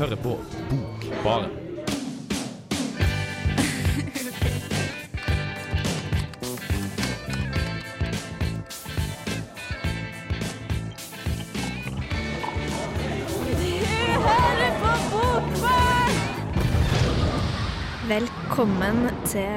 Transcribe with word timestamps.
hører 0.00 0.16
på 0.16 0.38
Bokbaren. 0.70 1.50
Velkommen 18.08 19.08
til 19.24 19.48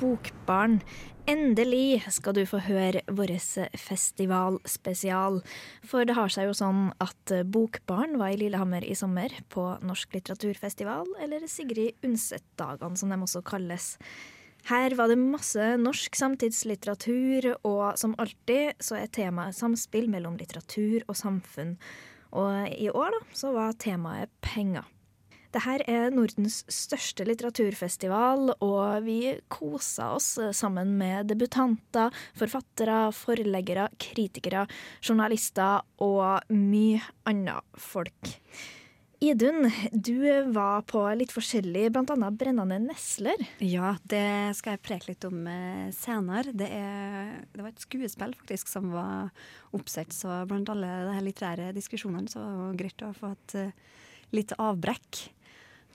Bokbarn. 0.00 0.82
Endelig 1.28 2.06
skal 2.08 2.32
du 2.38 2.46
få 2.48 2.56
høre 2.64 3.02
vår 3.12 3.34
festivalspesial. 3.76 5.42
For 5.84 6.08
det 6.08 6.16
har 6.16 6.32
seg 6.32 6.48
jo 6.48 6.54
sånn 6.56 6.86
at 7.04 7.34
Bokbarn 7.52 8.16
var 8.16 8.32
i 8.32 8.38
Lillehammer 8.40 8.86
i 8.86 8.96
sommer, 8.96 9.34
på 9.52 9.66
Norsk 9.84 10.16
litteraturfestival, 10.16 11.04
eller 11.20 11.44
Sigrid 11.44 12.00
Undset-dagene 12.00 12.96
som 12.96 13.12
de 13.12 13.20
også 13.20 13.44
kalles. 13.44 13.90
Her 14.72 14.96
var 14.96 15.12
det 15.12 15.20
masse 15.20 15.68
norsk 15.76 16.16
samtidslitteratur, 16.16 17.52
og 17.60 18.00
som 18.00 18.16
alltid 18.16 18.80
så 18.80 18.96
er 18.96 19.12
temaet 19.12 19.56
samspill 19.60 20.08
mellom 20.08 20.40
litteratur 20.40 21.04
og 21.04 21.16
samfunn. 21.16 21.76
Og 22.40 22.72
i 22.72 22.88
år 22.88 23.12
da, 23.18 23.26
så 23.36 23.52
var 23.52 23.76
temaet 23.76 24.32
penger. 24.44 24.88
Dette 25.54 25.78
er 25.88 26.10
Nordens 26.12 26.60
største 26.68 27.24
litteraturfestival, 27.24 28.50
og 28.60 29.04
vi 29.06 29.34
koser 29.48 30.18
oss 30.18 30.34
sammen 30.56 30.92
med 31.00 31.30
debutanter, 31.32 32.12
forfattere, 32.36 33.06
forleggere, 33.16 33.88
kritikere, 33.96 34.66
journalister 35.00 35.86
og 36.04 36.52
mye 36.52 37.00
annet 37.28 37.80
folk. 37.80 38.36
Idun, 39.20 39.66
du 39.90 40.20
var 40.54 40.84
på 40.86 41.00
litt 41.18 41.32
forskjellig, 41.34 41.88
bl.a. 41.90 42.28
Brennende 42.38 42.76
nesler. 42.84 43.40
Ja, 43.58 43.96
det 44.06 44.54
skal 44.54 44.76
jeg 44.76 44.82
preke 44.84 45.10
litt 45.10 45.26
om 45.26 45.40
eh, 45.50 45.88
senere. 45.96 46.52
Det, 46.54 46.68
er, 46.70 47.32
det, 47.50 47.64
var 47.64 47.72
et 47.72 47.82
skuespill 47.82 48.36
faktisk 48.38 48.70
som 48.70 48.92
var 48.92 49.32
oppsett, 49.74 50.14
så 50.14 50.44
blant 50.46 50.70
alle 50.70 50.92
de 51.08 51.24
litterære 51.26 51.72
diskusjonene 51.74 52.30
så 52.30 52.44
var 52.44 52.70
det 52.70 52.84
greit 52.84 53.06
å 53.08 53.10
få 53.16 53.32
et 53.34 53.56
uh, 53.58 53.98
litt 54.38 54.54
avbrekk. 54.54 55.24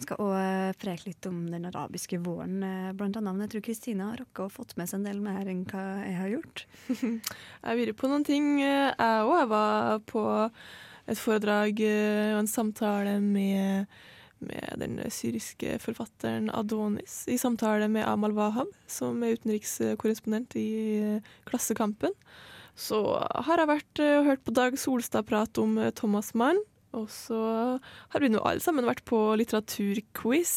Skal 0.04 0.20
òg 0.20 0.34
eh, 0.36 0.76
preke 0.80 1.08
litt 1.08 1.28
om 1.30 1.44
den 1.52 1.68
arabiske 1.70 2.18
våren, 2.24 2.58
eh, 2.66 2.94
blant 2.98 3.16
annet. 3.20 3.36
Men 3.36 3.46
jeg 3.46 3.54
tror 3.54 3.66
Kristina 3.70 4.08
har 4.12 4.20
rukket 4.20 4.46
å 4.46 4.52
fått 4.52 4.74
med 4.80 4.90
seg 4.90 5.00
en 5.00 5.06
del 5.08 5.22
mer 5.24 5.48
enn 5.48 5.62
hva 5.70 5.84
jeg 6.04 6.16
har 6.18 6.32
gjort. 6.34 6.64
jeg 7.00 7.78
vært 7.80 8.00
på 8.00 8.10
noen 8.12 8.26
ting, 8.28 8.50
eh, 8.64 8.90
jeg 8.92 9.28
òg. 9.28 9.36
Jeg 9.38 9.52
var 9.54 10.02
på 10.10 10.26
et 11.14 11.20
foredrag 11.20 11.80
og 11.84 12.38
en 12.40 12.48
samtale 12.48 13.18
med, 13.24 13.88
med 14.44 14.80
den 14.80 15.00
syriske 15.12 15.76
forfatteren 15.84 16.48
Adonis, 16.56 17.24
i 17.28 17.36
samtale 17.40 17.90
med 17.92 18.08
Amal 18.08 18.36
Wahab, 18.38 18.72
som 18.88 19.20
er 19.24 19.36
utenrikskorrespondent 19.36 20.56
i 20.60 20.68
Klassekampen. 21.48 22.16
Så 22.76 23.04
har 23.20 23.60
jeg 23.60 23.70
vært 23.70 24.04
og 24.08 24.30
hørt 24.32 24.46
på 24.48 24.56
Dag 24.56 24.80
Solstad 24.80 25.28
prate 25.28 25.64
om 25.64 25.76
Thomas 26.00 26.32
Mann. 26.40 26.64
Og 26.94 27.10
så 27.12 27.40
har 28.14 28.22
vi 28.22 28.30
nå 28.30 28.42
alle 28.46 28.64
sammen 28.64 28.88
vært 28.88 29.04
på 29.10 29.20
litteraturquiz. 29.40 30.56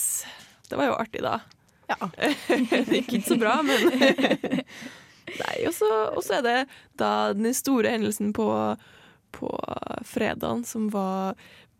Det 0.69 0.78
var 0.78 0.91
jo 0.91 0.98
artig, 0.98 1.25
da. 1.25 1.41
Ja. 1.91 2.11
det 2.48 3.03
gikk 3.03 3.19
ikke 3.19 3.31
så 3.31 3.41
bra, 3.41 3.61
men 3.65 3.87
Nei, 5.37 5.56
og 5.67 5.75
så 5.75 6.39
er 6.39 6.45
det 6.45 6.59
da 7.01 7.33
den 7.34 7.51
store 7.56 7.91
hendelsen 7.97 8.31
på, 8.37 8.47
på 9.34 9.51
fredagen, 10.06 10.62
som 10.67 10.87
var 10.93 11.34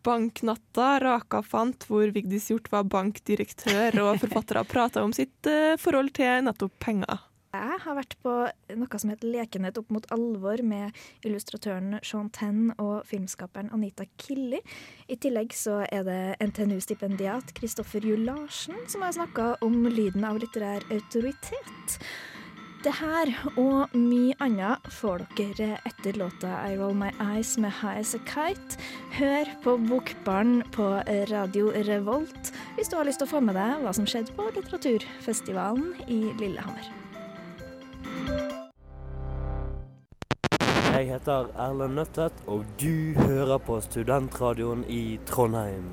banknatta. 0.07 0.97
Raka 1.03 1.41
fant 1.45 1.87
hvor 1.89 2.11
Vigdis 2.15 2.49
Hjorth 2.51 2.73
var 2.73 2.87
bankdirektør, 2.91 3.97
og 4.03 4.21
forfattere 4.23 4.65
prata 4.67 5.03
om 5.05 5.15
sitt 5.15 5.49
uh, 5.49 5.75
forhold 5.81 6.13
til 6.17 6.45
nettopp 6.47 6.75
penger. 6.83 7.23
Jeg 7.57 7.81
har 7.83 7.97
vært 7.97 8.15
på 8.21 8.33
noe 8.77 8.99
som 9.01 9.11
heter 9.11 9.31
Lekenhet 9.33 9.79
opp 9.79 9.89
mot 9.93 10.05
alvor 10.13 10.61
med 10.65 10.97
illustratøren 11.25 11.97
Sean 12.05 12.29
Tenn 12.35 12.69
og 12.77 13.07
filmskaperen 13.09 13.71
Anita 13.73 14.05
Killi. 14.21 14.59
I 15.09 15.17
tillegg 15.17 15.55
så 15.57 15.79
er 15.89 16.05
det 16.05 16.21
NTNU-stipendiat 16.43 17.55
Kristoffer 17.57 18.05
Juel 18.05 18.27
Larsen 18.27 18.77
som 18.91 19.05
har 19.05 19.15
snakka 19.17 19.55
om 19.65 19.87
lyden 19.89 20.27
av 20.27 20.37
litterær 20.43 20.85
autoritet. 20.93 21.97
Det 22.85 22.93
her 22.93 23.31
og 23.57 23.95
mye 23.97 24.35
annet 24.43 24.85
får 24.93 25.25
dere 25.39 25.79
etter 25.89 26.19
låta 26.21 26.51
I 26.69 26.75
Roll 26.77 26.93
My 26.99 27.09
Eyes 27.23 27.55
med 27.57 27.73
High 27.79 28.03
As 28.03 28.13
A 28.15 28.21
Kite. 28.29 28.77
Hør 29.17 29.49
på 29.65 29.73
Bokbarn 29.87 30.61
på 30.77 30.91
Radio 31.33 31.73
Revolt 31.89 32.53
hvis 32.77 32.93
du 32.93 32.99
har 32.99 33.09
lyst 33.09 33.23
til 33.23 33.31
å 33.31 33.33
få 33.33 33.41
med 33.41 33.57
deg 33.57 33.81
hva 33.81 33.97
som 33.97 34.05
skjedde 34.05 34.37
på 34.37 34.47
litteraturfestivalen 34.53 35.97
i 36.05 36.21
Lillehammer. 36.37 37.06
Jeg 40.97 41.11
heter 41.11 41.51
Erlend 41.61 41.93
Nøttet, 41.93 42.39
og 42.49 42.63
du 42.81 43.13
hører 43.19 43.59
på 43.61 43.75
Studentradioen 43.85 44.79
i 44.89 45.19
Trondheim. 45.29 45.85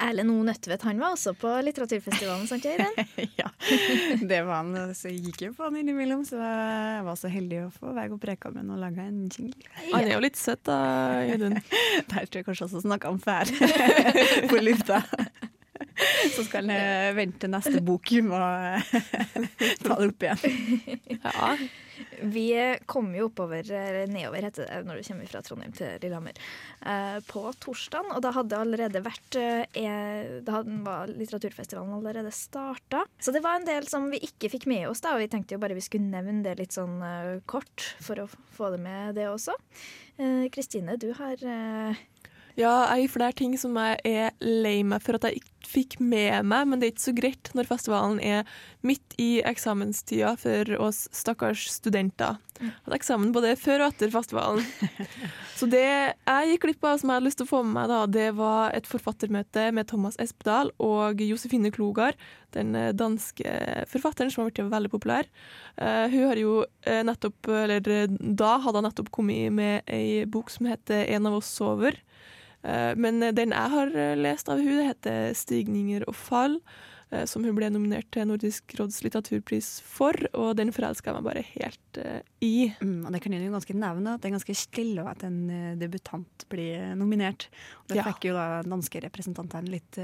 Erlend 0.00 0.32
O. 0.32 0.36
Nødtvedt 0.46 0.86
han 0.88 1.02
var 1.02 1.12
også 1.12 1.34
på 1.36 1.50
litteraturfestivalen, 1.66 2.46
sant 2.48 2.64
Øyvind? 2.64 3.02
ja, 3.42 3.50
det 4.30 4.38
var 4.46 4.62
han. 4.62 4.94
Så 4.96 5.10
jeg 5.12 5.26
gikk 5.26 5.42
jo 5.44 5.50
på 5.58 5.66
han 5.66 5.76
innimellom, 5.76 6.22
så 6.24 6.38
jeg 6.40 7.02
var 7.04 7.18
så 7.20 7.28
heldig 7.34 7.58
å 7.66 7.68
få 7.74 7.92
være 7.98 8.16
og 8.16 8.22
preke 8.22 8.48
med 8.54 8.62
han 8.62 8.70
og 8.78 8.80
lage 8.86 9.04
en 9.04 9.18
jingle. 9.26 9.68
Han 9.90 10.06
er 10.06 10.14
jo 10.14 10.22
litt 10.24 10.40
søt 10.40 10.62
da, 10.70 10.78
Audun. 11.26 11.58
Der 12.14 12.30
tror 12.30 12.38
jeg 12.40 12.46
kanskje 12.46 12.68
også 12.70 12.82
snakka 12.86 13.10
om 13.12 13.20
fær 13.20 13.52
på 14.54 14.62
lufta. 14.62 15.02
Så 16.32 16.46
skal 16.46 16.64
han 16.64 17.12
vente 17.18 17.52
neste 17.52 17.84
bok 17.84 18.14
må 18.24 18.40
ta 18.40 19.98
det 20.00 20.08
opp 20.08 20.26
igjen. 20.30 21.12
Ja. 21.18 21.52
Vi 22.22 22.76
kom 22.86 23.10
jo 23.16 23.28
oppover, 23.28 23.66
eller 23.72 24.10
nedover 24.10 24.46
heter 24.48 24.66
det 24.68 24.80
når 24.86 25.00
du 25.00 25.08
kommer 25.08 25.30
fra 25.30 25.42
Trondheim 25.44 25.74
til 25.76 26.00
Lillehammer, 26.02 26.40
eh, 26.82 27.18
på 27.28 27.44
torsdag. 27.62 28.12
Og 28.16 28.22
da 28.24 28.32
hadde 28.36 28.58
allerede 28.58 29.02
vært 29.04 29.38
eh, 29.38 30.38
Da 30.44 30.62
var 30.86 31.12
litteraturfestivalen 31.12 31.96
allerede 31.98 32.32
starta. 32.34 33.04
Så 33.20 33.34
det 33.34 33.42
var 33.44 33.58
en 33.58 33.68
del 33.68 33.88
som 33.90 34.10
vi 34.12 34.22
ikke 34.28 34.52
fikk 34.54 34.68
med 34.70 34.88
oss, 34.90 35.02
da, 35.04 35.14
og 35.14 35.24
vi 35.24 35.30
tenkte 35.32 35.56
jo 35.56 35.62
bare 35.62 35.78
vi 35.78 35.84
skulle 35.84 36.10
nevne 36.10 36.42
det 36.46 36.58
litt 36.60 36.76
sånn 36.76 37.00
eh, 37.04 37.32
kort 37.50 37.92
for 38.02 38.24
å 38.24 38.28
få 38.56 38.72
det 38.74 38.82
med, 38.84 39.16
det 39.18 39.30
også. 39.30 39.56
Kristine, 40.50 40.96
du 40.98 41.12
har 41.14 41.38
ja, 42.58 42.88
jeg 42.98 43.12
det 43.14 43.26
er 43.28 43.36
ting 43.38 43.54
som 43.60 43.76
jeg 43.78 44.00
er 44.08 44.34
lei 44.42 44.80
meg 44.86 45.02
for 45.04 45.14
at 45.14 45.28
jeg 45.28 45.38
ikke 45.38 45.58
fikk 45.68 45.96
med 46.00 46.46
meg, 46.48 46.66
men 46.66 46.80
det 46.80 46.88
er 46.88 46.92
ikke 46.94 47.04
så 47.04 47.14
greit 47.14 47.50
når 47.54 47.68
festivalen 47.68 48.18
er 48.24 48.48
midt 48.86 49.14
i 49.20 49.38
eksamenstida 49.46 50.32
for 50.40 50.72
oss 50.82 51.04
stakkars 51.14 51.66
studenter. 51.70 52.38
At 52.58 52.96
eksamen 52.96 53.30
både 53.34 53.52
før 53.60 53.84
og 53.84 53.92
etter 53.92 54.10
festivalen. 54.10 54.64
Så 55.58 55.68
det 55.70 55.84
jeg 55.84 56.48
gikk 56.50 56.64
glipp 56.64 56.86
av 56.88 56.98
som 56.98 57.10
jeg 57.10 57.20
hadde 57.20 57.28
lyst 57.28 57.38
til 57.38 57.46
å 57.46 57.50
få 57.52 57.60
med 57.66 57.76
meg, 57.76 57.92
da, 57.92 58.00
det 58.10 58.26
var 58.38 58.74
et 58.74 58.88
forfattermøte 58.90 59.68
med 59.76 59.86
Thomas 59.90 60.18
Espedal 60.22 60.72
og 60.82 61.22
Josefine 61.22 61.70
Klogar, 61.74 62.18
den 62.56 62.74
danske 62.98 63.54
forfatteren 63.90 64.32
som 64.34 64.42
har 64.42 64.50
blitt 64.50 64.72
veldig 64.72 64.90
populær. 64.90 65.30
Uh, 65.78 66.06
hun 66.10 66.26
har 66.32 66.40
jo 66.40 66.54
uh, 66.64 67.00
nettopp, 67.06 67.52
eller 67.66 67.86
da 68.18 68.56
hadde 68.64 68.82
hun 68.82 68.88
nettopp 68.88 69.12
kommet 69.14 69.54
med 69.54 69.86
ei 69.86 70.24
bok 70.26 70.50
som 70.50 70.66
heter 70.70 71.06
'En 71.06 71.30
av 71.30 71.38
oss 71.38 71.50
sover'. 71.54 72.02
Eh, 72.68 72.92
men 73.00 73.22
den 73.34 73.54
jeg 73.54 73.74
har 73.74 73.96
eh, 73.96 74.14
lest 74.18 74.50
av 74.52 74.60
hun, 74.60 74.84
heter 74.84 75.32
'Stigninger 75.36 76.04
og 76.08 76.16
fall', 76.16 76.58
eh, 77.10 77.24
som 77.24 77.44
hun 77.44 77.56
ble 77.56 77.70
nominert 77.72 78.10
til 78.12 78.28
Nordisk 78.28 78.74
råds 78.78 79.00
litteraturpris 79.06 79.70
for, 79.86 80.12
og 80.34 80.56
den 80.60 80.72
forelska 80.74 81.10
jeg 81.10 81.18
meg 81.18 81.28
bare 81.30 81.44
helt 81.54 82.02
i. 82.44 82.68
Mm, 82.82 83.06
og 83.06 83.12
Det 83.12 83.22
kan 83.24 83.32
jo 83.32 83.54
ganske 83.54 83.78
nevne, 83.78 84.14
at 84.14 84.20
det 84.20 84.28
er 84.30 84.36
ganske 84.36 84.58
stille 84.58 85.08
at 85.08 85.24
en 85.24 85.40
debutant 85.80 86.46
blir 86.50 86.94
nominert. 86.94 87.48
Og 87.84 87.94
det 87.94 88.02
ja. 88.02 88.06
fikk 88.10 88.30
jo 88.30 88.36
da 88.36 88.62
danske 88.62 89.02
representantene 89.06 89.72
litt 89.72 89.98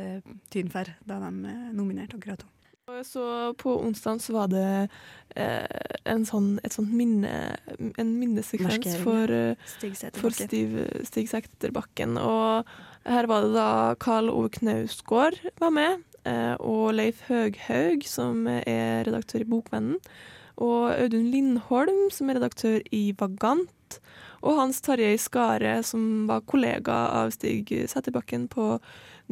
tyn 0.50 0.72
for 0.72 0.88
da 1.04 1.20
de 1.20 1.54
nominerte 1.76 2.16
akkurat 2.16 2.42
henne. 2.42 2.53
Så 2.84 3.54
på 3.54 3.80
onsdag 3.80 4.18
så 4.20 4.32
var 4.32 4.48
det 4.52 4.88
eh, 5.40 5.84
en 6.04 6.26
sånn, 6.28 6.58
et 6.60 6.74
sånt 6.74 6.90
minne, 6.92 7.56
en 7.80 8.10
minnesekvens 8.20 8.98
for, 9.00 9.30
eh, 9.32 9.54
for 10.18 10.34
Stig, 10.36 10.74
Stig 11.08 11.30
Sekterbakken. 11.30 12.18
Og 12.20 12.68
her 13.08 13.28
var 13.30 13.46
det 13.46 13.54
da 13.54 13.68
Karl 13.96 14.28
Ove 14.28 14.50
Knausgård 14.52 15.38
var 15.62 15.72
med, 15.72 16.02
eh, 16.28 16.52
og 16.60 16.92
Leif 16.98 17.22
Høghaug, 17.30 18.04
som 18.04 18.44
er 18.52 19.08
redaktør 19.08 19.46
i 19.46 19.48
Bokvennen. 19.48 20.02
Og 20.60 20.92
Audun 20.92 21.30
Lindholm, 21.32 22.10
som 22.12 22.28
er 22.28 22.36
redaktør 22.36 22.84
i 22.92 23.06
Vagant. 23.16 23.96
Og 24.44 24.58
Hans 24.58 24.82
Tarjei 24.84 25.16
Skare, 25.16 25.78
som 25.88 26.26
var 26.28 26.44
kollega 26.44 26.98
av 27.22 27.32
Stig 27.32 27.72
Sæterbakken 27.88 28.44
på 28.52 28.74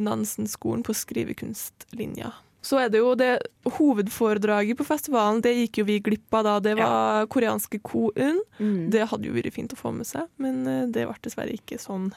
Nansen-skolen 0.01 0.81
på 0.81 0.97
skrivekunstlinja. 0.97 2.33
Så 2.63 2.79
er 2.79 2.91
det 2.91 3.01
jo 3.01 3.11
det 3.19 3.33
hovedforedraget 3.75 4.79
på 4.79 4.85
festivalen, 4.87 5.41
det 5.43 5.51
gikk 5.57 5.81
jo 5.81 5.87
vi 5.89 5.99
glipp 6.03 6.37
av 6.39 6.47
da. 6.47 6.53
Det 6.63 6.77
var 6.79 7.23
ja. 7.23 7.27
koreanske 7.31 7.81
Ko-un. 7.83 8.39
Mm. 8.59 8.87
Det 8.93 9.09
hadde 9.11 9.27
jo 9.27 9.35
vært 9.35 9.55
fint 9.55 9.75
å 9.75 9.79
få 9.79 9.91
med 9.95 10.07
seg, 10.07 10.29
men 10.43 10.63
eh, 10.69 10.85
det 10.87 11.03
ble 11.09 11.19
dessverre 11.27 11.57
ikke 11.57 11.81
sånn. 11.81 12.11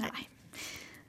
Nei. 0.00 0.28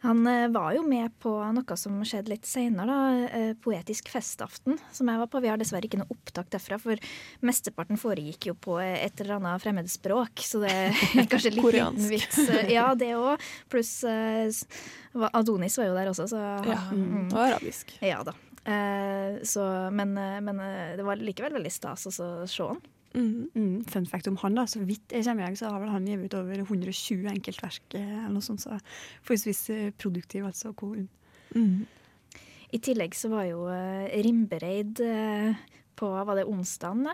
Han 0.02 0.28
eh, 0.28 0.48
var 0.48 0.74
jo 0.74 0.84
med 0.88 1.12
på 1.20 1.32
noe 1.54 1.78
som 1.78 1.98
skjedde 2.08 2.32
litt 2.32 2.48
seinere, 2.48 2.98
eh, 3.28 3.52
Poetisk 3.60 4.10
festaften, 4.14 4.78
som 4.96 5.10
jeg 5.12 5.20
var 5.20 5.30
på. 5.32 5.42
Vi 5.44 5.52
har 5.52 5.60
dessverre 5.60 5.90
ikke 5.90 6.00
noe 6.00 6.14
opptak 6.14 6.52
derfra, 6.54 6.80
for 6.80 7.10
mesteparten 7.46 8.00
foregikk 8.00 8.50
jo 8.52 8.56
på 8.56 8.78
et 8.84 9.20
eller 9.20 9.38
annet 9.40 9.64
fremmedspråk, 9.64 10.44
så 10.46 10.64
det 10.64 10.72
er 10.72 11.02
kanskje 11.32 11.56
litt 11.58 11.72
liten 11.76 12.06
vits. 12.14 12.40
Ja, 12.72 12.94
det 12.96 13.12
òg. 13.18 13.44
Pluss 13.72 13.98
eh, 14.08 14.48
Adonis 15.34 15.76
var 15.82 15.90
jo 15.90 15.98
der 15.98 16.14
også, 16.14 16.30
så 16.32 16.44
Ja, 16.70 16.80
mm. 16.94 17.34
og 17.34 17.42
arabisk. 17.50 17.98
Ja 18.06 18.22
da. 18.24 18.38
Så, 19.50 19.64
men, 19.96 20.12
men 20.14 20.60
det 21.00 21.02
var 21.08 21.18
likevel 21.18 21.56
veldig 21.56 21.72
stas 21.74 22.04
å 22.12 22.12
se 22.14 22.68
han. 22.68 22.82
Mhm. 23.14 23.50
Mm, 23.56 23.86
fun 23.90 24.06
fact 24.06 24.28
om 24.28 24.38
han, 24.38 24.56
da. 24.56 24.66
Så 24.70 24.84
vidt 24.86 25.14
jeg 25.16 25.26
kommer 25.26 25.50
i, 25.50 25.58
så 25.58 25.72
har 25.74 25.82
vel 25.82 25.90
han 25.90 26.06
gitt 26.08 26.26
ut 26.28 26.36
over 26.38 26.62
120 26.62 27.30
enkeltverk 27.32 27.96
eh, 27.98 28.12
eller 28.26 28.36
noe 28.36 28.46
sånt, 28.46 28.62
så 28.62 28.78
forholdsvis 29.26 29.64
eh, 29.74 29.88
produktiv, 29.98 30.46
altså. 30.46 30.74
Mhm. 31.56 31.88
I 32.70 32.78
tillegg 32.86 33.16
så 33.18 33.32
var 33.32 33.48
jo 33.50 33.64
eh, 33.74 34.22
Rimbereid 34.22 35.02
på 36.00 36.10
Var 36.14 36.36
det 36.38 36.46
onsdagen? 36.48 37.10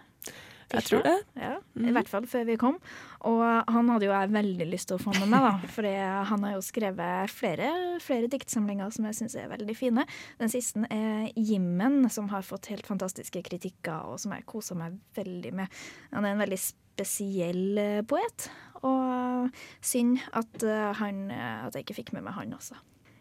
Jeg 0.74 0.84
tror 0.84 1.04
det. 1.04 1.16
Ja, 1.36 1.56
Mhm. 1.76 1.88
I 1.88 1.92
hvert 1.92 2.08
fall 2.10 2.26
før 2.26 2.46
vi 2.46 2.56
kom. 2.58 2.80
Og 3.22 3.42
han 3.68 3.90
hadde 3.90 4.06
jo 4.06 4.12
jeg 4.12 4.32
veldig 4.32 4.68
lyst 4.72 4.88
til 4.88 4.98
å 4.98 5.02
få 5.04 5.14
med 5.20 5.28
meg, 5.30 5.42
da. 5.42 5.58
For 5.76 5.84
han 5.84 6.44
har 6.44 6.54
jo 6.56 6.62
skrevet 6.62 7.30
flere, 7.30 8.00
flere 8.02 8.28
diktsamlinger 8.32 8.92
som 8.92 9.06
jeg 9.06 9.16
syns 9.20 9.36
er 9.36 9.50
veldig 9.50 9.76
fine. 9.76 10.06
Den 10.40 10.50
siste 10.50 10.86
er 10.90 11.30
'Jimmen', 11.36 12.10
som 12.10 12.30
har 12.30 12.42
fått 12.42 12.68
helt 12.68 12.88
fantastiske 12.88 13.44
kritikker, 13.44 14.06
og 14.06 14.20
som 14.20 14.32
jeg 14.32 14.46
koser 14.46 14.76
meg 14.76 14.98
veldig 15.16 15.54
med. 15.54 15.68
Han 16.14 16.26
er 16.26 16.32
en 16.34 16.40
veldig 16.40 16.60
spesiell 16.60 17.78
eh, 17.78 18.02
poet, 18.08 18.50
og 18.84 19.50
synd 19.82 20.20
at, 20.34 20.64
eh, 20.64 20.94
han, 20.94 21.30
eh, 21.32 21.66
at 21.68 21.74
jeg 21.76 21.86
ikke 21.86 21.96
fikk 22.04 22.14
med 22.14 22.24
meg 22.24 22.34
han 22.34 22.54
også. 22.54 22.76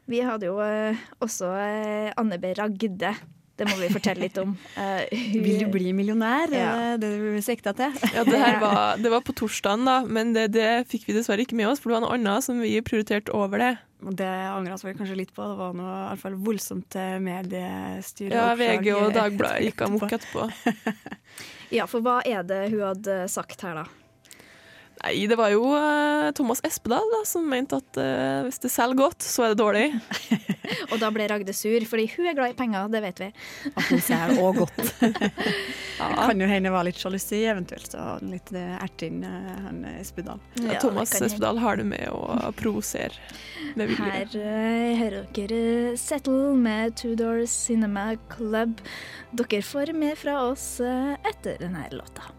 Vi 0.07 0.21
hadde 0.21 0.47
jo 0.47 0.57
også 1.21 1.49
Anne 2.17 2.39
B. 2.39 2.53
Ragde. 2.55 3.17
Det 3.55 3.69
må 3.71 3.77
vi 3.79 3.87
fortelle 3.95 4.25
litt 4.27 4.39
om. 4.43 4.57
Uh, 4.75 5.05
hun- 5.15 5.43
Vil 5.45 5.61
du 5.63 5.67
bli 5.71 5.93
millionær? 5.95 6.51
Ja. 6.51 6.73
Er 6.95 6.99
det 6.99 7.11
det 7.15 7.35
du 7.37 7.41
sikta 7.47 7.71
til? 7.79 7.95
Ja, 8.15 8.25
det 8.27 8.41
her 8.41 8.59
var, 8.63 8.97
det 9.05 9.13
var 9.13 9.23
på 9.23 9.35
torsdagen, 9.39 9.85
da, 9.87 10.01
men 10.07 10.33
det, 10.35 10.49
det 10.57 10.69
fikk 10.91 11.07
vi 11.09 11.15
dessverre 11.21 11.45
ikke 11.47 11.55
med 11.59 11.69
oss, 11.71 11.79
for 11.83 11.93
det 11.93 12.01
var 12.01 12.07
noe 12.09 12.17
annet 12.19 12.47
som 12.49 12.59
vi 12.65 12.75
prioriterte 12.83 13.31
over 13.35 13.63
det. 13.63 13.73
Det 14.05 14.27
angra 14.29 14.75
vi 14.83 14.93
kanskje 14.99 15.17
litt 15.17 15.31
på. 15.33 15.41
Det 15.49 15.57
var 15.57 15.71
noe 15.79 15.93
i 15.95 16.09
hvert 16.11 16.21
fall 16.27 16.35
voldsomt 16.45 16.97
eh, 17.01 17.15
mediestyre. 17.25 18.35
Ja, 18.37 18.51
VG 18.59 18.91
og 18.93 19.07
eh, 19.07 19.15
Dagbladet 19.17 19.69
gikk 19.71 19.85
amok 19.87 20.11
etterpå. 20.19 20.51
Ja, 21.75 21.87
for 21.91 22.05
hva 22.05 22.21
er 22.29 22.45
det 22.47 22.69
hun 22.71 22.83
hadde 22.85 23.15
sagt 23.33 23.63
her, 23.65 23.81
da? 23.81 23.85
Nei, 25.05 25.27
det 25.29 25.37
var 25.37 25.51
jo 25.53 25.67
uh, 25.69 26.31
Thomas 26.33 26.63
Espedal 26.65 27.05
da, 27.13 27.21
som 27.29 27.45
mente 27.49 27.77
at 27.77 27.99
uh, 28.01 28.45
hvis 28.47 28.61
det 28.63 28.71
selger 28.73 28.97
godt, 28.97 29.25
så 29.25 29.45
er 29.45 29.53
det 29.53 29.61
dårlig. 29.61 29.85
Og 30.93 30.97
da 31.03 31.11
ble 31.13 31.27
Ragde 31.29 31.53
sur, 31.57 31.85
fordi 31.89 32.07
hun 32.15 32.29
er 32.31 32.37
glad 32.39 32.55
i 32.55 32.57
penger, 32.57 32.89
det 32.93 33.03
vet 33.05 33.21
vi. 33.21 33.29
At 33.75 33.91
hun 33.91 34.01
ser 34.05 34.37
òg 34.41 34.63
godt. 34.65 34.85
Ja. 35.95 36.09
Kan 36.27 36.41
jo 36.43 36.47
hende 36.51 36.73
var 36.75 36.83
litt 36.83 36.99
sjalusi, 36.99 37.39
eventuelt. 37.47 37.87
Så 37.87 38.03
litt 38.27 38.51
eh, 38.57 38.73
erting, 38.83 39.21
uh, 39.23 39.53
han 39.63 39.79
Espedal. 39.93 40.43
Ja, 40.59 40.73
Ja, 40.75 40.81
Thomas. 40.83 41.15
Espedal 41.23 41.61
har 41.63 41.79
det 41.79 41.87
med 41.87 42.09
å 42.11 42.51
provosere 42.59 43.15
med 43.79 43.93
vilje. 43.93 44.11
Her 44.11 44.99
hører 44.99 45.31
dere 45.39 45.95
Settle 46.01 46.57
med 46.59 46.99
Two 46.99 47.15
Doors 47.21 47.55
Cinema 47.55 48.11
Club. 48.35 48.83
Dere 49.39 49.63
får 49.63 49.95
mer 49.95 50.19
fra 50.19 50.41
oss 50.51 50.73
etter 50.83 51.63
denne 51.63 51.87
låta. 51.95 52.35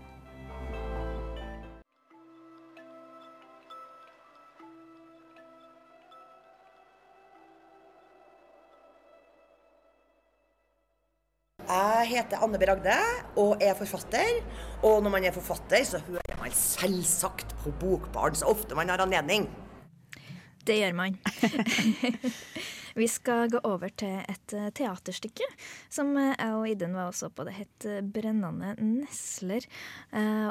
Jeg 11.76 12.08
heter 12.08 12.40
Anne 12.46 12.60
B. 12.60 12.64
Ragde 12.70 12.96
og 13.42 13.60
er 13.60 13.76
forfatter. 13.76 14.38
Og 14.86 15.02
når 15.04 15.12
man 15.12 15.26
er 15.28 15.34
forfatter, 15.36 15.84
så 15.84 16.00
hører 16.08 16.38
man 16.40 16.54
selvsagt 16.56 17.56
på 17.64 17.74
Bokbarn 17.82 18.38
så 18.38 18.48
ofte 18.48 18.78
man 18.78 18.90
har 18.90 19.04
anledning. 19.04 19.50
Det 20.66 20.78
gjør 20.80 20.96
man. 20.96 21.18
Vi 22.96 23.08
skal 23.12 23.50
gå 23.52 23.60
over 23.68 23.92
til 23.92 24.22
et 24.24 24.54
eh, 24.56 24.70
teaterstykke 24.76 25.48
som 25.92 26.14
eh, 26.16 26.32
jeg 26.32 26.56
og 26.56 26.68
Idun 26.70 26.96
var 26.96 27.10
også 27.10 27.28
på. 27.36 27.44
Det 27.44 27.56
het 27.58 27.88
eh, 27.90 28.00
'Brennende 28.00 28.72
nesler'. 28.80 29.68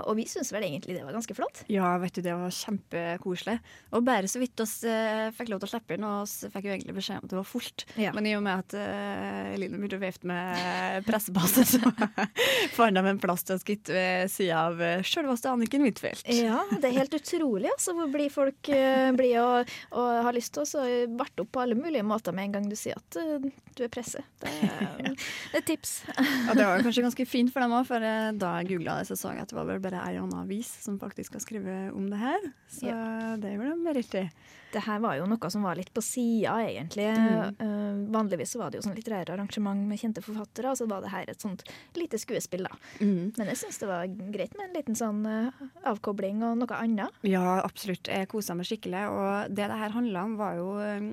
Og 0.05 0.19
vi 0.19 0.27
syns 0.29 0.51
vel 0.53 0.67
egentlig 0.67 0.97
det 0.97 1.05
var 1.07 1.15
ganske 1.17 1.35
flott. 1.37 1.63
Ja, 1.73 1.95
vet 2.03 2.19
du, 2.19 2.21
det 2.25 2.35
var 2.37 2.53
kjempekoselig. 2.53 3.57
Og 3.97 4.05
bare 4.05 4.29
så 4.29 4.41
vidt 4.43 4.61
oss 4.61 4.75
fikk 5.37 5.49
lov 5.49 5.63
til 5.63 5.69
å 5.69 5.73
slippe 5.73 5.97
inn, 5.97 6.05
og 6.05 6.29
vi 6.29 6.51
fikk 6.53 6.67
jo 6.69 6.75
egentlig 6.75 6.97
beskjed 6.99 7.23
om 7.23 7.25
at 7.25 7.33
det 7.33 7.39
var 7.39 7.49
fullt. 7.49 7.85
Ja. 8.01 8.13
Men 8.17 8.29
i 8.29 8.35
og 8.37 8.43
med 8.45 8.61
at 8.65 8.77
uh, 8.77 9.55
Eline 9.55 9.79
begynte 9.79 9.99
å 9.99 10.03
vifte 10.03 10.29
med 10.29 11.07
pressebase, 11.09 11.65
så 11.71 11.81
fant 12.77 12.99
de 12.99 13.05
en 13.15 13.23
plass 13.23 13.47
til 13.47 13.57
oss 13.57 13.65
gitt 13.65 13.89
ved 13.95 14.33
sida 14.33 14.67
av 14.69 14.83
sjølveste 15.07 15.53
Anniken 15.53 15.87
Huitfeldt. 15.87 16.29
Ja, 16.29 16.61
det 16.75 16.91
er 16.91 16.99
helt 17.01 17.17
utrolig 17.17 17.73
altså, 17.73 17.97
hvor 17.97 18.13
blir 18.13 18.33
folk 18.35 18.73
uh, 18.75 19.09
blir 19.17 19.41
og, 19.41 19.75
og 19.97 20.11
har 20.29 20.37
lyst 20.37 20.55
til 20.59 20.67
å 20.67 20.93
barte 21.17 21.47
opp 21.47 21.55
på 21.55 21.65
alle 21.65 21.79
mulige 21.79 22.05
måter 22.07 22.34
med 22.35 22.49
en 22.49 22.57
gang 22.57 22.67
du 22.71 22.77
sier 22.79 22.99
at 22.99 23.19
eh, 23.21 23.47
du 23.75 23.85
er 23.87 23.93
presse. 23.93 24.23
Det 24.43 24.53
er, 24.67 25.15
det 25.53 25.61
et 25.61 25.69
tips. 25.73 25.97
Og 26.15 26.55
det 26.59 26.67
var 26.67 26.83
kanskje 26.87 27.07
ganske 27.07 27.29
fint 27.29 27.55
for 27.55 27.65
dem 27.65 27.77
òg, 27.77 27.87
for 27.89 28.05
eh, 28.05 28.33
da 28.39 28.57
jeg 28.61 28.75
googla 28.75 28.99
det, 29.01 29.09
så 29.11 29.19
så 29.19 29.35
jeg 29.35 29.47
at 29.47 29.55
det 29.55 29.59
var 29.59 29.71
vel 29.71 29.83
bare 29.85 30.03
ei 30.05 30.19
annen 30.19 30.37
avis 30.45 30.71
som 30.85 30.99
faktisk 31.03 31.39
har 31.39 31.45
skrevet 31.45 31.95
om 31.95 32.11
det 32.11 32.21
her. 32.21 32.53
Så 32.75 32.99
det 33.41 33.57
gjorde 33.57 33.79
de 33.87 33.97
riktig. 34.01 34.29
Det 34.75 34.83
her 34.83 34.99
var 34.99 35.15
jo 35.19 35.27
noe 35.31 35.51
som 35.53 35.63
var 35.63 35.79
litt 35.79 35.93
på 35.95 36.03
sida, 36.03 36.57
egentlig. 36.67 37.07
Mm. 37.07 37.59
Uh, 37.61 38.01
vanligvis 38.15 38.55
så 38.55 38.61
var 38.61 38.73
det 38.73 38.81
jo 38.81 38.87
sånn 38.89 38.97
litterære 38.99 39.37
arrangement 39.37 39.85
med 39.87 40.01
kjente 40.01 40.23
forfattere, 40.25 40.73
og 40.73 40.81
så 40.81 40.89
var 40.91 41.05
det 41.05 41.13
her 41.13 41.31
et 41.31 41.45
sånt 41.45 41.63
lite 41.95 42.19
skuespill, 42.19 42.67
da. 42.67 42.81
Mm. 42.99 43.31
Men 43.39 43.53
jeg 43.53 43.61
syns 43.63 43.79
det 43.83 43.91
var 43.91 44.09
greit 44.35 44.57
med 44.59 44.67
en 44.67 44.75
liten 44.75 44.99
sånn 44.99 45.23
uh, 45.29 45.63
avkobling 45.93 46.43
og 46.47 46.59
noe 46.63 46.81
annet. 46.81 47.23
Ja, 47.27 47.61
absolutt. 47.63 48.11
Jeg 48.11 48.31
kosa 48.33 48.57
meg 48.59 48.69
skikkelig. 48.69 49.05
Og 49.15 49.55
det 49.55 49.69
det 49.71 49.79
her 49.79 49.95
handla 49.95 50.27
om, 50.27 50.37
var 50.41 50.59
jo 50.59 50.75
um, 50.83 51.09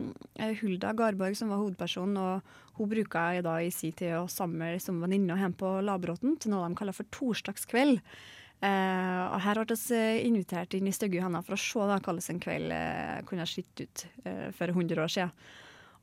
Hulda 0.61 0.95
Garborg 1.11 1.37
som 1.37 1.51
var 1.51 1.61
hovedpersonen. 1.61 2.17
og 2.17 2.59
hun 2.79 2.89
bruka 2.89 3.27
i 3.35 3.41
dag 3.45 3.65
i 3.65 3.71
sin 3.71 3.93
tid 3.93 4.15
å 4.17 4.27
samle 4.31 4.79
som 4.81 5.01
venninne 5.03 5.37
hjemme 5.37 5.59
på 5.59 5.73
Labråten 5.85 6.37
til 6.39 6.53
noe 6.53 6.69
de 6.69 6.77
kaller 6.79 6.95
for 6.95 7.09
torsdagskveld. 7.13 7.99
Eh, 8.61 9.21
og 9.25 9.39
her 9.41 9.59
ble 9.65 9.75
vi 9.75 10.01
invitert 10.27 10.75
inn 10.77 10.87
i 10.87 10.93
stygge 10.93 11.21
hender 11.21 11.43
for 11.45 11.57
å 11.57 11.61
se 11.61 11.87
da, 11.89 11.97
hvordan 11.97 12.21
en 12.33 12.41
kveld 12.41 12.73
eh, 12.75 13.19
kunne 13.27 13.47
sett 13.49 13.83
ut 13.83 14.05
eh, 14.23 14.49
for 14.55 14.73
100 14.73 15.01
år 15.01 15.11
siden. 15.11 15.33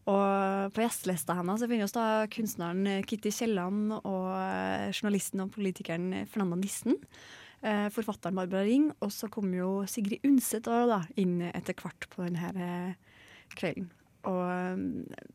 Og 0.08 0.72
på 0.72 0.82
gjestelista 0.82 1.36
hennes 1.36 1.62
finner 1.62 1.84
vi 1.84 1.94
da 1.94 2.06
kunstneren 2.32 3.04
Kitty 3.06 3.32
Kielland 3.34 3.92
og 3.98 4.30
eh, 4.38 4.88
journalisten 4.94 5.44
og 5.44 5.52
politikeren 5.54 6.24
Fernanda 6.30 6.58
Nissen. 6.58 6.96
Eh, 7.60 7.88
forfatteren 7.90 8.38
Barbara 8.38 8.64
Ring, 8.66 8.88
og 9.02 9.12
så 9.12 9.28
kom 9.30 9.50
jo 9.54 9.82
Sigrid 9.90 10.22
Undset 10.26 10.68
da, 10.68 11.02
inn 11.18 11.40
etter 11.50 11.74
hvert 11.78 12.06
på 12.12 12.24
denne 12.24 12.52
eh, 12.54 13.18
kvelden. 13.58 13.90
Og 14.26 14.42
eh, 14.50 14.76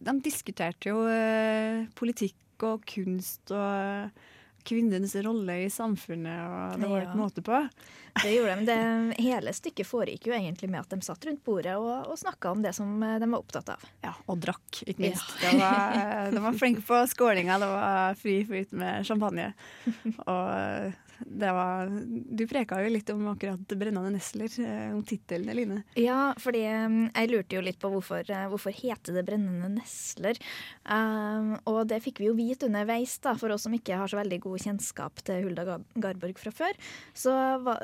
de 0.03 0.17
diskuterte 0.25 0.89
jo 0.91 1.05
eh, 1.07 1.85
politikk 1.95 2.35
og 2.67 2.83
kunst 2.87 3.51
og 3.55 4.11
kvinnenes 4.63 5.11
rolle 5.25 5.57
i 5.65 5.69
samfunnet, 5.71 6.37
og 6.47 6.79
det 6.79 6.87
var 6.87 7.01
Ja. 7.01 7.07
et 7.09 7.17
måte 7.19 7.41
på. 7.43 7.57
Det 8.21 8.29
gjorde 8.31 8.53
de. 8.61 8.65
Det, 8.69 9.17
hele 9.25 9.51
stykket 9.51 9.89
foregikk 9.89 10.27
jo 10.29 10.33
egentlig 10.37 10.69
med 10.71 10.79
at 10.79 10.93
de 10.93 11.01
satt 11.03 11.25
rundt 11.27 11.41
bordet 11.43 11.73
og, 11.75 12.07
og 12.07 12.15
snakka 12.21 12.51
om 12.53 12.61
det 12.63 12.71
som 12.77 12.93
eh, 13.03 13.17
de 13.19 13.27
var 13.27 13.41
opptatt 13.43 13.73
av. 13.75 13.83
Ja, 14.05 14.13
og 14.31 14.39
drakk, 14.39 14.83
ikke 14.85 15.03
minst. 15.09 15.33
Det 15.41 15.51
var, 15.59 16.31
de 16.31 16.43
var 16.45 16.55
flinke 16.61 16.85
på 16.87 17.01
skålinga, 17.11 17.59
det 17.59 17.71
var 17.73 18.15
fri 18.21 18.37
flyt 18.47 18.71
med 18.79 19.03
champagne. 19.09 19.49
Og 20.31 20.93
var 21.27 21.89
Du 22.37 22.45
preka 22.47 22.79
jo 22.83 22.89
litt 22.91 23.09
om 23.13 23.27
akkurat 23.31 23.59
'Brennende 23.73 24.11
nesler', 24.13 24.53
eh, 24.59 24.93
om 24.93 25.03
tittelen, 25.03 25.49
Eline. 25.49 25.83
Ja, 25.95 26.33
fordi 26.37 26.63
um, 26.85 27.09
jeg 27.13 27.29
lurte 27.31 27.55
jo 27.57 27.61
litt 27.61 27.79
på 27.79 27.91
hvorfor, 27.93 28.23
uh, 28.29 28.47
hvorfor 28.51 28.73
heter 28.75 29.13
det 29.13 29.25
brennende 29.27 29.69
nesler. 29.75 30.39
Um, 30.85 31.55
og 31.69 31.87
det 31.87 32.01
fikk 32.03 32.21
vi 32.21 32.29
jo 32.29 32.35
vite 32.37 32.67
underveis, 32.67 33.17
da, 33.23 33.35
for 33.39 33.53
oss 33.53 33.65
som 33.67 33.73
ikke 33.73 33.97
har 33.97 34.11
så 34.11 34.19
veldig 34.19 34.39
god 34.43 34.65
kjennskap 34.65 35.23
til 35.23 35.43
Hulda 35.47 35.79
Garborg 35.95 36.39
fra 36.39 36.51
før. 36.51 36.79
Så 37.13 37.33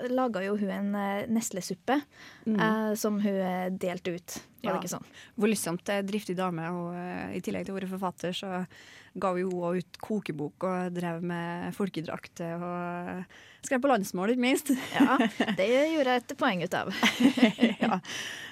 laga 0.10 0.44
jo 0.46 0.58
hun 0.60 0.70
en 0.70 0.92
neslesuppe 1.32 2.02
mm. 2.46 2.56
uh, 2.60 2.94
som 3.00 3.20
hun 3.24 3.78
delte 3.80 4.16
ut. 4.16 4.40
Var 4.60 4.74
Ja. 4.74 4.76
det 4.76 4.84
ikke 4.84 4.98
sånn? 4.98 5.12
Hvor 5.40 5.48
lystsomt 5.48 5.92
driftig 6.04 6.36
dame, 6.36 6.66
og 6.76 6.92
uh, 6.92 7.30
i 7.36 7.40
tillegg 7.42 7.66
til 7.66 7.76
å 7.76 7.80
være 7.80 7.94
forfatter, 7.94 8.36
så 8.36 8.66
ga 9.13 9.32
vi 9.36 9.46
også 9.46 9.72
ut 9.80 10.00
kokebok 10.04 10.66
og 10.70 10.96
drev 10.96 11.24
med 11.25 11.74
folkedrakter 11.78 12.62
og 12.62 13.66
skrev 13.66 13.82
på 13.84 13.92
landsmål, 13.92 14.34
ikke 14.34 14.46
minst. 14.46 14.72
Ja, 14.96 15.18
det 15.60 15.70
gjorde 15.94 16.16
jeg 16.16 16.24
et 16.24 16.36
poeng 16.39 16.63
ut 16.63 16.78
av. 16.78 16.94
ja. 17.84 18.00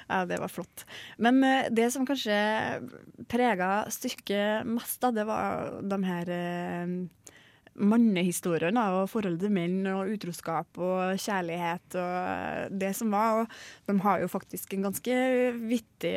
ja, 0.07 0.21
det 0.29 0.39
var 0.41 0.51
flott. 0.51 0.87
Men 1.21 1.39
eh, 1.45 1.69
det 1.73 1.89
som 1.95 2.07
kanskje 2.07 2.37
prega 3.31 3.71
stykket 3.93 4.67
mest, 4.67 4.99
da, 5.03 5.13
det 5.15 5.27
var 5.29 5.77
de 5.83 6.01
her 6.07 6.33
eh, 6.33 6.97
mannehistorien 7.77 8.77
da, 8.77 8.85
og 8.97 9.09
forholdet 9.11 9.45
til 9.45 9.53
menn 9.53 9.87
og 9.91 10.11
utroskap 10.15 10.79
og 10.81 11.17
kjærlighet 11.21 11.97
og 12.01 12.77
det 12.81 12.93
som 12.97 13.13
var. 13.13 13.43
Og 13.43 13.91
de 13.91 13.97
har 14.05 14.21
jo 14.23 14.29
faktisk 14.31 14.73
en 14.73 14.87
ganske 14.89 15.17
vittig 15.61 16.15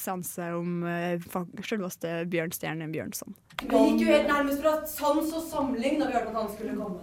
seanse 0.00 0.50
om 0.56 0.84
uh, 0.86 1.36
selveste 1.66 2.22
Bjørnstjerne 2.32 2.88
Bjørnson. 2.92 3.36
Det 3.62 3.70
gikk 3.72 4.02
jo 4.04 4.12
helt 4.12 4.28
nærmest 4.28 4.60
fra 4.64 4.76
sans 4.90 5.32
og 5.32 5.44
samling 5.48 6.00
da 6.00 6.08
vi 6.08 6.16
hørte 6.18 6.32
at 6.32 6.40
han 6.40 6.52
skulle 6.52 6.76
komme. 6.76 7.00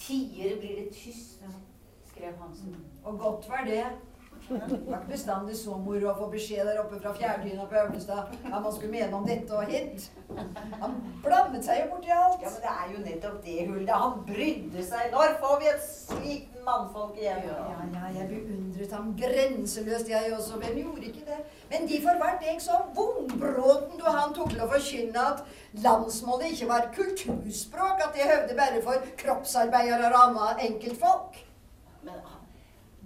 Tiere 0.00 0.56
blir 0.60 0.78
det 0.80 0.90
tyst, 0.96 1.42
skrev 2.10 2.32
Hansen. 2.40 2.76
Og 3.04 3.18
godt 3.20 3.48
var 3.48 3.64
det. 3.68 3.84
Det 4.50 4.58
var 4.58 4.98
ikke 4.98 5.12
bestandig 5.12 5.54
så 5.54 5.76
moro 5.78 6.08
å 6.10 6.16
få 6.18 6.26
beskjed 6.32 6.66
der 6.66 6.80
oppe 6.82 6.98
fra 6.98 7.12
fjærdyna 7.14 7.66
på 7.70 7.76
Øvnestad 7.84 8.32
hva 8.48 8.58
man 8.58 8.72
skulle 8.74 8.90
mene 8.96 9.14
om 9.14 9.26
dette 9.26 9.54
og 9.54 9.70
hint. 9.70 10.08
Han 10.80 10.96
blandet 11.22 11.66
seg 11.66 11.84
jo 11.84 11.90
borti 11.92 12.10
alt. 12.10 12.42
Ja, 12.42 12.50
men 12.50 12.64
det 12.64 12.72
er 12.72 12.88
jo 12.90 13.02
nettopp 13.04 13.36
det, 13.44 13.58
Hulda. 13.68 13.98
Han 14.04 14.24
brydde 14.26 14.86
seg. 14.88 15.12
Når 15.14 15.36
får 15.42 15.60
vi 15.60 15.68
et 15.70 15.84
slikt 15.86 16.56
mannfolk 16.66 17.20
igjen? 17.20 17.44
Ja, 17.46 17.58
ja, 17.70 17.84
ja, 17.94 18.10
jeg 18.18 18.28
beundret 18.32 18.94
ham 18.96 19.12
grenseløst, 19.20 20.10
jeg 20.10 20.32
også. 20.34 20.58
Hvem 20.64 20.80
gjorde 20.82 21.06
ikke 21.12 21.26
det? 21.28 21.38
Men 21.70 21.86
de 21.90 22.00
for 22.02 22.22
hvert 22.22 22.42
deg 22.42 22.64
så 22.64 22.80
vongbråten 22.96 24.00
du 24.00 24.08
han 24.08 24.34
tok 24.34 24.50
til 24.54 24.64
å 24.64 24.70
forkynne 24.72 25.28
at 25.34 25.44
landsmålet 25.84 26.56
ikke 26.56 26.72
var 26.72 26.90
kulturspråk, 26.96 28.02
at 28.02 28.18
det 28.18 28.26
høvde 28.32 28.58
bare 28.58 28.82
for 28.82 29.14
kroppsarbeidere 29.22 30.10
og 30.10 30.18
annet 30.24 30.66
enkeltfolk. 30.72 31.38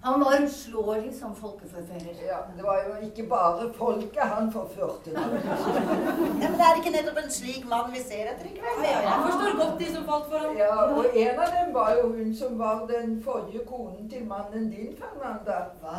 Han 0.05 0.21
var 0.21 0.43
uslåelig 0.45 1.15
som 1.21 1.37
folkeforfører. 1.37 2.17
Ja, 2.27 2.39
Det 2.57 2.63
var 2.65 2.77
jo 2.89 3.07
ikke 3.07 3.25
bare 3.29 3.73
folket 3.75 4.23
han 4.23 4.53
forførte. 4.53 5.11
ja, 5.15 6.49
men 6.51 6.53
det 6.59 6.67
er 6.67 6.81
ikke 6.81 6.93
nettopp 6.97 7.21
en 7.23 7.31
slik 7.31 7.65
mann 7.71 7.89
vi 7.93 8.03
ser 8.03 8.29
etter 8.33 8.51
i 8.51 8.53
kveld? 8.59 8.83
Ja, 8.85 8.99
jeg 9.07 9.23
forstår 9.27 9.57
godt 9.63 9.81
de 9.81 9.89
som 9.95 10.05
falt 10.11 10.27
for 10.33 10.39
ham. 10.45 10.57
Ja, 10.59 10.77
og 10.99 11.07
en 11.15 11.41
av 11.47 11.55
dem 11.57 11.75
var 11.75 11.95
jo 11.97 12.09
hun 12.17 12.37
som 12.37 12.59
var 12.59 12.87
den 12.91 13.23
forrige 13.25 13.65
konen 13.71 14.11
til 14.11 14.27
mannen 14.29 14.71
din, 14.71 14.93
Fernanda. 15.01 15.57
Hva? 15.81 15.97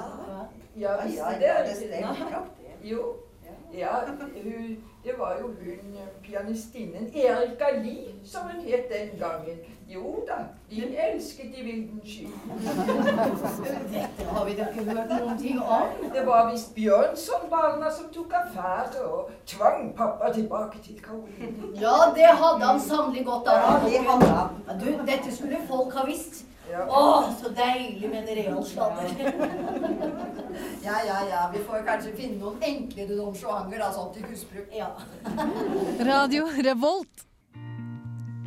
Ja, 0.77 0.93
ja, 1.15 1.31
det? 1.39 1.49
er 1.49 1.63
det 1.65 1.75
stemmer. 1.75 2.45
Jo. 2.83 3.01
Ja, 3.73 3.95
hun, 4.07 4.83
det 5.03 5.13
var 5.17 5.37
jo 5.41 5.47
hun 5.47 5.97
pianistinnen 6.23 7.09
Erika 7.15 7.65
Lie, 7.83 8.13
som 8.25 8.41
hun 8.51 8.61
het 8.61 8.85
den 8.93 9.19
gangen. 9.19 9.57
Jo 9.87 10.23
da, 10.27 10.37
de 10.69 10.81
elsket 10.97 11.53
i 11.53 11.61
vildens 11.61 12.09
sky. 12.09 12.25
Dette 13.91 14.25
har 14.31 14.45
vi 14.47 14.55
da 14.57 14.65
ikke 14.71 14.85
hørt 14.87 15.11
noen 15.11 15.37
ting 15.37 15.59
om. 15.61 15.91
Det 16.15 16.23
var 16.25 16.49
visst 16.49 16.73
Bjørnson-barna 16.77 17.91
som 17.93 18.07
tok 18.15 18.33
affære 18.39 19.03
og 19.05 19.29
tvang 19.45 19.91
pappa 19.97 20.31
tilbake 20.33 20.81
til 20.87 20.97
Karoline. 21.05 21.69
Ja, 21.81 22.09
det 22.17 22.31
hadde 22.41 22.65
han 22.65 22.81
sannelig 22.81 23.25
godt 23.29 23.47
av. 23.53 23.61
Ja, 23.61 23.77
det 23.85 24.01
hadde 24.09 24.31
han. 24.33 24.59
Ja, 24.67 24.79
Du, 24.81 24.89
dette 25.11 25.35
skulle 25.35 25.61
folk 25.69 25.93
ha 25.93 26.05
visst. 26.09 26.43
Ja. 26.65 26.81
Å, 26.89 27.29
så 27.37 27.51
deilig 27.53 28.09
med 28.09 28.25
en 28.25 28.35
real. 28.41 28.65
Ja, 30.85 30.97
ja, 31.05 31.17
ja. 31.29 31.39
Vi 31.53 31.59
får 31.65 31.81
kanskje 31.85 32.11
finne 32.15 32.37
noen 32.39 32.61
enklere 32.63 33.15
Don 33.17 33.33
Juanger 33.37 33.79
da, 33.81 33.87
sånn 33.93 34.11
til 34.15 34.25
husbruk. 34.29 34.69
Ja. 34.73 34.89
Radio 36.09 36.45
Revolt. 36.67 37.14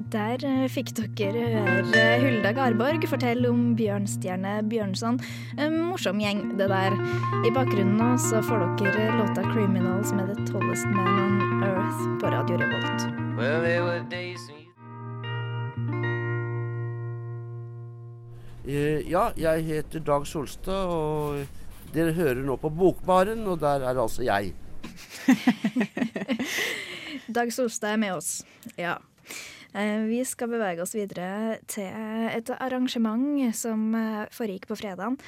Der 0.09 0.41
eh, 0.41 0.63
fikk 0.73 0.95
dere 0.97 1.43
høre 1.53 2.05
Hulda 2.23 2.53
Garborg 2.57 3.03
fortelle 3.11 3.51
om 3.53 3.75
Bjørnstjerne 3.77 4.55
Bjørnson. 4.71 5.19
En 5.61 5.75
morsom 5.91 6.23
gjeng, 6.23 6.55
det 6.57 6.71
der. 6.73 6.97
I 7.45 7.53
bakgrunnen 7.53 7.99
nå 8.01 8.15
så 8.17 8.41
får 8.45 8.65
dere 8.81 9.11
låta 9.19 9.45
'Criminals' 9.51 10.15
med 10.17 10.31
'The 10.33 10.47
Tallest 10.49 10.89
Man 10.95 11.21
on 11.25 11.61
Earth' 11.67 12.07
på 12.21 12.33
Radio 12.33 12.57
Revolt. 12.57 13.05
Well, 13.37 13.61
there 13.63 13.85
were 13.85 14.05
days 14.11 14.41
Eh, 18.69 19.11
Ja, 19.11 19.31
jeg 19.37 19.65
heter 19.65 20.01
Dag 20.01 20.27
Solstad, 20.27 20.93
og 20.93 21.47
dere 21.95 22.13
hører 22.13 22.43
nå 22.45 22.57
på 22.57 22.69
Bokbaren, 22.69 23.47
og 23.47 23.61
der 23.61 23.81
er 23.81 23.97
altså 23.97 24.23
jeg. 24.23 24.53
Dag 27.35 27.53
Solstad 27.53 27.93
er 27.93 27.97
med 27.97 28.13
oss. 28.13 28.45
Ja. 28.77 28.95
Eh, 29.79 30.01
Vi 30.11 30.25
skal 30.27 30.51
bevege 30.51 30.83
oss 30.83 30.95
videre 30.97 31.59
til 31.71 31.87
et 31.87 32.51
arrangement 32.59 33.55
som 33.55 33.93
eh, 33.95 34.25
foregikk 34.35 34.67
på 34.67 34.79
fredagen. 34.81 35.19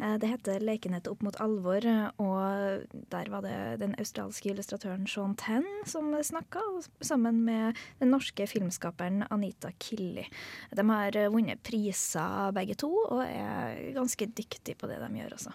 Eh, 0.00 0.16
Det 0.18 0.30
heter 0.32 0.58
'Lekenhet 0.60 1.06
opp 1.06 1.22
mot 1.22 1.36
alvor', 1.36 1.86
og 2.18 2.86
der 3.10 3.30
var 3.30 3.42
det 3.42 3.78
den 3.78 3.94
australske 3.98 4.50
illustratøren 4.50 5.06
Sean 5.06 5.36
Tenn 5.36 5.66
som 5.84 6.10
snakka, 6.10 6.60
sammen 7.00 7.44
med 7.44 7.76
den 8.00 8.10
norske 8.10 8.48
filmskaperen 8.48 9.26
Anita 9.30 9.70
Killi. 9.78 10.26
De 10.74 10.82
har 10.90 11.12
vunnet 11.30 11.62
priser 11.62 12.52
begge 12.52 12.74
to, 12.74 12.90
og 12.90 13.22
er 13.22 13.94
ganske 13.94 14.26
dyktige 14.26 14.74
på 14.74 14.88
det 14.88 14.98
de 14.98 15.20
gjør 15.20 15.34
også. 15.38 15.52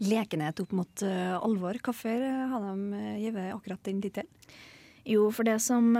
Lekenhet 0.00 0.60
opp 0.60 0.72
mot 0.72 1.02
alvor. 1.02 1.72
Hvorfor 1.80 2.48
har 2.50 2.60
de 2.60 3.20
gitt 3.22 3.36
akkurat 3.54 3.82
den 3.82 4.02
tittelen? 4.02 4.28
Jo, 5.06 5.30
for 5.30 5.44
det 5.44 5.60
som 5.62 5.94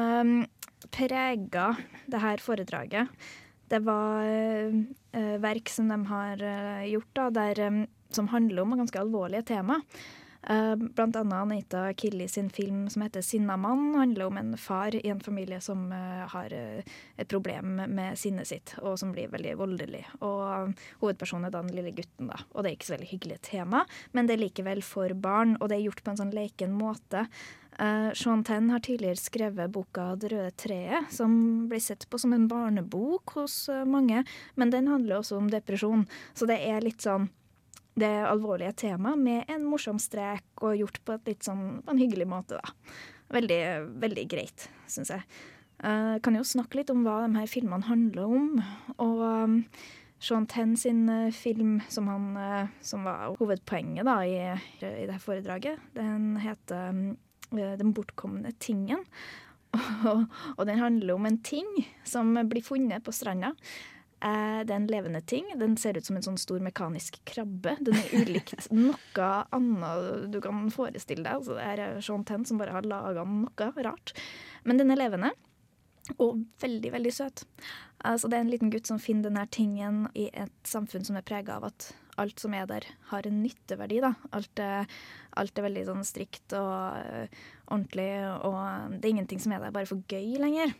prega 0.94 1.70
det 2.06 2.20
her 2.22 2.42
foredraget, 2.42 3.08
det 3.70 3.80
var 3.82 4.22
eh, 4.26 5.36
verk 5.42 5.70
som 5.72 5.88
de 5.90 5.98
har 6.10 6.42
eh, 6.42 6.84
gjort, 6.92 7.10
da, 7.18 7.30
der, 7.34 7.60
em, 7.66 7.80
som 8.14 8.28
handler 8.30 8.62
om 8.62 8.76
ganske 8.78 9.00
alvorlige 9.00 9.42
tema. 9.54 9.80
Eh, 10.50 10.76
blant 10.76 11.16
annet 11.16 11.34
Anita 11.34 11.92
Killi 11.92 12.28
sin 12.28 12.50
film 12.50 12.90
som 12.90 13.02
heter 13.02 13.22
'Sinna 13.22 13.56
mann', 13.56 13.94
handler 13.94 14.26
om 14.26 14.36
en 14.36 14.56
far 14.56 14.94
i 14.94 15.08
en 15.08 15.20
familie 15.20 15.60
som 15.60 15.92
eh, 15.92 16.28
har 16.28 16.52
eh, 16.52 16.82
et 17.16 17.28
problem 17.28 17.76
med 17.76 18.18
sinnet 18.18 18.46
sitt, 18.46 18.74
og 18.78 18.98
som 18.98 19.12
blir 19.12 19.28
veldig 19.28 19.56
voldelig. 19.58 20.04
Og 20.20 20.74
hovedpersonen 21.00 21.46
er 21.46 21.50
da 21.50 21.62
den 21.62 21.74
lille 21.74 21.90
gutten, 21.90 22.28
da. 22.28 22.38
Og 22.54 22.62
det 22.62 22.70
er 22.70 22.76
ikke 22.76 22.86
så 22.86 22.94
veldig 22.94 23.10
hyggelig 23.10 23.40
tema, 23.42 23.84
men 24.12 24.26
det 24.26 24.36
er 24.36 24.44
likevel 24.44 24.82
for 24.82 25.14
barn, 25.14 25.56
og 25.60 25.68
det 25.68 25.78
er 25.78 25.86
gjort 25.88 26.04
på 26.04 26.10
en 26.10 26.16
sånn 26.22 26.34
leken 26.34 26.72
måte. 26.72 27.26
Uh, 27.78 28.08
Sean 28.14 28.42
Tenn 28.42 28.70
har 28.70 28.80
tidligere 28.80 29.20
skrevet 29.20 29.72
boka 29.72 30.16
'Det 30.16 30.30
røde 30.32 30.50
treet', 30.56 31.10
som 31.10 31.68
blir 31.68 31.80
sett 31.80 32.08
på 32.08 32.18
som 32.18 32.32
en 32.32 32.48
barnebok 32.48 33.34
hos 33.34 33.68
mange, 33.84 34.24
men 34.54 34.70
den 34.70 34.86
handler 34.86 35.18
også 35.18 35.36
om 35.36 35.50
depresjon. 35.50 36.06
Så 36.34 36.46
det 36.46 36.60
er 36.60 36.80
litt 36.80 37.02
sånn 37.02 37.28
det 37.96 38.14
alvorlige 38.28 38.74
temaet 38.84 39.20
med 39.20 39.52
en 39.52 39.66
morsom 39.66 40.00
strek 40.02 40.44
og 40.60 40.76
gjort 40.76 41.02
på, 41.04 41.18
litt 41.26 41.46
sånn, 41.46 41.82
på 41.84 41.94
en 41.94 42.00
hyggelig 42.00 42.28
måte. 42.28 42.60
da. 42.60 42.96
Veldig, 43.36 43.60
veldig 44.02 44.26
greit, 44.30 44.68
syns 44.90 45.14
jeg. 45.14 45.24
Uh, 45.82 46.16
kan 46.24 46.36
jo 46.38 46.44
snakke 46.46 46.78
litt 46.80 46.90
om 46.92 47.02
hva 47.04 47.22
de 47.26 47.36
her 47.36 47.48
filmene 47.50 47.88
handler 47.88 48.36
om. 48.38 48.60
Og 49.02 49.22
um, 49.24 49.56
Sean 50.18 50.46
Tenn 50.48 50.76
sin 50.76 51.08
eh, 51.08 51.32
film 51.32 51.80
som, 51.88 52.08
han, 52.08 52.36
eh, 52.36 52.68
som 52.80 53.04
var 53.04 53.36
hovedpoenget 53.38 54.06
da, 54.08 54.20
i, 54.24 54.38
i 54.80 55.08
her 55.10 55.20
foredraget, 55.20 55.82
den 55.96 56.38
heter 56.40 56.94
um, 56.94 57.02
eh, 57.52 57.74
Den 57.76 57.92
bortkomne 57.96 58.54
tingen. 58.58 59.04
Og, 60.08 60.22
og 60.56 60.62
den 60.64 60.78
handler 60.80 61.18
om 61.18 61.26
en 61.28 61.36
ting 61.44 61.66
som 62.06 62.30
blir 62.48 62.64
funnet 62.64 63.04
på 63.04 63.12
stranda. 63.12 63.50
Eh, 64.24 64.60
det 64.64 64.72
er 64.72 64.78
en 64.78 64.88
levende 64.88 65.20
ting. 65.28 65.48
Den 65.60 65.76
ser 65.76 65.98
ut 65.98 66.06
som 66.06 66.16
en 66.16 66.24
sånn 66.24 66.38
stor 66.40 66.62
mekanisk 66.64 67.18
krabbe. 67.28 67.76
Den 67.84 67.98
er 68.00 68.14
ulikt 68.22 68.70
noe 68.72 69.32
annet 69.54 70.30
du 70.32 70.40
kan 70.44 70.70
forestille 70.72 71.26
deg. 71.26 71.42
Altså, 71.42 71.58
det 71.58 71.66
er 71.66 72.00
Sean 72.04 72.24
Tenn 72.28 72.46
som 72.48 72.60
bare 72.60 72.76
har 72.76 72.88
laga 72.88 73.26
noe 73.28 73.84
rart. 73.84 74.14
Men 74.64 74.80
den 74.80 74.94
er 74.94 75.02
levende. 75.02 75.34
Og 76.22 76.38
veldig, 76.62 76.92
veldig 76.94 77.12
søt. 77.12 77.44
Altså, 78.06 78.30
det 78.30 78.38
er 78.38 78.46
en 78.46 78.52
liten 78.52 78.70
gutt 78.72 78.88
som 78.88 79.00
finner 79.02 79.28
denne 79.28 79.44
tingen 79.52 80.04
i 80.14 80.28
et 80.32 80.68
samfunn 80.68 81.04
som 81.04 81.18
er 81.18 81.26
prega 81.26 81.58
av 81.58 81.66
at 81.72 81.90
alt 82.16 82.40
som 82.40 82.54
er 82.56 82.64
der, 82.70 82.86
har 83.10 83.26
en 83.28 83.42
nytteverdi. 83.42 84.00
Da. 84.04 84.14
Alt, 84.36 84.62
er, 84.62 84.88
alt 85.36 85.58
er 85.58 85.66
veldig 85.66 85.84
sånn 85.90 86.06
strikt 86.06 86.54
og 86.56 86.72
øh, 86.96 87.42
ordentlig, 87.66 88.08
og 88.46 88.96
det 88.96 89.04
er 89.04 89.14
ingenting 89.16 89.42
som 89.42 89.52
er 89.52 89.66
der 89.66 89.74
bare 89.74 89.90
for 89.90 90.00
gøy 90.08 90.38
lenger. 90.40 90.72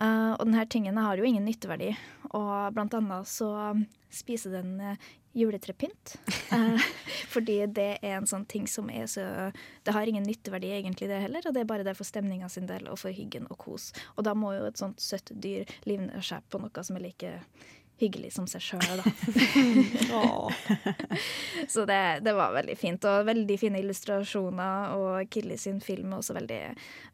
Uh, 0.00 0.32
og 0.38 0.46
denne 0.46 0.64
tingen 0.72 0.96
har 0.96 1.20
jo 1.20 1.26
ingen 1.28 1.44
nytteverdi, 1.44 1.90
og 2.32 2.72
blant 2.76 2.94
annet 2.96 3.28
så 3.28 3.50
spiser 4.12 4.54
den 4.56 4.78
uh, 4.80 5.10
juletrepynt. 5.36 6.16
Uh, 6.52 6.80
fordi 7.34 7.58
det 7.66 7.88
er 8.00 8.16
en 8.16 8.28
sånn 8.28 8.46
ting 8.48 8.68
som 8.70 8.90
er 8.92 9.06
så 9.10 9.26
Det 9.84 9.94
har 9.94 10.08
ingen 10.08 10.24
nytteverdi 10.26 10.72
egentlig, 10.72 11.10
det 11.10 11.20
heller, 11.26 11.44
og 11.46 11.54
det 11.54 11.64
er 11.64 11.68
bare 11.68 11.86
der 11.86 11.98
for 11.98 12.08
stemninga 12.08 12.48
sin 12.52 12.68
del 12.70 12.88
og 12.88 13.00
for 13.02 13.12
hyggen 13.12 13.48
og 13.50 13.60
kos. 13.60 13.92
Og 14.16 14.24
da 14.28 14.34
må 14.34 14.54
jo 14.56 14.66
et 14.68 14.80
sånt 14.80 15.00
søtt 15.02 15.32
dyr 15.34 15.68
livne 15.88 16.24
seg 16.24 16.44
på 16.48 16.62
noe 16.62 16.84
som 16.84 16.98
er 16.98 17.08
like 17.10 17.36
hyggelig 18.02 18.32
som 18.34 18.48
seg 18.50 18.64
sjøl, 18.64 18.98
da. 18.98 19.10
så 21.72 21.84
det, 21.86 22.00
det, 22.26 22.32
var 22.34 22.56
veldig 22.56 22.74
fint, 22.80 23.04
og 23.06 23.28
veldig 23.28 23.58
fine 23.60 23.78
illustrasjoner, 23.84 24.96
og 24.96 25.30
Killy 25.30 25.58
sin 25.60 25.78
film 25.84 26.10
er 26.10 26.18
også 26.18 26.34
veldig, 26.40 26.62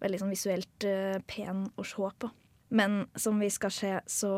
veldig 0.01 0.21
sånn 0.23 0.33
visuelt 0.33 0.87
pen 1.29 1.67
å 1.77 1.85
se 1.85 2.13
på. 2.23 2.31
Men 2.69 3.07
som 3.17 3.39
vi 3.41 3.51
skal 3.51 3.73
se, 3.73 3.93
så 4.07 4.33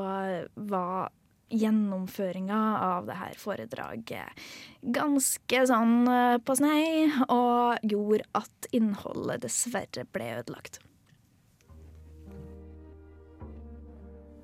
var 0.54 1.10
gjennomføringa 1.50 2.58
av 2.78 3.08
det 3.08 3.16
her 3.18 3.34
foredraget 3.38 4.44
ganske 4.94 5.64
sånn 5.66 5.96
på 6.46 6.56
snei, 6.60 7.10
og 7.26 7.82
gjorde 7.82 8.28
at 8.38 8.70
innholdet 8.76 9.42
dessverre 9.48 10.06
ble 10.14 10.30
ødelagt. 10.38 10.78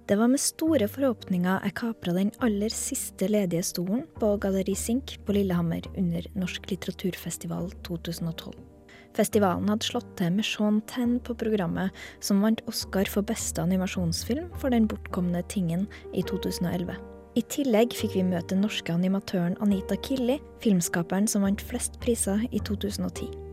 Det 0.07 0.15
var 0.15 0.31
med 0.31 0.39
store 0.39 0.87
forhåpninger 0.87 1.65
jeg 1.67 1.75
kapra 1.81 2.13
den 2.15 2.29
aller 2.47 2.71
siste 2.71 3.27
ledige 3.27 3.65
stolen 3.67 4.05
på 4.21 4.37
Galleri 4.39 4.77
Sink 4.79 5.17
på 5.27 5.35
Lillehammer 5.35 5.89
under 5.99 6.29
Norsk 6.39 6.71
litteraturfestival 6.71 7.73
2012. 7.89 8.76
Festivalen 9.17 9.71
hadde 9.73 9.89
slått 9.89 10.09
til 10.19 10.35
med 10.37 10.45
Sean 10.45 10.83
Tenn 10.91 11.17
på 11.25 11.37
programmet, 11.41 11.95
som 12.21 12.43
vant 12.45 12.61
Oscar 12.69 13.09
for 13.09 13.25
beste 13.25 13.63
animasjonsfilm 13.65 14.51
for 14.61 14.75
Den 14.75 14.89
bortkomne 14.91 15.43
tingen 15.49 15.87
i 16.13 16.25
2011. 16.27 16.99
I 17.37 17.43
tillegg 17.53 17.93
fikk 17.97 18.15
vi 18.17 18.25
møte 18.25 18.55
den 18.55 18.63
norske 18.65 18.93
animatøren 18.93 19.59
Anita 19.65 19.97
Killi, 20.01 20.39
filmskaperen 20.65 21.29
som 21.29 21.45
vant 21.45 21.65
flest 21.65 22.01
priser 22.01 22.45
i 22.51 22.61
2010. 22.65 23.46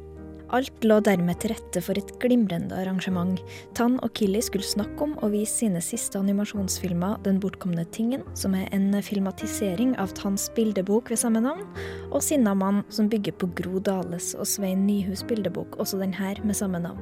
Alt 0.54 0.84
lå 0.86 1.00
dermed 1.02 1.40
til 1.42 1.50
rette 1.50 1.82
for 1.82 1.98
et 1.98 2.12
glimrende 2.22 2.78
arrangement. 2.78 3.40
Tan 3.74 3.96
og 4.06 4.12
Killy 4.14 4.38
skulle 4.46 4.68
snakke 4.68 5.02
om 5.02 5.16
og 5.26 5.32
vise 5.34 5.64
sine 5.64 5.82
siste 5.82 6.20
animasjonsfilmer 6.20 7.24
'Den 7.24 7.40
bortkomne 7.42 7.86
tingen', 7.86 8.22
som 8.36 8.54
er 8.54 8.70
en 8.72 8.94
filmatisering 9.02 9.98
av 9.98 10.14
Tans 10.14 10.52
bildebok 10.56 11.10
ved 11.10 11.18
samme 11.18 11.42
navn, 11.42 11.66
og 12.12 12.22
'Sinnamann', 12.22 12.84
som 12.90 13.10
bygger 13.10 13.32
på 13.32 13.50
Gro 13.56 13.80
Dales 13.80 14.36
og 14.36 14.46
Svein 14.46 14.86
Nyhus 14.86 15.24
bildebok, 15.24 15.76
også 15.80 15.98
den 15.98 16.14
her 16.14 16.36
med 16.46 16.54
samme 16.54 16.80
navn. 16.80 17.02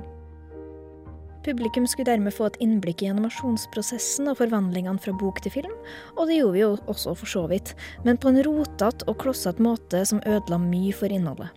Publikum 1.43 1.87
skulle 1.87 2.05
dermed 2.05 2.31
få 2.31 2.45
et 2.45 2.57
innblikk 2.61 3.01
i 3.01 3.09
animasjonsprosessen 3.09 4.27
og 4.27 4.37
forvandlingene 4.37 4.99
fra 4.99 5.11
bok 5.11 5.41
til 5.41 5.51
film, 5.51 5.73
og 6.17 6.27
det 6.27 6.37
gjorde 6.37 6.53
vi 6.53 6.59
jo 6.59 6.77
også 6.87 7.15
for 7.17 7.25
så 7.25 7.47
vidt, 7.47 7.75
men 8.05 8.17
på 8.17 8.29
en 8.29 8.43
rotete 8.45 9.07
og 9.07 9.17
klossete 9.17 9.59
måte 9.59 10.05
som 10.05 10.21
ødela 10.25 10.57
mye 10.57 10.93
for 10.93 11.07
innholdet. 11.07 11.49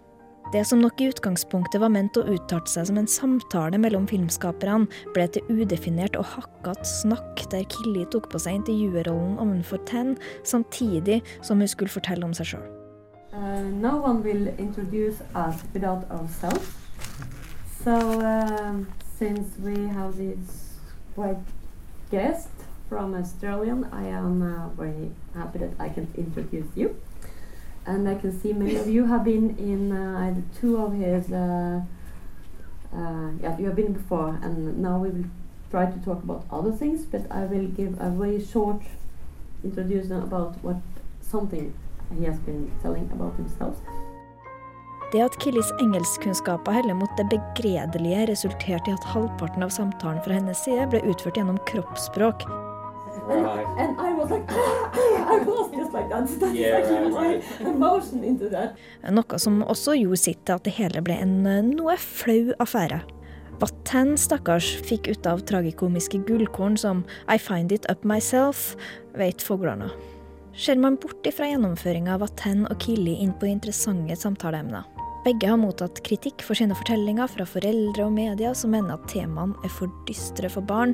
Det 0.55 0.65
som 0.65 0.79
nok 0.79 1.01
i 1.01 1.09
utgangspunktet 1.11 1.81
var 1.83 1.91
ment 1.91 2.15
å 2.15 2.23
uttale 2.31 2.71
seg 2.71 2.85
som 2.87 2.99
en 3.01 3.09
samtale 3.11 3.75
mellom 3.83 4.05
filmskaperne, 4.07 4.87
ble 5.11 5.25
til 5.35 5.49
udefinert 5.51 6.15
og 6.15 6.29
hakkete 6.31 6.87
snakk 6.87 7.41
der 7.51 7.65
Killi 7.73 8.05
tok 8.13 8.29
på 8.31 8.39
seg 8.39 8.61
intervjuerrollen 8.61 9.33
overfor 9.43 9.81
Ten, 9.91 10.13
samtidig 10.47 11.25
som 11.43 11.59
hun 11.59 11.73
skulle 11.73 11.91
fortelle 11.91 12.23
om 12.23 12.37
seg 12.39 12.53
sjøl. 12.53 12.69
Uh, 13.35 13.67
no 13.83 13.97
one 13.99 14.23
will 14.23 14.47
introduce 14.63 15.19
us 15.35 15.65
without 15.75 16.07
ourselves. 16.15 16.71
So, 17.83 17.99
uh, 18.23 18.79
since 19.19 19.59
we 19.59 19.75
have 19.91 20.15
this 20.15 20.79
great 21.17 21.43
guest 22.13 22.55
from 22.89 23.17
Australia, 23.19 23.75
I 23.91 24.07
am 24.07 24.39
uh, 24.39 24.69
very 24.79 25.11
happy 25.35 25.59
that 25.67 25.75
I 25.81 25.89
can 25.89 26.07
introduce 26.15 26.71
you. 26.77 26.95
And 27.87 28.09
I 28.09 28.15
can 28.15 28.33
see 28.41 28.53
many 28.53 28.77
of 28.77 28.89
you 28.89 29.07
have 29.07 29.25
been 29.25 29.57
in 29.59 29.93
uh, 29.93 30.35
two 30.61 30.79
of 30.79 30.95
his. 30.95 31.31
Uh, 31.31 31.83
uh, 32.95 33.31
yeah, 33.43 33.59
you 33.59 33.67
have 33.67 33.77
been 33.77 33.93
before, 33.93 34.39
and 34.43 34.79
now 34.79 34.99
we 34.99 35.11
will 35.11 35.25
try 35.71 35.87
to 35.87 35.99
talk 36.05 36.23
about 36.23 36.45
other 36.51 36.73
things. 36.73 37.05
But 37.05 37.31
I 37.31 37.45
will 37.45 37.69
give 37.69 38.01
a 38.01 38.11
very 38.11 38.43
short 38.45 38.83
introduction 39.63 40.13
about 40.13 40.57
what 40.63 40.77
something 41.21 41.75
he 42.19 42.25
has 42.25 42.39
been 42.39 42.71
telling 42.83 43.11
about 43.13 43.37
himself. 43.37 43.77
Det 45.13 45.23
at 45.23 45.39
Killis 45.39 45.73
engelskkunnskaper 45.81 46.73
heller 46.73 46.95
mot 46.95 47.17
det 47.17 47.29
begredelige, 47.31 48.27
resulterte 48.27 48.91
i 48.91 48.95
at 48.95 49.05
halvparten 49.05 49.63
av 49.63 49.69
samtalen 49.69 50.23
fra 50.25 50.41
hennes 50.41 50.65
side 50.67 50.89
ble 50.91 51.05
utført 51.07 51.39
gjennom 51.39 51.61
kroppsspråk. 51.71 52.43
And, 53.31 53.47
and 53.81 54.01
I 54.01 54.13
was 54.13 54.31
like, 54.31 54.45
I 54.51 55.39
was 55.47 55.71
just 55.73 55.93
like 55.93 56.09
that. 56.11 56.29
That's 56.29 56.55
Yeah, 56.55 56.79
exactly 56.79 57.13
right, 57.13 57.43
my 57.61 57.71
emotion 57.71 58.25
into 58.25 58.51
that. 58.51 58.77
Noe 59.11 59.39
som 59.39 59.63
også 59.63 59.97
gjorde 59.97 60.21
sitt 60.21 60.45
til 60.45 60.59
at 60.59 60.65
det 60.67 60.77
hele 60.77 61.03
ble 61.05 61.17
en 61.25 61.47
eh, 61.49 61.63
noe 61.65 61.97
flau 62.01 62.53
affære. 62.61 63.01
Hva 63.61 63.69
Tan, 63.87 64.17
stakkars, 64.19 64.67
fikk 64.85 65.09
ut 65.13 65.29
av 65.31 65.45
tragikomiske 65.49 66.25
gullkorn 66.27 66.77
som 66.81 67.05
I 67.31 67.39
find 67.39 67.73
it 67.73 67.87
up 67.89 68.05
myself, 68.05 68.75
vet 69.17 69.43
fuglene. 69.43 69.93
Ser 70.55 70.79
man 70.79 70.99
bort 71.01 71.27
ifra 71.27 71.49
gjennomføringa 71.51 72.19
av 72.19 72.29
Ten 72.39 72.67
og 72.69 72.77
Killy 72.83 73.17
inn 73.23 73.33
på 73.39 73.49
interessante 73.51 74.19
samtaleemner. 74.19 74.94
Begge 75.25 75.49
har 75.49 75.57
mottatt 75.57 76.03
kritikk 76.05 76.43
for 76.45 76.53
sine 76.59 76.77
fortellinger 76.77 77.31
fra 77.33 77.47
foreldre 77.49 78.05
og 78.05 78.13
media 78.13 78.51
som 78.53 78.75
mener 78.75 78.99
at 78.99 79.07
temaene 79.09 79.57
er 79.65 79.71
for 79.73 79.89
dystre 80.05 80.51
for 80.53 80.67
barn. 80.69 80.91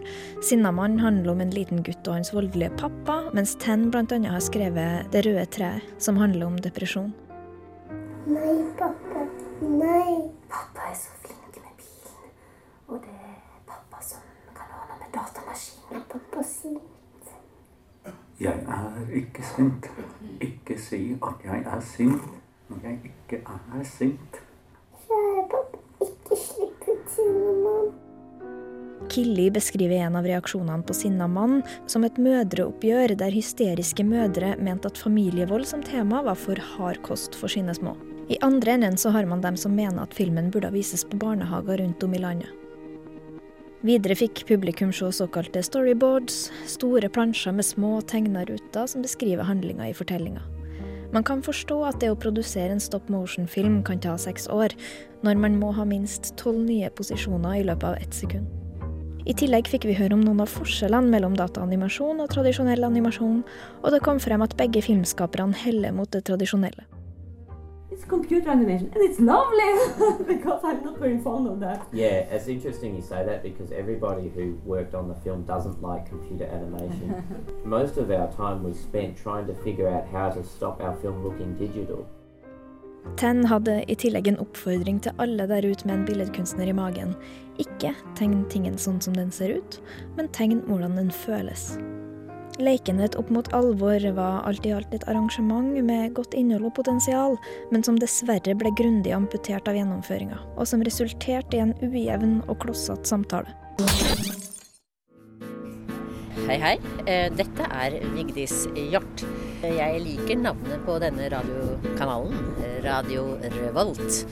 Sinnamann 0.47 1.01
handler 1.03 1.33
om 1.33 1.41
en 1.43 1.51
liten 1.51 1.81
gutt 1.83 2.07
og 2.07 2.15
hans 2.15 2.31
voldelige 2.31 2.71
pappa, 2.79 3.17
mens 3.35 3.57
Ten 3.59 3.89
bl.a. 3.91 4.05
har 4.07 4.45
skrevet 4.47 5.11
Det 5.11 5.25
røde 5.27 5.43
treet, 5.51 5.89
som 5.99 6.21
handler 6.23 6.47
om 6.47 6.61
depresjon. 6.63 7.11
Nei, 8.31 8.55
pappa. 8.79 9.25
Nei. 9.67 10.31
Pappa 10.53 10.87
er 10.93 10.95
så 10.95 11.17
flink 11.25 11.59
med 11.59 11.81
bilen. 11.81 12.31
Og 12.87 13.01
det 13.03 13.17
er 13.17 13.41
pappa 13.67 13.99
som 14.13 14.23
kan 14.55 14.77
ordne 14.79 15.01
med 15.01 15.11
datamaskinen. 15.17 16.05
Pappa 16.13 16.45
sint. 16.47 17.35
Jeg 18.39 18.63
er 18.79 19.11
ikke 19.25 19.43
sint. 19.57 19.91
Ikke 20.39 20.79
si 20.79 21.03
at 21.19 21.51
jeg 21.51 21.67
er 21.67 21.83
sint 21.97 22.40
når 22.71 22.87
jeg 22.87 23.13
ikke 23.13 23.43
er 23.47 23.89
sint. 23.89 24.39
Kjære 25.07 25.43
pappa, 25.51 25.83
ikke 26.07 26.39
slipp 26.39 26.87
ut 26.89 27.17
sinnamannen. 27.17 27.99
Killy 29.11 29.49
beskriver 29.51 30.05
en 30.05 30.17
av 30.21 30.27
reaksjonene 30.29 30.85
på 30.87 30.95
sinna 30.95 31.27
mann 31.27 31.65
som 31.91 32.05
et 32.07 32.19
mødreoppgjør 32.21 33.17
der 33.19 33.35
hysteriske 33.35 34.05
mødre 34.07 34.53
mente 34.63 34.91
at 34.93 35.01
familievold 35.01 35.67
som 35.67 35.83
tema 35.83 36.21
var 36.23 36.39
for 36.39 36.61
hard 36.77 37.01
kost 37.07 37.35
for 37.35 37.51
sine 37.51 37.75
små. 37.75 37.97
I 38.31 38.39
andre 38.47 38.77
enden 38.77 39.01
så 39.01 39.11
har 39.11 39.27
man 39.27 39.43
dem 39.43 39.57
som 39.59 39.75
mener 39.75 40.05
at 40.05 40.15
filmen 40.15 40.53
burde 40.55 40.71
vises 40.71 41.03
på 41.03 41.19
barnehager 41.19 41.83
rundt 41.83 42.07
om 42.07 42.15
i 42.15 42.23
landet. 42.23 42.53
Videre 43.83 44.15
fikk 44.15 44.45
publikum 44.47 44.93
se 44.93 45.09
såkalte 45.17 45.63
storyboards, 45.65 46.51
store 46.69 47.09
plansjer 47.09 47.57
med 47.57 47.65
små 47.65 47.97
tegneruter 48.05 48.87
som 48.87 49.03
beskriver 49.03 49.49
handlinga 49.49 49.89
i 49.89 49.97
fortellinga. 49.97 50.45
Man 51.11 51.25
kan 51.27 51.43
forstå 51.43 51.81
at 51.89 51.99
det 52.03 52.13
å 52.13 52.19
produsere 52.19 52.71
en 52.71 52.83
stop 52.83 53.09
motion-film 53.11 53.81
kan 53.87 53.99
ta 54.03 54.15
seks 54.21 54.47
år, 54.53 54.77
når 55.27 55.41
man 55.43 55.59
må 55.59 55.73
ha 55.75 55.87
minst 55.89 56.37
tolv 56.39 56.63
nye 56.69 56.91
posisjoner 56.95 57.59
i 57.59 57.65
løpet 57.67 57.89
av 57.89 57.99
ett 57.99 58.15
sekund. 58.15 58.47
I 59.29 59.35
tillegg 59.37 59.69
fikk 59.69 59.85
vi 59.89 59.97
høre 59.99 60.17
om 60.17 60.23
noen 60.25 60.41
av 60.43 60.49
forskjellene 60.53 61.11
mellom 61.13 61.35
dataanimasjon 61.37 62.23
og 62.23 62.31
tradisjonell 62.33 62.87
animasjon, 62.87 63.43
og 63.83 63.93
det 63.93 64.01
kom 64.07 64.23
frem 64.23 64.47
at 64.47 64.57
begge 64.59 64.83
filmskaperne 64.87 65.59
heller 65.67 65.93
mot 65.95 66.11
det 66.15 66.25
tradisjonelle. 66.31 66.87
It's 67.91 68.05
computer 68.05 68.51
animation, 68.51 68.93
and 68.95 69.03
it's 69.03 69.19
lovely 69.19 70.25
because 70.35 70.61
I'm 70.63 70.85
not 70.85 70.99
very 70.99 71.19
fond 71.19 71.49
of 71.49 71.59
that. 71.59 71.89
Yeah, 71.93 72.19
it's 72.31 72.47
interesting 72.47 72.95
you 72.95 73.03
say 73.03 73.25
that 73.25 73.43
because 73.43 73.73
everybody 73.73 74.29
who 74.29 74.61
worked 74.65 74.95
on 74.95 75.09
the 75.09 75.17
film 75.17 75.43
doesn't 75.43 75.83
like 75.83 76.09
computer 76.09 76.45
animation. 76.45 77.45
Most 77.65 77.97
of 77.97 78.13
our 78.13 78.31
time 78.33 78.63
was 78.63 78.79
spent 78.79 79.17
trying 79.17 79.47
to 79.49 79.55
figure 79.65 79.89
out 79.89 80.07
how 80.07 80.31
to 80.31 80.45
stop 80.45 80.81
our 80.81 80.95
film 81.03 81.25
looking 81.25 81.57
digital. 81.57 82.07
Ten 83.17 83.45
hadde 83.45 83.81
i 83.89 83.95
tillegg 83.99 84.29
en 84.29 84.39
oppfordring 84.39 85.01
til 85.03 85.17
alle 85.19 85.49
der 85.49 85.67
ute 85.67 85.87
med 85.89 85.99
en 85.99 86.05
billedkunstner 86.07 86.69
i 86.71 86.77
magen. 86.77 87.17
Ikke 87.59 87.95
tegn 88.15 88.45
tingen 88.53 88.79
sånn 88.79 89.01
som 89.03 89.17
den 89.17 89.33
ser 89.35 89.57
ut, 89.59 89.81
men 90.17 90.31
tegn 90.37 90.63
hvordan 90.69 90.99
den 91.01 91.11
føles. 91.11 91.73
Leikenhet 92.61 93.15
opp 93.17 93.31
mot 93.33 93.49
alvor 93.57 94.05
var 94.13 94.43
alt 94.45 94.67
i 94.69 94.73
alt 94.77 94.93
et 94.93 95.07
arrangement 95.09 95.73
med 95.81 96.13
godt 96.17 96.35
innhold 96.37 96.67
og 96.69 96.75
potensial, 96.77 97.39
men 97.73 97.85
som 97.87 97.97
dessverre 97.97 98.53
ble 98.59 98.73
grundig 98.77 99.15
amputert 99.17 99.69
av 99.71 99.79
gjennomføringa, 99.79 100.37
og 100.59 100.69
som 100.69 100.85
resulterte 100.85 101.57
i 101.57 101.63
en 101.65 101.73
ujevn 101.81 102.43
og 102.51 102.61
klossete 102.61 103.09
samtale. 103.09 103.49
Hei, 106.51 106.59
hei. 106.61 106.77
Eh, 107.07 107.31
Dette 107.33 107.65
er 107.71 107.97
Vigdis 108.13 108.67
Hjort. 108.75 109.25
Jeg 109.63 110.05
liker 110.05 110.41
navnet 110.41 110.85
på 110.85 110.99
denne 111.01 111.31
radiokanalen, 111.33 112.39
Radio 112.85 113.39
Revolt. 113.57 114.25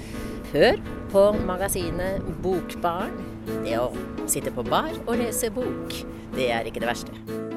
Hør 0.53 0.81
på 1.13 1.27
magasinet 1.49 2.25
Bokbarn. 2.45 3.17
Det 3.65 3.79
å 3.81 3.93
sitte 4.29 4.53
på 4.53 4.67
bar 4.69 4.93
og 5.07 5.15
lese 5.21 5.53
bok, 5.53 6.03
det 6.37 6.53
er 6.53 6.69
ikke 6.69 6.85
det 6.85 6.91
verste. 6.91 7.48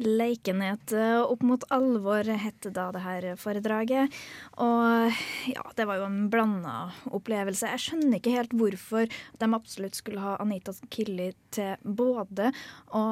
Leikenhet 0.00 0.94
eh, 0.96 1.20
opp 1.20 1.42
mot 1.46 1.64
alvor 1.74 2.24
het 2.24 2.68
da 2.74 2.88
det 2.94 3.02
her 3.04 3.26
foredraget. 3.40 4.14
Og 4.62 5.20
ja, 5.50 5.64
det 5.76 5.86
var 5.88 6.00
jo 6.00 6.08
en 6.08 6.30
blanda 6.32 6.76
opplevelse. 7.10 7.68
Jeg 7.74 7.84
skjønner 7.84 8.18
ikke 8.18 8.34
helt 8.36 8.56
hvorfor 8.56 9.10
de 9.10 9.50
absolutt 9.56 9.98
skulle 9.98 10.22
ha 10.24 10.36
Anita 10.40 10.74
Killi 10.92 11.30
til 11.54 11.76
både 11.84 12.50
å 12.96 13.04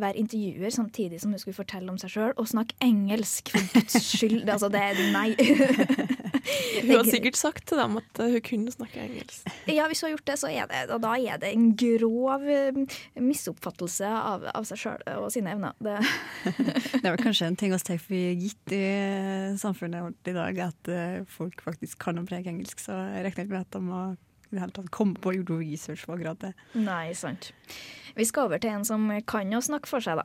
være 0.00 0.18
intervjuer 0.20 0.74
samtidig 0.74 1.20
som 1.22 1.34
hun 1.34 1.42
skulle 1.42 1.58
fortelle 1.58 1.92
om 1.92 2.00
seg 2.00 2.14
sjøl, 2.14 2.34
og 2.36 2.50
snakke 2.50 2.78
engelsk, 2.84 3.52
for 3.52 3.72
guds 3.74 3.98
skyld. 4.00 4.44
Altså, 4.48 4.70
det 4.72 4.82
er 4.82 5.02
nei. 5.14 5.30
Hun 6.82 6.94
har 6.96 7.08
sikkert 7.08 7.38
sagt 7.38 7.66
til 7.70 7.78
dem 7.78 7.98
at 8.00 8.20
hun 8.22 8.40
kunne 8.44 8.72
snakke 8.74 9.02
engelsk. 9.04 9.46
Ja, 9.70 9.86
hvis 9.90 10.02
hun 10.02 10.08
har 10.08 10.16
gjort 10.16 10.30
det, 10.32 10.36
så 10.40 10.50
er 10.50 10.66
det, 10.70 10.80
og 10.94 11.02
da 11.04 11.12
er 11.18 11.38
det 11.42 11.52
en 11.54 11.68
grov 11.78 12.46
eh, 12.50 12.80
misoppfattelse 13.22 14.08
av, 14.08 14.48
av 14.50 14.66
seg 14.68 14.80
sjøl 14.82 15.04
og 15.20 15.30
sine 15.34 15.54
evner. 15.54 15.76
Det 15.82 15.98
Det 17.02 17.04
er 17.04 17.14
vel 17.14 17.22
kanskje 17.22 17.48
en 17.50 17.58
ting 17.58 17.72
vi 17.74 17.80
tar 17.82 18.02
for 18.02 18.42
gitt 18.42 18.74
i 18.74 18.82
samfunnet 19.60 20.04
vårt 20.06 20.30
i 20.32 20.36
dag, 20.36 20.60
at 20.68 20.92
eh, 20.92 21.22
folk 21.30 21.62
faktisk 21.64 22.00
kan 22.02 22.20
å 22.20 22.26
preke 22.28 22.52
engelsk. 22.52 22.82
Så 22.82 22.94
jeg 22.94 23.26
regner 23.26 23.46
ikke 23.46 23.56
med 23.56 23.64
at 23.66 23.74
de 23.76 23.82
har 23.92 24.12
i 24.52 24.54
det 24.56 24.60
hele 24.60 24.76
tatt 24.76 24.92
komme 24.92 25.16
på 25.16 25.30
å 25.30 25.36
gjøre 25.38 25.62
research 25.62 26.04
på 26.06 26.16
akkurat 26.16 26.42
det. 26.42 26.52
Nei, 26.76 27.14
sant. 27.16 27.52
Vi 28.16 28.24
skal 28.28 28.48
over 28.48 28.58
til 28.62 28.70
en 28.70 28.84
som 28.84 29.06
kan 29.26 29.52
å 29.56 29.60
snakke 29.64 29.88
for 29.90 30.00
seg, 30.04 30.20
da. 30.20 30.24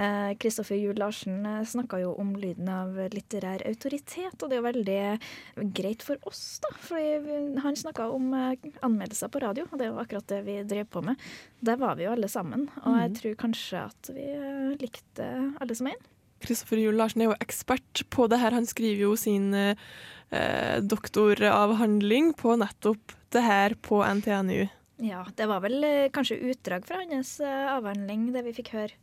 Eh, 0.00 0.34
Kristoffer 0.40 0.78
Juel 0.78 0.98
Larsen 0.98 1.42
snakka 1.66 2.00
jo 2.02 2.12
om 2.18 2.34
lyden 2.38 2.68
av 2.70 2.94
litterær 3.12 3.64
autoritet, 3.68 4.36
og 4.42 4.48
det 4.50 4.56
er 4.56 4.60
jo 4.60 4.68
veldig 4.68 5.72
greit 5.76 6.02
for 6.06 6.16
oss, 6.30 6.60
da. 6.62 6.70
Fordi 6.86 7.60
han 7.64 7.76
snakka 7.76 8.08
om 8.14 8.32
eh, 8.34 8.70
anmeldelser 8.86 9.30
på 9.34 9.42
radio, 9.42 9.66
og 9.70 9.78
det 9.78 9.86
er 9.88 9.92
jo 9.92 10.00
akkurat 10.02 10.26
det 10.30 10.40
vi 10.46 10.58
drev 10.64 10.88
på 10.90 11.02
med. 11.06 11.16
Der 11.62 11.76
var 11.80 11.96
vi 11.98 12.06
jo 12.08 12.12
alle 12.14 12.28
sammen, 12.28 12.68
og 12.84 12.96
jeg 13.00 13.10
Mhm. 13.10 13.18
tror 13.20 13.34
kanskje 13.46 13.84
at 13.86 14.10
vi 14.14 14.26
eh, 14.30 14.76
likte 14.80 15.54
alle 15.60 15.74
som 15.74 15.86
en. 15.90 16.02
Kristoffer 16.40 16.78
Juel 16.80 16.96
Larsen 16.96 17.20
er 17.20 17.26
jo 17.28 17.36
ekspert 17.40 18.04
på 18.08 18.26
det 18.30 18.38
her. 18.40 18.50
Han 18.56 18.64
skriver 18.64 19.02
jo 19.02 19.14
sin 19.16 19.52
eh, 19.54 20.80
doktoravhandling 20.80 22.32
på 22.38 22.56
nettopp 22.56 23.12
det 23.30 23.42
her 23.44 23.74
på 23.82 24.00
NTNU. 24.02 24.68
Ja, 25.00 25.24
det 25.36 25.46
var 25.48 25.62
vel 25.64 25.84
eh, 25.86 26.10
kanskje 26.12 26.38
utdrag 26.52 26.84
fra 26.88 27.00
hans 27.00 27.38
eh, 27.40 27.70
avhandling, 27.72 28.30
det 28.34 28.44
vi 28.48 28.52
fikk 28.58 28.74
høre. 28.76 28.98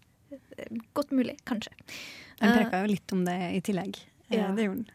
Godt 0.98 1.14
mulig, 1.16 1.38
kanskje. 1.48 1.74
Han 2.42 2.52
Eh, 2.52 2.58
preka 2.60 2.84
jo 2.84 2.92
litt 2.92 3.14
om 3.16 3.24
det 3.26 3.38
i 3.58 3.62
tillegg. 3.66 3.98
Ja. 4.30 4.52
Det 4.54 4.68
gjorde 4.68 4.84
han. 4.84 4.94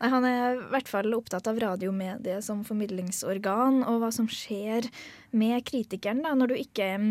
Nei, 0.00 0.08
Han 0.08 0.24
er 0.24 0.40
i 0.56 0.68
hvert 0.72 0.88
fall 0.88 1.14
opptatt 1.16 1.48
av 1.48 1.58
radiomediet 1.60 2.44
som 2.44 2.64
formidlingsorgan, 2.64 3.82
og 3.84 4.00
hva 4.02 4.10
som 4.12 4.28
skjer 4.28 4.88
med 5.36 5.64
kritikeren 5.68 6.22
da, 6.24 6.34
når 6.36 6.52
du 6.52 6.56
ikke 6.60 6.88
mm, 6.98 7.10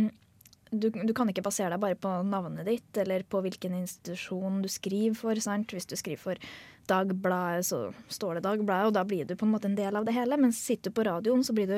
du, 0.72 0.90
du 0.92 1.14
kan 1.18 1.30
ikke 1.32 1.44
basere 1.46 1.74
deg 1.74 1.82
bare 1.82 1.98
på 2.00 2.12
navnet 2.28 2.68
ditt 2.68 3.00
eller 3.02 3.24
på 3.26 3.42
hvilken 3.46 3.78
institusjon 3.82 4.62
du 4.64 4.70
skriver 4.72 5.18
for. 5.18 5.40
sant? 5.42 5.74
Hvis 5.74 5.90
du 5.90 5.96
skriver 6.00 6.22
for 6.22 6.52
Dagbladet, 6.90 7.68
så 7.68 7.80
står 8.10 8.38
det 8.38 8.46
Dagbladet, 8.48 8.90
og 8.90 8.96
da 8.96 9.04
blir 9.06 9.28
du 9.28 9.36
på 9.38 9.46
en 9.46 9.52
måte 9.54 9.70
en 9.70 9.78
del 9.78 9.98
av 9.98 10.08
det 10.08 10.16
hele. 10.16 10.38
Men 10.42 10.54
sitter 10.56 10.90
du 10.90 10.98
på 10.98 11.06
radioen, 11.06 11.44
så 11.46 11.54
du, 11.54 11.76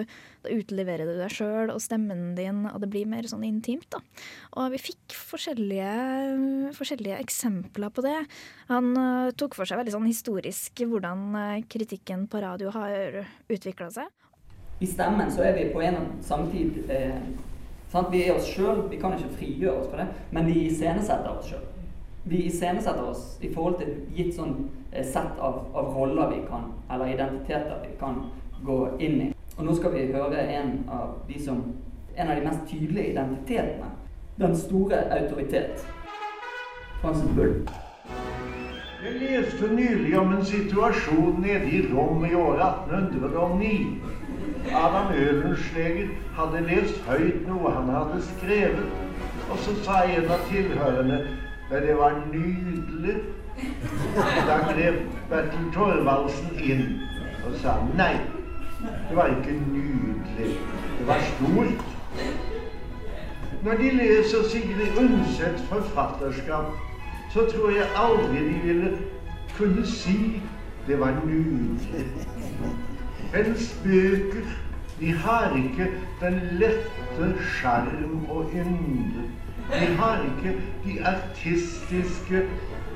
utleverer 0.47 1.08
du 1.08 1.17
deg 1.19 1.34
sjøl 1.36 1.73
og 1.73 1.82
stemmen 1.84 2.32
din, 2.38 2.63
og 2.69 2.80
det 2.84 2.91
blir 2.93 3.10
mer 3.12 3.27
sånn 3.27 3.43
intimt. 3.47 3.89
da. 3.91 3.99
Og 4.56 4.71
vi 4.75 4.80
fikk 4.91 5.15
forskjellige, 5.15 5.91
forskjellige 6.77 7.19
eksempler 7.25 7.91
på 7.91 8.06
det. 8.08 8.17
Han 8.71 8.95
uh, 8.95 9.36
tok 9.36 9.60
for 9.60 9.67
seg 9.67 9.82
veldig 9.82 9.97
sånn 9.97 10.10
historisk 10.10 10.84
hvordan 10.88 11.27
uh, 11.36 11.62
kritikken 11.71 12.27
på 12.32 12.43
radio 12.43 12.71
har 12.75 13.23
utvikla 13.51 13.91
seg. 13.91 14.12
I 14.82 14.88
stemmen 14.89 15.30
så 15.30 15.43
er 15.45 15.58
vi 15.60 15.69
på 15.73 15.84
en 15.86 15.99
og 15.99 16.13
samme 16.25 16.49
tid 16.49 16.89
eh, 16.89 17.19
sant? 17.91 18.10
Vi 18.12 18.23
er 18.25 18.36
oss 18.36 18.49
sjøl, 18.49 18.86
vi 18.91 18.99
kan 19.01 19.17
ikke 19.17 19.36
frigjøre 19.39 19.82
oss 19.82 19.91
fra 19.91 20.04
det, 20.04 20.23
men 20.32 20.47
vi 20.49 20.65
iscenesetter 20.67 21.34
oss 21.34 21.51
sjøl. 21.51 21.67
Vi 22.23 22.43
iscenesetter 22.47 23.04
oss 23.04 23.38
i 23.41 23.49
forhold 23.54 23.80
til 23.80 23.91
et 23.91 24.17
gitt 24.17 24.36
sånn 24.38 24.58
eh, 24.91 25.06
sett 25.06 25.39
av, 25.41 25.63
av 25.73 25.93
roller 25.95 26.36
vi 26.36 26.41
kan, 26.47 26.69
eller 26.91 27.13
identiteter 27.15 27.82
vi 27.84 27.95
kan 27.99 28.23
gå 28.65 28.82
inn 29.01 29.21
i. 29.27 29.30
Og 29.58 29.65
nå 29.67 29.73
skal 29.77 29.95
vi 29.95 30.12
høre 30.13 30.43
en 30.56 30.75
av 30.89 31.15
de 31.27 31.39
som 31.41 31.63
en 32.15 32.27
av 32.27 32.36
de 32.36 32.45
mest 32.45 32.67
tydelige 32.69 33.12
identitetene. 33.12 33.89
Den 34.39 34.56
store 34.58 35.01
autoritet. 35.17 35.86
Francis 37.01 37.36
Bull. 37.36 37.56
Jeg 39.04 39.13
leste 39.17 39.67
nylig 39.73 40.19
om 40.19 40.34
en 40.36 40.45
situasjon 40.45 41.39
nede 41.41 41.69
i 41.73 41.82
Rom 41.89 42.25
i 42.25 42.36
år 42.38 42.60
1809. 42.62 43.95
Adam 44.69 45.13
Ølenschläger 45.13 46.08
hadde 46.36 46.62
lest 46.67 47.02
høyt 47.08 47.47
noe 47.47 47.71
han 47.71 47.89
hadde 47.89 48.21
skrevet, 48.21 48.86
og 49.50 49.58
så 49.58 49.76
sa 49.84 50.04
en 50.04 50.30
av 50.32 50.43
tilhørende 50.50 51.21
at 51.71 51.84
det 51.88 51.97
var 51.97 52.17
nydelig. 52.34 53.15
Da 54.47 54.58
grep 54.69 55.02
Bertil 55.30 55.71
Thorvaldsen 55.74 56.54
inn 56.60 56.86
og 57.45 57.58
sa 57.62 57.76
nei, 57.97 58.13
det 59.10 59.17
var 59.17 59.34
ikke 59.34 59.58
nydelig, 59.74 60.56
det 61.00 61.08
var 61.08 61.26
stort. 61.34 61.88
Når 63.63 63.82
de 63.82 63.89
leser 63.97 64.47
Sigrid 64.50 64.97
Undsets 64.97 65.63
forfatterskap, 65.69 66.71
så 67.34 67.45
tror 67.52 67.69
jeg 67.69 67.91
aldri 67.95 68.45
de 68.47 68.60
ville 68.63 68.97
kunne 69.58 69.86
si 69.88 70.41
det 70.88 71.00
var 71.00 71.13
nydelig. 71.26 72.08
Hennes 73.34 73.80
bøker, 73.84 74.48
de 75.00 75.13
har 75.13 75.56
ikke 75.56 75.88
den 76.22 76.39
lette 76.60 77.28
sjarm 77.39 78.26
og 78.30 78.52
ynde. 78.54 79.24
De 79.70 79.86
har 79.96 80.22
ikke 80.24 80.58
de 80.84 81.06
artistiske 81.06 82.44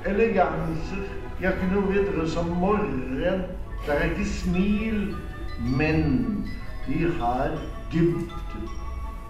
eleganser. 0.06 1.06
De 1.40 1.46
har 1.46 1.56
ikke 1.56 1.72
noe 1.72 1.88
videre 1.92 2.28
som 2.30 2.52
morren. 2.60 3.46
Det 3.86 3.96
er 3.96 4.04
ikke 4.12 4.28
smil, 4.30 5.16
men 5.60 6.04
de 6.88 7.12
har 7.20 7.56
dybde, 7.94 8.64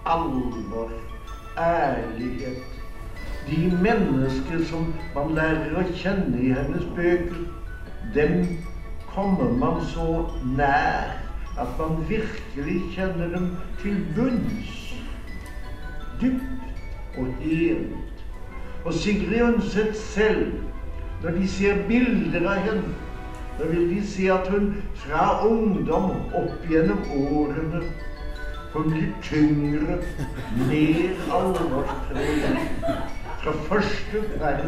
alvor, 0.06 0.90
ærlighet. 1.58 2.62
De 3.46 3.78
mennesker 3.82 4.64
som 4.66 4.94
man 5.14 5.34
lærer 5.38 5.76
å 5.78 5.84
kjenne 5.94 6.40
i 6.42 6.50
hennes 6.50 6.86
bøker, 6.96 7.44
dem 8.14 8.40
kommer 9.16 9.52
man 9.52 9.84
så 9.84 10.26
nær 10.56 11.16
at 11.58 11.68
man 11.78 12.08
virkelig 12.08 12.82
kjenner 12.94 13.28
dem 13.32 13.56
til 13.82 13.96
bunns. 14.16 14.72
Dypt 16.20 17.18
og 17.18 17.26
helt. 17.40 18.24
Og 18.84 18.94
Sigrid 18.94 19.42
Undset 19.42 19.96
selv, 19.96 20.52
når 21.22 21.30
de 21.30 21.48
ser 21.48 21.80
bilder 21.88 22.50
av 22.50 22.60
henne, 22.68 22.92
da 23.58 23.68
vil 23.70 23.88
de 23.88 24.02
se 24.06 24.28
at 24.32 24.50
hun 24.52 24.74
fra 25.00 25.46
ungdom 25.48 26.10
opp 26.36 26.68
gjennom 26.68 27.00
årene 27.16 27.80
hun 28.74 28.90
blir 28.92 29.08
tyngre, 29.24 29.96
mer 30.68 31.16
alvorspreget. 31.32 32.58
Fra 33.40 33.52
første 33.70 34.22
ferd 34.36 34.66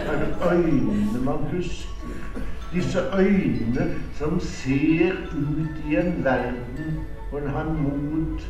er 0.00 0.16
det 0.22 0.34
øynene 0.52 1.24
man 1.24 1.44
husker. 1.52 2.46
Disse 2.72 2.98
øynene 3.18 3.94
som 4.12 4.40
ser 4.40 5.12
ut 5.12 5.90
i 5.90 5.96
en 5.96 6.24
verden 6.24 7.06
hvor 7.30 7.38
en 7.38 7.48
har 7.48 7.64
mot 7.64 8.48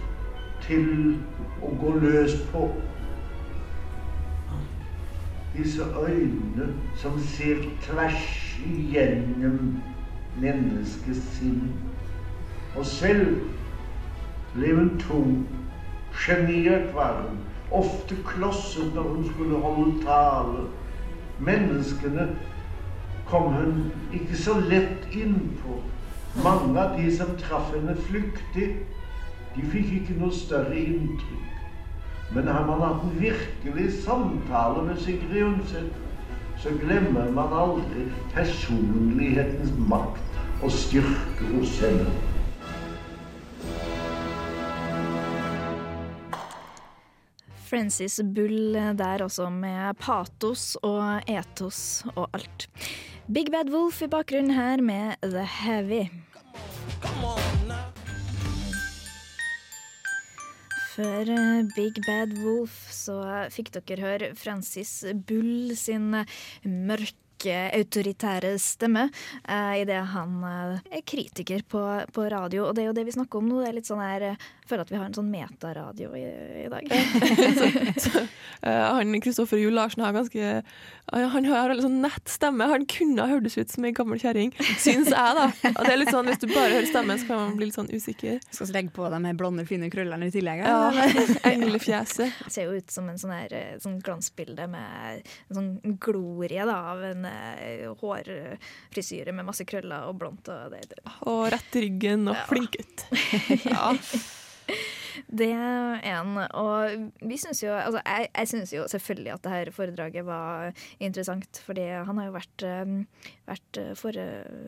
til 0.66 1.16
å 1.62 1.72
gå 1.80 1.92
løs 2.00 2.36
på. 2.52 2.68
Disse 5.56 5.84
øynene 6.00 6.68
som 6.96 7.18
ser 7.20 7.60
tvers 7.84 8.56
igjennom 8.66 9.76
menneskets 10.40 11.22
sinn. 11.36 11.70
Og 12.76 12.86
selv 12.86 13.38
ble 14.54 14.74
hun 14.76 14.90
tung. 15.00 15.38
Sjenert 16.16 16.94
var 16.94 17.22
hun. 17.22 17.38
Ofte 17.70 18.16
klosset 18.24 18.94
når 18.94 19.02
hun 19.02 19.24
skulle 19.32 19.60
holde 19.60 20.02
tale. 20.04 20.68
Menneskene 21.38 22.30
kom 23.30 23.52
hun 23.54 23.92
ikke 24.14 24.36
så 24.38 24.60
lett 24.60 25.06
innpå. 25.12 25.80
Mange 26.44 26.80
av 26.80 26.98
de 26.98 27.10
som 27.16 27.32
traff 27.40 27.72
henne 27.74 27.96
flyktig, 28.08 28.68
de 29.56 29.68
fikk 29.72 29.92
ikke 30.00 30.18
noe 30.20 30.34
større 30.36 30.76
inntrykk. 30.76 31.52
Men 32.34 32.50
har 32.50 32.66
man 32.66 32.82
hatt 32.82 33.04
en 33.06 33.16
virkelig 33.20 33.88
samtale 34.04 34.82
med 34.86 35.00
Sigrid 35.00 35.42
Undset, 35.46 35.92
så 36.60 36.72
glemmer 36.80 37.30
man 37.32 37.52
aldri 37.54 38.06
personlighetens 38.34 39.74
makt 39.88 40.62
og 40.64 40.72
styrke 40.72 41.50
hos 41.52 41.76
henne. 41.80 42.08
Francis 47.66 48.20
Bull 48.34 48.74
der 48.98 49.24
også, 49.24 49.50
med 49.50 49.98
patos 50.00 50.76
og 50.86 51.26
etos 51.28 52.06
og 52.14 52.28
alt. 52.32 52.68
Big 53.26 53.50
Bad 53.50 53.72
Wolf 53.74 54.02
i 54.02 54.06
bakgrunnen 54.06 54.54
her 54.54 54.78
med 54.78 55.16
The 55.20 55.42
Heavy. 55.42 56.04
Før 60.94 61.32
eh, 61.34 61.66
Big 61.74 61.98
Bad 62.06 62.36
Wolf 62.44 62.76
så 62.94 63.18
fikk 63.50 63.72
dere 63.74 64.04
høre 64.04 64.30
Francis 64.38 65.00
Bull 65.26 65.74
sin 65.74 66.14
mørke, 66.62 67.25
autoritære 67.54 68.54
stemme 68.62 69.06
uh, 69.10 69.74
idet 69.78 70.02
han 70.12 70.36
eh, 70.44 70.98
er 70.98 71.04
kritiker 71.06 71.64
på, 71.68 71.82
på 72.12 72.28
radio. 72.32 72.66
Og 72.68 72.76
det 72.76 72.84
er 72.84 72.90
jo 72.90 72.96
det 72.96 73.06
vi 73.08 73.16
snakker 73.16 73.40
om 73.40 73.50
nå. 73.50 73.62
Det 73.62 73.70
er 73.70 73.78
litt 73.78 73.88
sånn 73.88 74.02
her, 74.02 74.24
eh, 74.32 74.46
Jeg 74.62 74.70
føler 74.70 74.86
at 74.86 74.92
vi 74.92 74.98
har 74.98 75.06
en 75.06 75.16
sånn 75.16 75.30
metaradio 75.30 76.12
i, 76.18 76.26
i 76.64 76.68
dag. 76.72 76.90
Eh, 78.66 78.72
han 78.72 79.12
Kristoffer 79.20 79.60
Juel 79.60 79.74
Larsen 79.76 80.00
har 80.02 80.14
ganske 80.16 80.62
han 81.12 81.26
han 81.30 81.44
har 81.44 81.70
en 81.70 81.82
sånn 81.82 81.98
nett 82.02 82.30
stemme. 82.30 82.66
Han 82.66 82.86
kunne 82.90 83.22
ha 83.22 83.30
hørtes 83.30 83.54
ut 83.60 83.70
som 83.70 83.84
ei 83.86 83.92
gammel 83.94 84.18
kjerring, 84.18 84.50
syns 84.82 85.10
jeg, 85.12 85.36
da. 85.38 85.44
Og 85.70 85.82
det 85.84 85.92
er 85.92 86.00
litt 86.00 86.10
sånn, 86.10 86.26
Hvis 86.26 86.40
du 86.42 86.48
bare 86.50 86.72
hører 86.72 86.88
stemmen, 86.90 87.20
så 87.20 87.28
kan 87.28 87.42
man 87.42 87.54
bli 87.58 87.68
litt 87.68 87.76
sånn 87.76 87.90
usikker. 87.92 88.40
Skal 88.48 88.70
vi 88.70 88.74
legge 88.74 88.94
på 88.96 89.06
de 89.12 89.20
her 89.28 89.38
blonde, 89.38 89.66
fine 89.68 89.90
krøllene 89.92 90.30
i 90.30 90.34
tillegg? 90.34 90.64
Ja? 90.64 91.06
Englefjeset. 91.52 92.40
Ser 92.52 92.70
jo 92.70 92.80
ut 92.80 92.90
som 92.90 93.12
en 93.12 93.20
sånn, 93.22 93.36
her, 93.36 93.54
eh, 93.54 93.76
sånn 93.82 94.00
glansbilde 94.02 94.66
med 94.72 95.22
en 95.22 95.60
sånn 95.60 95.98
glorie 96.02 96.66
da, 96.66 96.80
av 96.96 97.04
en 97.12 97.28
hårfrisyre 98.00 99.34
med 99.36 99.48
masse 99.48 99.66
krøller 99.68 100.08
og 100.08 100.18
blondt. 100.20 100.48
Og, 100.52 100.72
det, 100.72 100.82
det. 100.92 101.02
Og 101.30 101.46
rett 101.52 101.78
ryggen 101.82 102.28
og 102.32 102.42
flink 102.50 102.78
gutt. 102.78 103.06
Ja. 103.66 103.92
Det 105.26 105.48
er 105.52 106.02
en. 106.12 106.36
Og 106.58 107.10
vi 107.22 107.38
syns 107.40 107.62
jo 107.62 107.72
Altså, 107.76 108.00
jeg, 108.02 108.28
jeg 108.30 108.50
syns 108.50 108.72
jo 108.74 108.84
selvfølgelig 108.90 109.32
at 109.34 109.44
det 109.44 109.52
her 109.52 109.70
foredraget 109.74 110.26
var 110.26 110.72
interessant, 111.02 111.60
fordi 111.66 111.84
han 112.08 112.18
har 112.20 112.28
jo 112.28 112.34
vært, 112.34 112.64
um, 112.66 112.96
vært 113.48 113.80
fore, 113.98 114.26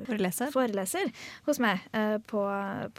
Foreleser. 0.09 0.53
foreleser 0.55 1.13
hos 1.49 1.61
meg 1.63 1.83
uh, 1.97 2.19
på, 2.31 2.43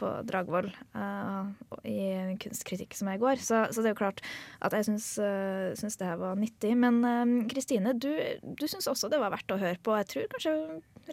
på 0.00 0.12
Dragvoll 0.28 0.70
uh, 0.96 1.50
i 1.88 2.36
kunstkritikk 2.42 2.96
som 2.98 3.12
jeg 3.12 3.22
går. 3.22 3.42
Så, 3.44 3.62
så 3.70 3.82
det 3.82 3.92
er 3.92 3.96
jo 3.96 4.02
klart 4.02 4.24
at 4.60 4.76
jeg 4.76 4.90
syns, 4.90 5.12
uh, 5.22 5.70
syns 5.78 6.00
det 6.00 6.10
her 6.10 6.20
var 6.20 6.38
nyttig. 6.40 6.74
Men 6.80 7.46
Kristine, 7.50 7.94
du, 7.96 8.10
du 8.42 8.66
syns 8.70 8.90
også 8.90 9.10
det 9.12 9.20
var 9.22 9.32
verdt 9.34 9.54
å 9.54 9.60
høre 9.60 9.78
på. 9.82 9.96
Jeg 10.00 10.10
tror 10.12 10.32
kanskje 10.34 10.56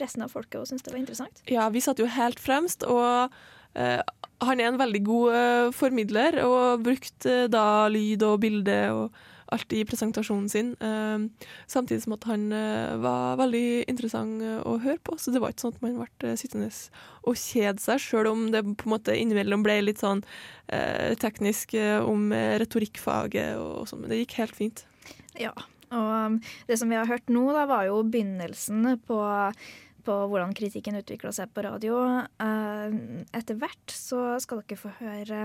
resten 0.02 0.26
av 0.26 0.34
folket 0.34 0.60
òg 0.62 0.68
syns 0.70 0.86
det 0.86 0.94
var 0.94 1.02
interessant? 1.02 1.44
Ja, 1.52 1.68
vi 1.74 1.84
satt 1.84 2.02
jo 2.02 2.10
helt 2.12 2.42
fremst, 2.42 2.86
og 2.88 3.34
han 3.76 4.62
er 4.62 4.70
en 4.70 4.80
veldig 4.80 5.02
god 5.06 5.38
uh, 5.38 5.72
formidler, 5.76 6.42
og 6.46 6.86
brukte 6.86 7.46
uh, 7.46 7.50
da 7.52 7.88
lyd 7.92 8.26
og 8.28 8.40
bilde 8.44 8.78
og 8.94 9.26
alt 9.48 9.72
i 9.72 9.86
presentasjonen 9.88 10.50
sin. 10.52 10.74
samtidig 11.72 12.02
som 12.04 12.18
at 12.18 12.26
han 12.28 12.50
var 13.00 13.38
veldig 13.40 13.86
interessant 13.88 14.42
å 14.44 14.74
høre 14.84 15.00
på, 15.00 15.16
så 15.16 15.32
det 15.32 15.40
var 15.40 15.54
ikke 15.54 15.64
sånn 15.64 15.78
at 15.78 15.86
man 15.86 16.02
ble 16.20 16.34
sittende 16.36 16.68
og 17.24 17.40
kjede 17.40 17.80
seg, 17.80 18.02
sjøl 18.04 18.28
om 18.28 18.42
det 18.52 18.66
på 18.66 18.90
en 18.90 18.92
måte 18.92 19.16
innimellom 19.16 19.64
ble 19.64 19.78
litt 19.86 20.04
sånn 20.04 20.20
teknisk 21.24 21.78
om 21.80 22.28
retorikkfaget 22.36 23.56
og 23.56 23.88
sånn, 23.88 24.04
men 24.04 24.12
det 24.12 24.20
gikk 24.26 24.36
helt 24.42 24.60
fint. 24.60 24.84
Ja, 25.40 25.56
og 25.96 26.08
um, 26.12 26.40
det 26.68 26.78
som 26.80 26.92
vi 26.92 26.98
har 27.00 27.08
hørt 27.08 27.30
nå, 27.32 27.46
da, 27.56 27.64
var 27.70 27.88
jo 27.88 28.02
begynnelsen 28.04 28.98
på 29.08 29.20
på 30.08 30.16
hvordan 30.32 30.56
kritikken 30.56 30.98
utvikla 31.02 31.34
seg 31.36 31.52
på 31.52 31.64
radio. 31.66 32.00
Eh, 32.40 32.96
etter 33.36 33.60
hvert 33.60 33.94
så 33.94 34.38
skal 34.44 34.64
dere 34.64 34.80
få 34.80 34.94
høre 35.02 35.42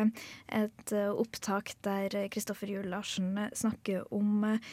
et 0.47 0.95
eh, 0.95 1.11
opptak 1.11 1.75
der 1.87 2.15
Kristoffer 2.33 2.71
Juel 2.71 2.91
Larsen 2.93 3.35
snakker 3.59 4.07
om 4.15 4.45
eh, 4.47 4.71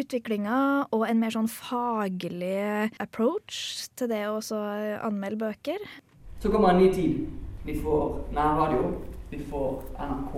utviklinga 0.00 0.56
og 0.94 1.06
en 1.06 1.22
mer 1.22 1.34
sånn 1.34 1.50
faglig 1.50 2.90
approach 3.02 3.88
til 3.98 4.10
det 4.12 4.22
å 4.30 4.38
anmelde 5.02 5.40
bøker. 5.46 5.86
Så 6.42 6.50
kommer 6.50 6.74
en 6.74 6.82
ny 6.82 6.90
tid. 6.94 7.24
Vi 7.66 7.74
får 7.78 8.20
nærradio. 8.34 8.94
Vi 9.30 9.42
får 9.50 9.82
NRK 9.98 10.36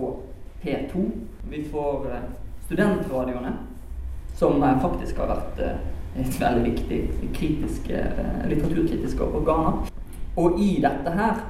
P2. 0.63 1.05
Vi 1.53 1.61
får 1.69 2.09
studentradioene, 2.65 3.53
som 4.37 4.57
faktisk 4.81 5.21
har 5.21 5.35
vært 5.35 5.92
et 6.19 6.41
veldig 6.41 6.71
viktig 6.71 6.99
kritiske, 7.33 7.93
eh, 7.93 8.49
litteraturkritiske 8.49 9.23
organer. 9.23 9.89
Og 10.37 10.59
i 10.59 10.81
dette 10.81 11.11
her, 11.11 11.41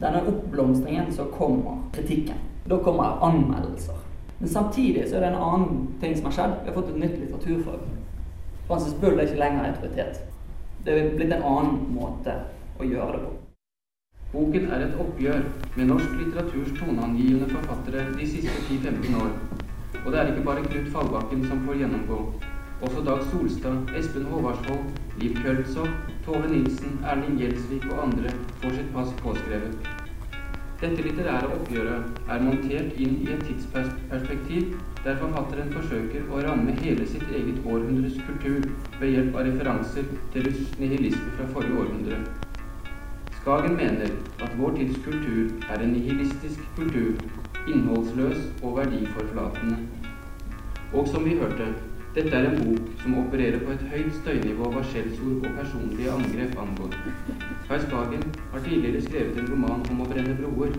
denne 0.00 0.22
oppblomstringen, 0.26 1.12
så 1.12 1.24
kommer 1.24 1.82
kritikken. 1.92 2.36
Da 2.70 2.76
kommer 2.76 3.22
anmeldelser. 3.22 3.94
Men 4.38 4.48
samtidig 4.48 5.08
så 5.08 5.16
er 5.16 5.20
det 5.20 5.28
en 5.28 5.42
annen 5.42 5.88
ting 6.00 6.16
som 6.16 6.24
har 6.24 6.32
skjedd. 6.32 6.54
Vi 6.62 6.70
har 6.70 6.74
fått 6.74 6.88
et 6.88 7.00
nytt 7.00 7.18
litteraturfag. 7.18 7.80
Francis 8.66 8.94
Bull 9.00 9.18
er 9.18 9.26
ikke 9.26 9.40
lenger 9.40 9.66
autoritet. 9.66 10.20
Det 10.84 10.94
er 10.94 11.16
blitt 11.16 11.32
en 11.32 11.42
annen 11.42 11.78
måte 11.94 12.34
å 12.78 12.84
gjøre 12.86 13.12
det 13.12 13.22
på. 13.24 13.32
Boken 14.32 14.68
er 14.70 14.84
et 14.84 14.98
oppgjør 15.00 15.40
med 15.76 15.88
norsk 15.88 16.10
litteraturs 16.20 16.74
toneangivende 16.78 17.48
forfattere 17.48 18.04
de 18.18 18.26
siste 18.28 18.52
10-15 18.68 19.16
år. 19.16 19.32
Og 20.04 20.12
det 20.12 20.20
er 20.20 20.30
ikke 20.32 20.44
bare 20.44 20.64
Knut 20.66 20.92
Fallbakken 20.92 21.46
som 21.48 21.64
får 21.66 21.80
gjennomgå. 21.80 22.18
Også 22.80 23.00
Dag 23.02 23.22
Solstad, 23.30 23.76
Espen 23.98 24.26
Håvardsvold, 24.30 24.90
Liv 25.18 25.32
Køltzow, 25.42 25.86
Tove 26.24 26.46
Nilsen, 26.50 27.00
Erling 27.04 27.38
Gjelsvik 27.40 27.88
og 27.90 28.04
andre 28.04 28.30
får 28.60 28.76
sitt 28.76 28.92
pass 28.94 29.10
påskrevet. 29.22 29.88
Dette 30.78 31.02
litterære 31.02 31.48
oppgjøret 31.56 32.28
er 32.30 32.44
montert 32.46 33.00
inn 33.02 33.16
i 33.24 33.32
et 33.34 33.42
tidsperspektiv 33.48 34.76
der 35.02 35.18
forfatteren 35.18 35.74
forsøker 35.74 36.30
å 36.30 36.44
ramme 36.46 36.76
hele 36.78 37.06
sitt 37.10 37.26
eget 37.34 37.58
århundres 37.66 38.20
kultur 38.28 38.70
ved 39.00 39.10
hjelp 39.10 39.34
av 39.34 39.48
referanser 39.48 40.06
til 40.36 40.46
russ 40.46 40.78
nihilisme 40.78 41.34
fra 41.34 41.48
forrige 41.56 41.82
århundre. 41.82 42.22
Skagen 43.40 43.74
mener 43.82 44.14
at 44.38 44.56
vår 44.62 44.78
tids 44.78 45.02
kultur 45.02 45.50
er 45.66 45.82
en 45.82 45.94
nihilistisk 45.98 46.62
kultur, 46.78 47.18
innholdsløs 47.66 48.46
og 48.62 48.78
verdiforflatende. 48.78 49.82
Og 50.94 51.10
som 51.10 51.26
vi 51.26 51.40
hørte, 51.42 51.72
dette 52.18 52.34
er 52.34 52.48
en 52.48 52.56
bok 52.58 52.86
som 52.98 53.14
opererer 53.20 53.60
på 53.62 53.70
et 53.70 53.82
høyt 53.92 54.14
støynivå 54.16 54.70
hva 54.74 54.80
skjellsord 54.90 55.44
og 55.46 55.52
personlige 55.54 56.10
angrep 56.10 56.56
angår. 56.58 56.96
Kai 57.68 57.78
Skagen 57.84 58.24
har 58.52 58.64
tidligere 58.64 59.02
skrevet 59.04 59.38
en 59.38 59.50
roman 59.52 59.84
om 59.92 60.02
å 60.02 60.08
brenne 60.10 60.34
broer, 60.40 60.74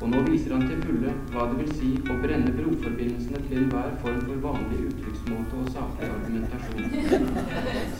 og 0.00 0.10
nå 0.10 0.24
viser 0.26 0.56
han 0.56 0.66
til 0.66 0.82
fulle 0.82 1.14
hva 1.30 1.46
det 1.50 1.60
vil 1.60 1.72
si 1.78 1.92
å 2.10 2.18
brenne 2.24 2.54
broforbindelsene 2.56 3.42
til 3.46 3.60
enhver 3.60 3.94
form 4.02 4.20
for 4.26 4.42
vanlig 4.48 4.82
uttrykksmåte 4.88 5.62
og 5.62 5.72
saklig 5.76 6.10
argumentasjon. 6.10 6.86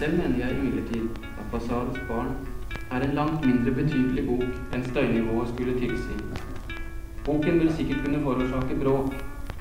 Selv 0.00 0.18
mener 0.18 0.38
jeg 0.42 0.58
imidlertid 0.58 1.26
at 1.36 1.50
Basals 1.54 2.00
barn 2.10 2.32
er 2.90 3.06
en 3.06 3.18
langt 3.20 3.44
mindre 3.46 3.76
betydelig 3.76 4.26
bok 4.32 4.74
enn 4.74 4.88
støynivået 4.88 5.52
skulle 5.54 5.78
tilsi. 5.78 6.16
Boken 7.28 7.60
vil 7.62 7.70
sikkert 7.76 8.02
kunne 8.06 8.24
forårsake 8.24 8.80
bråk, 8.80 9.14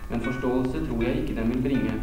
men 0.10 0.24
forståelse 0.26 0.88
tror 0.88 1.06
jeg 1.06 1.22
ikke 1.22 1.38
den 1.38 1.54
vil 1.54 1.68
bringe. 1.68 2.00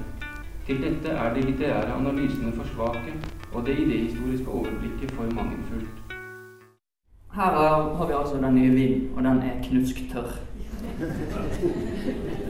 Til 0.66 0.82
dette 0.82 1.08
er 1.08 1.34
de 1.34 1.40
litterære 1.40 1.94
analysene 1.94 2.52
for 2.52 2.66
svake 2.74 3.12
og 3.54 3.66
det 3.66 3.78
idehistoriske 3.78 4.48
overblikket 4.48 5.10
for 5.10 5.22
mangelfullt. 5.22 6.14
Her 7.34 7.52
har 7.96 8.06
vi 8.06 8.12
altså 8.12 8.36
den 8.36 8.54
nye 8.54 8.70
vinen, 8.70 9.10
og 9.16 9.22
den 9.22 9.38
er 9.38 9.62
knusktørr. 9.62 10.32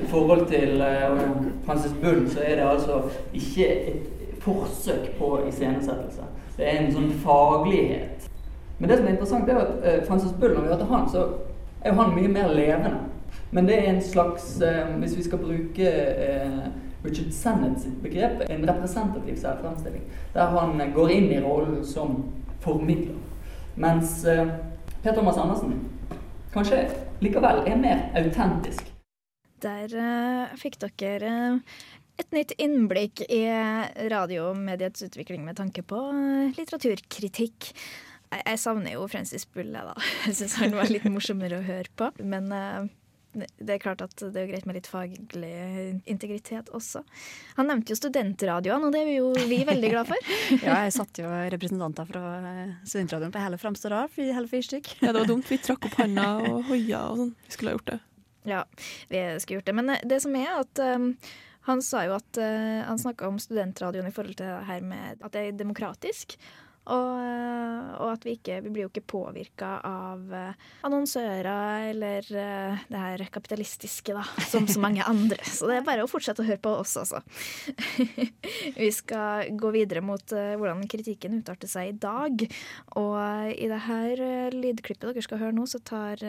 I 0.02 0.07
forhold 0.07 0.46
til 0.46 0.81
uh, 0.81 1.20
Francis 1.66 1.92
Bull 2.02 2.31
så 2.31 2.40
er 2.40 2.55
det 2.55 2.70
altså 2.70 3.02
ikke 3.35 3.68
et 3.68 4.09
forsøk 4.40 5.11
på 5.18 5.40
iscenesettelse. 5.48 6.22
Det 6.57 6.72
er 6.72 6.79
en 6.79 6.92
sånn 6.94 7.12
faglighet. 7.20 8.31
Men 8.79 8.88
det 8.88 8.98
som 8.98 9.07
er 9.07 9.12
interessant, 9.12 9.48
er 9.50 9.61
at 9.61 9.76
uh, 9.85 10.09
Francis 10.09 10.33
Bull, 10.40 10.55
når 10.55 10.62
vi 10.64 10.72
hørte 10.72 10.88
han, 10.94 11.11
så 11.12 11.29
er 11.83 11.92
jo 11.92 12.00
han 12.00 12.16
mye 12.16 12.33
mer 12.33 12.48
levende. 12.55 12.96
Men 13.50 13.68
det 13.68 13.76
er 13.79 13.92
en 13.92 14.02
slags 14.02 14.62
uh, 14.64 14.96
Hvis 14.98 15.16
vi 15.16 15.22
skal 15.29 15.38
bruke 15.38 15.92
Richard 17.07 17.33
Sennett 17.35 17.81
sitt 17.83 17.99
begrep 18.03 18.42
en 18.51 18.66
representativ 18.69 19.38
særfremstilling, 19.40 20.05
der 20.35 20.55
han 20.57 20.83
går 20.95 21.12
inn 21.14 21.29
i 21.33 21.40
rollen 21.42 21.85
som 21.87 22.19
formidler. 22.64 23.16
Mens 23.77 24.25
eh, 24.25 24.49
Per 25.03 25.14
Thomas 25.14 25.38
Andersen 25.38 25.77
kanskje 26.55 26.87
likevel 27.21 27.62
er 27.69 27.77
mer 27.79 28.07
autentisk. 28.16 28.88
Der 29.62 29.92
uh, 29.92 30.57
fikk 30.61 30.81
dere 30.83 31.31
uh, 31.57 31.77
et 32.21 32.33
nytt 32.33 32.55
innblikk 32.61 33.23
i 33.29 33.42
radiomediets 34.11 35.05
utvikling 35.05 35.45
med 35.45 35.59
tanke 35.61 35.85
på 35.85 36.01
litteraturkritikk. 36.57 37.71
Jeg, 38.33 38.59
savner 38.59 38.97
jo 38.97 39.05
Francis 39.09 39.45
Bulle, 39.47 39.85
da. 39.85 39.95
Jeg 40.27 40.38
syns 40.40 40.57
han 40.62 40.77
var 40.77 40.88
litt 40.90 41.05
morsommere 41.12 41.61
å 41.61 41.66
høre 41.66 41.92
på. 41.97 42.09
Men 42.25 42.49
det 43.37 43.75
er 43.75 43.83
klart 43.83 44.03
at 44.05 44.14
det 44.20 44.40
er 44.40 44.49
greit 44.51 44.66
med 44.68 44.79
litt 44.79 44.88
faglig 44.90 45.53
integritet 46.09 46.70
også. 46.75 47.03
Han 47.59 47.70
nevnte 47.70 47.92
jo 47.92 47.99
studentradioene, 48.01 48.88
og 48.88 48.94
det 48.94 49.03
er 49.03 49.09
vi 49.11 49.16
jo 49.18 49.31
vi 49.51 49.61
veldig 49.68 49.92
glad 49.92 50.11
for. 50.11 50.35
ja, 50.66 50.83
jeg 50.87 50.96
satt 50.96 51.20
jo 51.22 51.31
representanter 51.55 52.09
fra 52.09 52.25
studentradioen 52.83 53.35
på 53.35 53.44
hele 53.44 53.61
fremste 53.61 53.92
i 53.92 54.29
hele 54.33 54.49
fire 54.51 54.68
stykk. 54.70 54.92
ja, 55.01 55.12
det 55.12 55.22
var 55.22 55.31
dumt. 55.31 55.49
Vi 55.51 55.61
trakk 55.62 55.88
opp 55.88 55.99
handa 56.01 56.29
og 56.42 56.62
hoia 56.70 57.07
og 57.11 57.22
sånn. 57.22 57.35
Vi 57.46 57.57
skulle 57.57 57.72
ha 57.72 57.79
gjort 57.79 57.90
det. 57.94 57.99
Ja, 58.46 58.62
vi 59.09 59.25
skulle 59.40 59.61
gjort 59.61 59.66
det. 59.66 59.77
Men 59.77 59.96
det 60.07 60.20
som 60.22 60.37
er 60.38 60.53
at 60.61 60.83
um, 60.96 61.11
han 61.66 61.83
sa 61.83 62.05
jo 62.07 62.14
at 62.16 62.38
uh, 62.38 62.85
han 62.87 63.01
snakka 63.01 63.29
om 63.29 63.40
studentradioen 63.42 64.07
i 64.09 64.14
forhold 64.14 64.38
til 64.38 64.46
det 64.46 64.68
her 64.68 64.87
med 64.87 65.18
at 65.20 65.35
det 65.35 65.42
er 65.42 65.59
demokratisk. 65.59 66.37
Og, 66.87 67.18
eh, 67.18 67.87
og, 67.99 68.12
at 68.12 68.25
vi 68.27 68.37
ikke 68.37 68.61
Vi 68.62 68.70
blir 68.70 68.85
jo 68.85 68.90
ikke 68.92 69.03
påvirka 69.11 69.70
av 69.87 70.31
uh, 70.31 70.66
annonsører 70.87 71.88
eller 71.90 72.29
uh, 72.31 72.85
det 72.87 73.01
her 73.01 73.25
kapitalistiske, 73.33 74.14
da, 74.14 74.22
som 74.46 74.68
så 74.70 74.81
mange 74.83 75.03
andre. 75.07 75.40
Så 75.42 75.66
det 75.70 75.81
er 75.81 75.87
bare 75.87 76.05
å 76.05 76.11
fortsette 76.11 76.44
å 76.44 76.46
høre 76.46 76.62
på 76.62 76.77
oss, 76.79 76.94
altså. 77.01 77.22
vi 78.81 78.90
skal 78.94 79.51
gå 79.59 79.72
videre 79.75 80.05
mot 80.05 80.22
hvordan 80.31 80.87
kritikken 80.90 81.40
utarter 81.40 81.70
seg 81.70 81.90
i 81.90 81.99
dag. 82.07 82.46
Og 83.01 83.18
i 83.51 83.70
det 83.70 83.83
her 83.88 84.25
lydklippet 84.55 85.11
dere 85.11 85.27
skal 85.27 85.42
høre 85.42 85.57
nå, 85.57 85.66
så 85.70 85.83
tar 85.83 86.22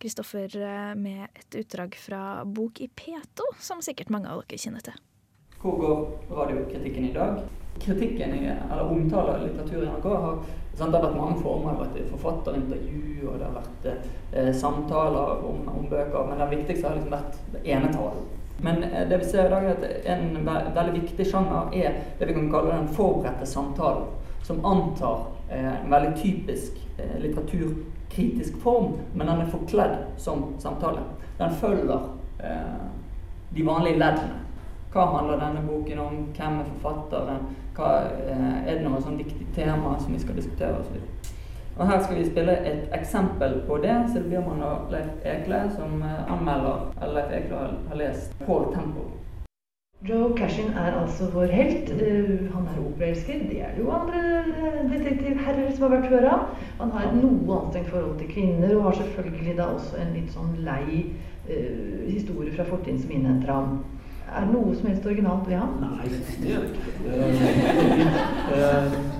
Kristoffer 0.00 0.54
med 0.98 1.26
et 1.34 1.60
utdrag 1.62 1.98
fra 1.98 2.24
bok 2.46 2.82
i 2.84 2.90
P2, 2.90 3.54
som 3.60 3.84
sikkert 3.84 4.12
mange 4.14 4.30
av 4.30 4.44
dere 4.44 4.60
kjenner 4.60 4.84
til. 4.86 5.09
Hvor 5.62 5.76
går 5.80 6.08
radiokritikken 6.36 7.04
i 7.04 7.12
dag? 7.12 7.40
Kritikken 7.80 8.34
i, 8.34 8.46
eller 8.72 8.90
omtale 8.90 9.34
av 9.34 9.42
litteratur 9.42 9.82
i 9.82 9.86
NRK 9.86 10.04
har 10.04 10.38
sant, 10.74 10.92
Det 10.92 10.98
har 10.98 11.06
vært 11.06 11.16
mange 11.16 11.40
former. 11.42 11.72
Det 11.72 11.78
har 11.78 11.86
vært 11.86 12.12
forfatterintervju, 12.14 13.28
og 13.28 13.38
det 13.38 13.48
har 13.48 13.56
vært 13.58 13.88
eh, 14.32 14.52
samtaler 14.56 15.44
om, 15.44 15.66
om, 15.68 15.88
bøker. 15.90 16.24
Men 16.28 16.40
det 16.40 16.48
viktigste 16.56 16.88
har 16.88 16.96
liksom 16.96 17.12
vært 17.12 17.60
enetalen. 17.64 18.24
Men 18.64 18.82
eh, 18.88 19.04
det 19.08 19.20
vi 19.20 19.28
ser 19.28 19.50
i 19.50 19.52
dag 19.52 19.68
er 19.68 19.76
at 19.76 20.08
en 20.14 20.40
ve 20.48 20.56
veldig 20.80 20.96
viktig 20.96 21.28
sjanger 21.28 21.76
er 21.76 22.00
det 22.18 22.28
vi 22.30 22.38
kan 22.38 22.50
kalle 22.52 22.78
den 22.78 22.90
forberedte 22.96 23.46
samtalen. 23.46 24.08
som 24.42 24.64
antar 24.64 25.26
eh, 25.50 25.84
en 25.84 25.90
veldig 25.90 26.22
typisk 26.22 26.80
eh, 26.98 27.20
litteraturkritisk 27.20 28.56
form, 28.62 28.94
men 29.14 29.26
den 29.26 29.40
er 29.44 29.52
forkledd 29.52 29.98
som 30.16 30.54
samtale. 30.58 31.04
Den 31.38 31.52
følger 31.60 32.08
eh, 32.40 32.86
de 33.54 33.66
vanlige 33.66 34.00
leddene. 34.00 34.40
Hva 34.90 35.04
handler 35.06 35.38
denne 35.38 35.60
boken 35.66 35.98
om? 35.98 36.14
Hvem 36.34 36.56
er 36.60 36.70
forfatteren? 36.72 37.44
Hva, 37.76 37.90
eh, 38.26 38.56
er 38.66 38.78
det 38.78 38.82
noe 38.82 38.98
sånn 39.00 39.20
viktig 39.20 39.46
tema 39.54 39.92
som 40.00 40.12
vi 40.12 40.18
skal 40.18 40.34
diskutere? 40.34 40.80
Og, 40.80 40.84
så 40.84 40.96
videre. 40.96 41.36
og 41.76 41.86
Her 41.86 42.02
skal 42.02 42.16
vi 42.18 42.24
spille 42.26 42.56
et 42.66 42.88
eksempel 42.98 43.60
på 43.68 43.76
det. 43.84 43.94
Silje 44.10 44.32
Bjørman 44.32 44.64
og 44.66 44.90
Leif 44.90 45.12
Ekle, 45.22 45.60
som 45.76 46.02
eh, 46.02 46.32
anmelder 46.34 46.90
eller 47.02 47.20
Leif 47.20 47.36
Ekle 47.38 47.60
har, 47.60 47.76
lest 48.00 48.34
Paul 48.46 48.74
Temple. 48.74 49.06
Joe 50.08 50.32
Cashin 50.36 50.72
er 50.72 50.98
altså 50.98 51.30
vår 51.30 51.54
helt. 51.54 51.90
Uh, 51.92 52.50
han 52.54 52.66
er 52.66 52.82
operaelsker. 52.82 53.46
Det 53.50 53.62
er 53.62 53.74
det 53.76 53.84
jo 53.84 53.90
andre 53.92 54.20
detektivherrer 54.90 55.70
som 55.74 55.82
har 55.86 55.96
vært 55.96 56.08
før 56.08 56.28
av. 56.32 56.46
Han 56.80 56.90
har 56.96 57.06
et 57.06 57.18
noe 57.20 57.58
anstrengt 57.60 57.92
forhold 57.92 58.18
til 58.18 58.30
kvinner, 58.32 58.76
og 58.76 58.84
har 58.88 58.98
selvfølgelig 59.02 59.56
da 59.58 59.70
også 59.76 60.00
en 60.00 60.14
litt 60.16 60.32
sånn 60.32 60.56
lei 60.64 61.04
uh, 61.46 62.08
historie 62.08 62.56
fra 62.56 62.64
fortiden 62.72 63.02
som 63.04 63.12
innhenter 63.12 63.52
ham. 63.52 63.82
Er 64.30 64.46
det 64.46 64.52
noe 64.54 64.74
som 64.78 64.86
helst 64.86 65.06
originalt 65.06 65.48
ved 65.48 65.58
ham? 65.58 65.72
Nei, 65.82 66.08
det 66.42 66.52
er 66.54 66.60
det 66.64 66.70
ikke. 66.70 66.90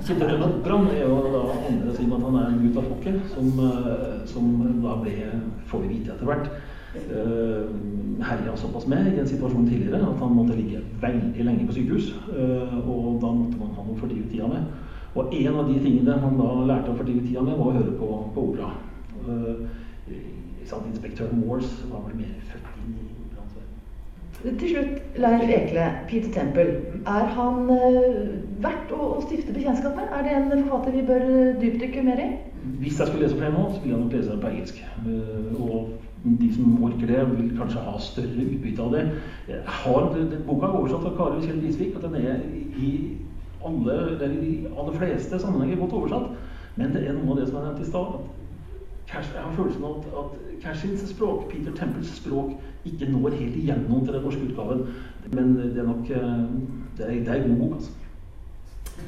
Kjetil 0.07 0.27
Rønnaug 0.27 0.59
Brann 0.65 0.87
er 0.93 1.03
jo 1.03 1.17
da 1.33 1.41
andre 1.69 1.95
siden 1.97 2.15
at 2.15 2.27
han 2.27 2.37
er 2.41 2.51
en 2.51 2.61
gutt 2.63 2.79
av 2.79 2.91
hockey, 2.93 3.17
som, 3.33 3.49
uh, 3.59 4.21
som 4.31 4.53
da 4.85 4.95
ble, 5.03 5.15
får 5.71 5.83
vi 5.83 5.91
vite 5.97 6.15
etter 6.15 6.31
hvert, 6.31 6.47
uh, 7.11 7.67
herja 8.31 8.55
såpass 8.63 8.87
med 8.91 9.11
i 9.11 9.19
en 9.23 9.33
situasjon 9.33 9.67
tidligere 9.67 10.05
at 10.13 10.23
han 10.23 10.37
måtte 10.37 10.59
ligge 10.59 10.85
veldig 11.03 11.49
lenge 11.49 11.67
på 11.67 11.77
sykehus. 11.79 12.13
Og 12.85 13.21
da 13.23 13.35
måtte 13.35 13.59
man 13.59 13.75
ha 13.75 13.85
noe 13.85 13.97
å 13.97 14.01
fordrive 14.01 14.31
tida 14.31 14.51
med. 14.51 14.71
Og 15.19 15.35
en 15.35 15.57
av 15.59 15.67
de 15.67 15.79
tingene 15.83 16.19
han 16.23 16.39
da 16.39 16.51
lærte 16.71 16.93
å 16.93 16.99
fordrive 16.99 17.27
tida 17.27 17.43
med, 17.43 17.59
var 17.59 17.73
å 17.73 17.79
høre 17.81 17.95
på, 17.99 18.11
på 18.35 18.51
opera. 18.53 18.71
Uh, 19.27 19.67
Inspektør 20.71 21.33
Morse 21.35 21.89
var 21.91 22.05
vel 22.07 22.21
mer 22.21 22.35
født 22.47 22.67
inn 22.79 22.93
i 22.95 23.07
operaens 23.25 23.55
verden. 23.57 23.79
Til 24.41 24.71
slutt, 24.71 25.01
Leif 25.21 25.43
Ekle, 25.53 25.87
Peter 26.09 26.31
Temple. 26.33 26.77
Er 27.07 27.27
han 27.37 27.67
uh, 27.69 28.63
verdt 28.65 28.93
å, 28.97 29.09
stifte 29.27 29.53
bekjentskap 29.53 29.99
med? 29.99 30.09
Er 30.17 30.25
det 30.25 30.37
en 30.37 30.63
forfatter 30.65 30.97
vi 30.97 31.03
bør 31.11 31.27
dypdykke 31.61 32.05
mer 32.07 32.23
i? 32.25 32.29
Hvis 32.81 33.01
jeg 33.01 33.11
skulle 33.11 33.27
lese 33.27 33.37
flere 33.37 33.53
nå, 33.53 33.67
så 33.69 33.83
ville 33.83 33.97
jeg 33.97 34.05
nok 34.05 34.15
lese 34.17 34.31
den 34.31 34.41
på 34.41 34.53
engelsk. 34.55 34.81
Uh, 35.05 35.61
og 35.61 35.91
de 36.41 36.49
som 36.55 36.85
orker 36.85 37.13
det, 37.13 37.21
vil 37.35 37.53
kanskje 37.59 37.85
ha 37.85 37.95
større 38.01 38.47
utbytte 38.47 38.87
av 38.87 38.97
det. 38.97 39.05
Jeg 39.51 39.77
har, 39.83 40.09
den 40.17 40.47
boka 40.49 40.71
er 40.71 40.79
oversatt 40.81 41.09
av 41.11 41.17
Kari 41.21 41.45
Kjell 41.45 41.61
Disvik, 41.67 41.95
og 41.97 42.09
den 42.09 42.17
er 42.23 42.41
i 42.81 42.91
alle, 43.67 44.01
i 44.41 44.55
aller 44.73 44.97
fleste 44.97 45.41
sammenhenger 45.41 45.85
godt 45.85 45.99
oversatt. 46.01 46.33
Men 46.81 46.97
det 46.97 47.05
er 47.05 47.17
noe 47.19 47.35
av 47.35 47.43
det 47.43 47.49
som 47.51 47.61
er 47.61 47.69
nevnt 47.69 47.85
i 47.85 47.91
stad. 47.93 48.21
jeg 49.11 49.43
har 49.43 49.55
følelsen 49.57 49.85
av 49.85 49.97
at, 49.99 50.13
at 50.21 50.61
Cashins 50.63 51.09
språk, 51.11 51.49
Peter 51.53 51.73
Temples 51.77 52.13
språk, 52.17 52.53
ikke 52.85 53.11
når 53.13 53.37
helt 53.39 53.57
igjennom 53.57 54.05
til 54.05 54.15
den 54.15 54.23
norske 54.27 54.47
utgaven. 54.49 54.85
Men 55.33 55.57
det 55.57 55.79
er 55.79 55.89
nok 55.89 56.07
Det 56.99 57.07
er, 57.07 57.13
det 57.25 57.29
er 57.29 57.35
en 57.35 57.49
god 57.49 57.59
bok, 57.59 57.75
altså. 57.75 57.91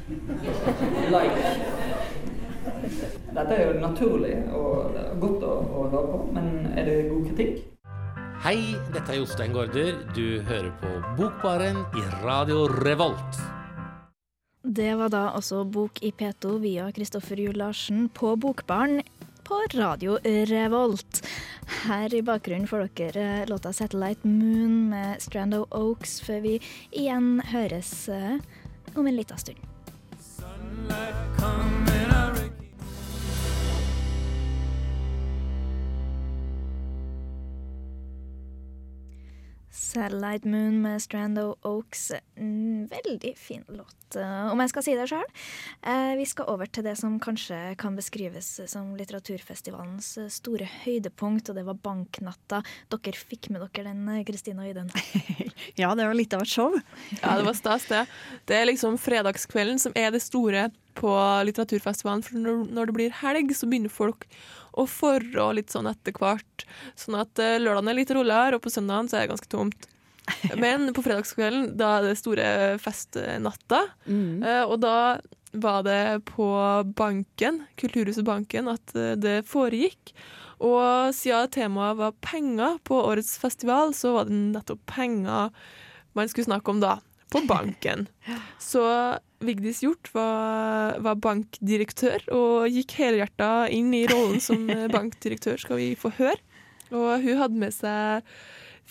Like. 1.13 1.41
Dette 3.33 3.53
er 3.53 3.67
jo 3.67 3.79
naturlig 3.81 4.35
og 4.55 4.97
godt 5.21 5.45
å, 5.45 5.53
å 5.61 5.85
høre 5.91 6.09
på, 6.09 6.19
men 6.35 6.49
er 6.73 6.89
det 6.89 6.97
god 7.09 7.29
kritikk? 7.29 7.63
Hei, 8.43 8.57
dette 8.91 9.13
er 9.13 9.21
Jostein 9.21 9.53
Gaarder. 9.55 9.99
Du 10.15 10.41
hører 10.49 10.71
på 10.81 10.89
Bokbaren 11.19 11.79
i 11.95 12.03
Radio 12.25 12.65
Revolt. 12.83 13.39
Det 14.63 14.93
var 14.99 15.11
da 15.11 15.23
også 15.35 15.65
Bok 15.67 15.99
i 16.03 16.13
P2 16.15 16.57
via 16.63 16.89
Kristoffer 16.95 17.39
Juel 17.39 17.57
Larsen 17.59 18.09
på 18.15 18.33
Bokbaren 18.39 19.01
på 19.43 19.59
Radio 19.73 20.17
Revolt. 20.23 21.27
Her 21.83 22.13
i 22.13 22.21
bakgrunnen 22.21 22.67
får 22.67 22.87
dere 22.95 23.45
låta 23.45 23.73
'Satellite 23.73 24.27
Moon' 24.27 24.89
med 24.89 25.21
Strando 25.21 25.65
Oaks, 25.71 26.21
før 26.21 26.39
vi 26.39 26.59
igjen 26.91 27.41
høres 27.51 28.09
eh, 28.09 28.37
om 28.95 29.07
en 29.07 29.15
liten 29.15 29.37
stund. 29.37 29.59
Satellite 39.93 40.47
Moon 40.47 40.81
med 40.81 41.01
Strando 41.01 41.55
Oaks. 41.61 42.11
Mm, 42.37 42.87
veldig 42.87 43.37
fin 43.37 43.63
låt, 43.67 44.15
eh, 44.15 44.51
om 44.51 44.59
jeg 44.59 44.69
skal 44.69 44.83
si 44.83 44.95
det 44.97 45.05
sjøl. 45.09 45.25
Eh, 45.85 46.15
vi 46.17 46.25
skal 46.25 46.49
over 46.49 46.65
til 46.65 46.85
det 46.87 46.95
som 46.97 47.19
kanskje 47.21 47.75
kan 47.77 47.95
beskrives 47.95 48.49
som 48.71 48.95
litteraturfestivalens 48.97 50.17
eh, 50.17 50.31
store 50.33 50.65
høydepunkt, 50.85 51.49
og 51.49 51.59
det 51.59 51.65
var 51.67 51.77
Banknatta. 51.77 52.63
Dere 52.89 53.13
fikk 53.13 53.51
med 53.53 53.61
dere 53.67 53.91
den, 53.91 54.25
Kristina 54.25 54.65
og 54.65 54.73
Iden? 54.73 54.89
Ja, 55.77 55.93
det 55.95 56.05
var 56.05 56.17
litt 56.17 56.33
av 56.33 56.41
et 56.43 56.49
show. 56.49 56.73
Ja, 57.21 57.37
det 57.37 57.45
var 57.45 57.55
stas, 57.57 57.85
det. 57.89 58.03
Det 58.49 58.57
er 58.57 58.67
liksom 58.67 58.97
fredagskvelden 59.01 59.79
som 59.81 59.93
er 59.97 60.11
det 60.13 60.21
store 60.25 60.67
på 60.97 61.13
litteraturfestivalen. 61.49 62.23
For 62.25 62.39
når, 62.39 62.89
det 62.89 62.97
blir 62.97 63.17
helg, 63.21 63.53
så 63.57 63.69
begynner 63.69 63.93
folk 63.93 64.27
å 64.73 64.87
forrå 64.89 65.51
litt 65.57 65.73
sånn 65.73 65.89
etter 65.91 66.15
hvert. 66.17 66.65
Sånn 66.99 67.19
at 67.19 67.37
uh, 67.41 67.57
lørdagen 67.61 67.91
er 67.91 67.99
litt 67.99 68.13
roligere, 68.15 68.57
og 68.57 68.65
på 68.65 68.73
søndagen 68.73 69.09
så 69.09 69.19
er 69.19 69.25
det 69.25 69.33
ganske 69.35 69.51
tomt. 69.51 69.89
Men 70.63 70.89
på 70.95 71.03
fredagskvelden, 71.05 71.73
da 71.79 71.97
er 71.97 72.09
det 72.09 72.19
store 72.19 72.47
festnatta. 72.81 73.83
Mm. 74.07 74.43
Eh, 74.43 74.63
og 74.63 74.79
da 74.83 74.97
var 75.53 75.83
det 75.85 76.23
på 76.31 76.47
Banken, 76.97 77.63
Kulturhuset 77.77 78.25
Banken, 78.25 78.71
at 78.71 78.95
eh, 78.97 79.13
det 79.19 79.41
foregikk. 79.49 80.13
Og 80.63 81.11
siden 81.15 81.51
temaet 81.51 81.99
var 81.99 82.15
penger 82.23 82.79
på 82.87 83.01
årets 83.03 83.35
festival, 83.41 83.91
så 83.97 84.15
var 84.15 84.29
det 84.29 84.39
nettopp 84.55 84.85
penger 84.89 85.51
man 86.13 86.29
skulle 86.29 86.47
snakke 86.47 86.71
om 86.71 86.79
da, 86.81 86.97
på 87.33 87.41
banken. 87.49 88.05
Så 88.61 88.83
Vigdis 89.43 89.81
Hjorth 89.83 90.13
var, 90.15 90.99
var 91.03 91.17
bankdirektør 91.19 92.23
og 92.31 92.67
gikk 92.71 92.93
helhjerta 93.01 93.49
inn 93.73 93.89
i 93.97 94.05
rollen 94.11 94.39
som 94.43 94.67
bankdirektør, 94.95 95.57
skal 95.59 95.81
vi 95.81 95.89
få 95.99 96.13
høre. 96.19 96.37
Og 96.93 97.09
hun 97.25 97.39
hadde 97.41 97.57
med 97.65 97.73
seg 97.75 98.21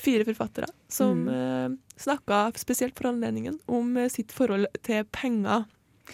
fire 0.03 0.25
forfattere 0.27 0.67
som 0.91 1.23
Mm. 1.27 1.29
eh, 1.37 1.97
snakka 2.03 2.39
spesielt 2.59 2.97
for 2.99 3.11
anledningen 3.13 3.59
om 3.69 3.97
eh, 4.01 4.09
sitt 4.11 4.33
forhold 4.35 4.67
til 4.83 5.05
penger. 5.15 5.67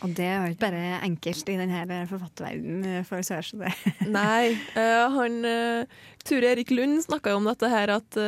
Og 0.04 0.12
det 0.14 0.26
er 0.28 0.36
jo 0.36 0.52
ikke 0.52 0.66
bare 0.66 0.98
enkelt 1.02 1.48
i 1.50 1.56
denne 1.58 2.02
forfatterverdenen, 2.10 3.06
for 3.08 3.24
så 3.26 3.40
så 3.42 3.58
det. 3.58 3.72
Nei. 4.18 4.54
eh, 4.78 5.04
han 5.14 5.38
eh, 5.48 6.02
Ture 6.28 6.52
Erik 6.52 6.70
Lund 6.74 7.00
snakka 7.06 7.32
jo 7.32 7.40
om 7.40 7.48
dette 7.48 7.72
her 7.72 7.96
at 7.96 8.20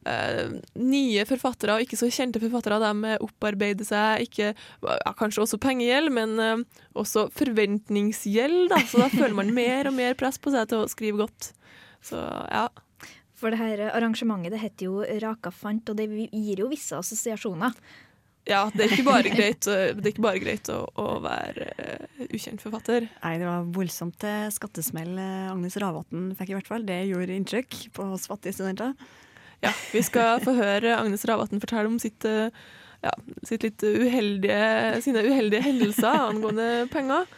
Uh, 0.00 0.08
eh, 0.08 0.52
nye 0.80 1.24
forfattere, 1.28 1.74
og 1.74 1.82
ikke 1.84 1.98
så 2.00 2.06
kjente 2.08 2.40
forfattere, 2.40 2.78
de 2.80 3.18
opparbeider 3.20 3.84
seg 3.84 4.22
ikke 4.24 4.46
ja, 4.54 5.10
Kanskje 5.12 5.42
også 5.44 5.58
pengegjeld, 5.60 6.08
men 6.16 6.40
uh, 6.40 6.84
også 6.96 7.26
forventningsgjeld. 7.36 8.70
Da. 8.72 8.80
Så 8.88 9.02
da 9.02 9.10
føler 9.12 9.36
man 9.36 9.52
mer 9.52 9.90
og 9.90 9.98
mer 9.98 10.16
press 10.16 10.40
på 10.40 10.54
seg 10.54 10.70
til 10.72 10.80
å 10.80 10.88
skrive 10.88 11.20
godt. 11.20 11.50
Så 12.00 12.16
ja. 12.16 12.70
For 13.36 13.52
det 13.52 13.60
her 13.60 13.86
arrangementet 13.90 14.56
det 14.56 14.62
heter 14.64 14.88
jo 14.88 15.04
Rakafant, 15.20 15.92
og 15.92 16.00
det 16.00 16.08
gir 16.08 16.64
jo 16.64 16.70
visse 16.72 16.96
assosiasjoner. 16.96 17.76
Ja, 18.50 18.64
det 18.74 18.82
er 18.82 18.92
ikke 18.96 19.06
bare 19.06 19.30
greit, 19.30 19.66
er 19.70 20.10
ikke 20.10 20.24
bare 20.24 20.42
greit 20.42 20.68
å, 20.72 20.80
å 20.98 21.06
være 21.22 21.68
uh, 21.78 22.24
ukjent 22.26 22.62
forfatter. 22.64 23.06
Nei, 23.22 23.34
det 23.38 23.46
var 23.46 23.68
voldsomt 23.76 24.26
eh, 24.26 24.48
skattesmell 24.50 25.12
eh, 25.22 25.50
Agnes 25.52 25.78
Ravatn 25.78 26.32
fikk 26.38 26.50
i 26.50 26.56
hvert 26.58 26.70
fall. 26.70 26.86
Det 26.88 26.98
gjorde 27.06 27.36
inntrykk 27.36 27.78
på 27.94 28.08
oss 28.16 28.26
fattige 28.30 28.56
studenter. 28.56 28.96
Ja, 29.62 29.70
vi 29.92 30.02
skal 30.02 30.40
få 30.42 30.56
høre 30.56 30.96
Agnes 30.96 31.22
Ravatn 31.28 31.62
fortelle 31.62 31.92
om 31.92 32.00
sitt, 32.02 32.24
ja, 32.24 33.12
sitt 33.46 33.84
uheldige, 33.84 34.60
sine 35.04 35.22
uheldige 35.28 35.66
hendelser 35.68 36.30
angående 36.30 36.88
penger. 36.92 37.28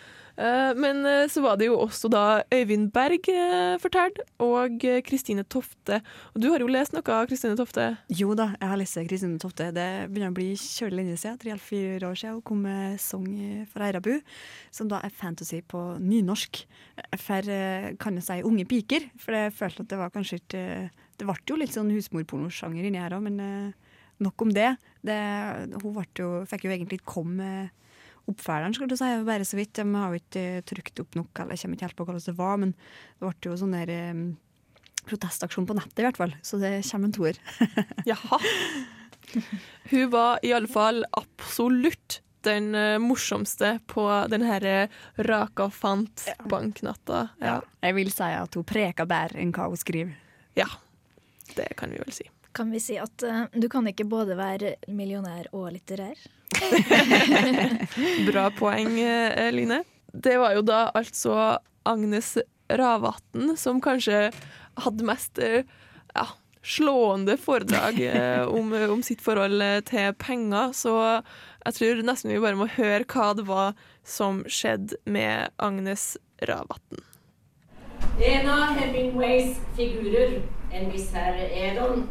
Eh, 0.42 0.74
Men 0.76 1.07
eh, 1.07 1.28
så 1.31 1.42
var 1.44 1.59
det 1.59 1.68
jo 1.68 1.76
også 1.78 2.09
da 2.11 2.42
Øyvind 2.50 2.90
Berg 2.94 3.28
eh, 3.31 3.78
fortalte, 3.83 4.24
og 4.42 4.83
Kristine 5.07 5.44
Tofte. 5.44 6.00
Og 6.35 6.42
du 6.42 6.48
har 6.50 6.62
jo 6.62 6.70
lest 6.70 6.94
noe 6.96 7.14
av 7.14 7.28
Kristine 7.31 7.55
Tofte? 7.59 7.92
Jo 8.11 8.35
da, 8.38 8.50
jeg 8.59 8.70
har 8.72 8.81
lest 8.81 8.99
Kristine 9.11 9.38
Tofte. 9.43 9.70
Det 9.74 9.88
begynner 10.09 10.32
å 10.32 10.36
bli 10.36 10.49
kjølig 10.59 10.99
lenge 10.99 11.18
siden. 11.20 11.38
Tre-fire 11.43 12.09
år 12.09 12.18
siden 12.18 12.38
hun 12.38 12.47
kom 12.49 12.64
med 12.66 12.99
sang 13.03 13.28
fra 13.70 13.90
Eirabu, 13.90 14.16
som 14.74 14.90
da 14.90 15.03
er 15.05 15.14
fantasy 15.14 15.61
på 15.62 15.82
nynorsk. 16.03 16.64
For 17.22 17.53
kan 18.03 18.18
jeg 18.18 18.26
si 18.26 18.40
unge 18.47 18.66
piker, 18.68 19.07
for 19.20 19.36
jeg 19.36 19.55
følte 19.57 19.86
at 19.86 19.93
det 19.93 20.01
var 20.01 20.12
kanskje 20.14 20.40
ikke 20.43 20.64
Det 21.20 21.26
ble 21.28 21.36
jo 21.47 21.57
litt 21.61 21.74
sånn 21.74 21.93
husmorpornosjanger 21.93 22.88
inni 22.88 22.99
her 22.99 23.14
òg, 23.14 23.22
men 23.28 23.36
nok 24.22 24.43
om 24.43 24.51
det. 24.51 24.72
det 25.07 25.18
hun 25.82 26.03
jo, 26.18 26.30
fikk 26.51 26.66
jo 26.66 26.72
egentlig 26.72 26.99
ikke 26.99 27.14
komme 27.14 27.36
med 27.38 27.82
oppfølgeren, 28.31 28.75
skulle 28.77 28.93
du 28.93 28.99
si, 28.99 29.11
bare 29.27 29.47
så 29.49 29.59
vidt. 29.59 29.75
De 29.79 29.85
har 29.99 30.12
jo 30.12 30.23
ikke 30.23 30.47
trykt 30.68 31.03
opp 31.03 31.18
nok, 31.18 31.31
eller 31.43 31.57
jeg 31.57 31.64
kommer 31.64 31.79
ikke 31.79 31.89
helt 31.89 31.99
på 31.99 32.07
hvordan 32.09 32.25
det 32.27 32.39
var, 32.39 32.59
men 32.62 32.75
det 32.75 33.29
ble 33.29 33.51
jo 33.51 33.61
sånn 33.61 33.77
der 33.77 33.95
um, 34.12 34.25
protestaksjon 35.09 35.68
på 35.68 35.77
nettet 35.79 36.03
i 36.03 36.07
hvert 36.07 36.20
fall, 36.20 36.35
så 36.47 36.61
det 36.62 36.75
kommer 36.89 37.11
en 37.11 37.16
toer. 37.16 37.41
Jaha. 38.11 38.41
Hun 39.91 40.12
var 40.12 40.43
i 40.45 40.53
alle 40.55 40.70
fall 40.70 41.03
absolutt 41.18 42.20
den 42.43 42.75
eh, 42.75 42.99
morsomste 42.99 43.77
på 43.87 44.05
den 44.31 44.43
her 44.47 44.64
eh, 44.66 45.01
raka 45.29 45.68
fant-banknatta. 45.70 47.29
Ja. 47.43 47.61
Jeg 47.83 47.99
vil 47.99 48.11
si 48.11 48.31
at 48.35 48.59
hun 48.59 48.66
preker 48.66 49.07
bedre 49.09 49.43
enn 49.43 49.55
hva 49.55 49.68
hun 49.70 49.79
skriver. 49.79 50.16
Ja, 50.59 50.66
det 51.55 51.70
kan 51.79 51.95
vi 51.95 52.03
vel 52.03 52.14
si. 52.14 52.27
Kan 52.53 52.70
vi 52.70 52.80
si 52.80 52.98
at 53.00 53.24
uh, 53.24 53.44
du 53.53 53.68
kan 53.72 53.86
ikke 53.88 54.07
både 54.09 54.36
være 54.38 54.76
millionær 54.92 55.48
og 55.57 55.70
litterær? 55.74 56.18
Bra 58.28 58.50
poeng, 58.53 58.98
eh, 59.00 59.48
Line. 59.55 59.82
Det 60.12 60.36
var 60.40 60.53
jo 60.59 60.64
da 60.68 60.82
altså 60.92 61.57
Agnes 61.88 62.34
Ravatn 62.68 63.55
som 63.57 63.80
kanskje 63.80 64.26
hadde 64.84 65.07
mest 65.09 65.40
eh, 65.40 65.64
ja, 66.12 66.26
slående 66.61 67.38
foredrag 67.40 67.96
om, 68.53 68.74
om 68.92 69.00
sitt 69.03 69.24
forhold 69.24 69.64
til 69.88 70.12
penger. 70.20 70.76
Så 70.76 70.92
jeg 71.64 71.78
tror 71.78 72.05
nesten 72.05 72.34
vi 72.34 72.42
bare 72.44 72.61
må 72.61 72.68
høre 72.76 73.09
hva 73.09 73.32
det 73.38 73.46
var 73.48 73.72
som 74.05 74.44
skjedde 74.44 75.00
med 75.09 75.48
Agnes 75.57 76.12
Ravatn. 76.44 77.00
En 78.20 78.48
av 78.48 78.76
Hemingways 78.76 79.57
figurer, 79.76 80.42
en 80.73 80.93
viss 80.93 81.11
herr 81.14 81.39
Edon, 81.51 82.07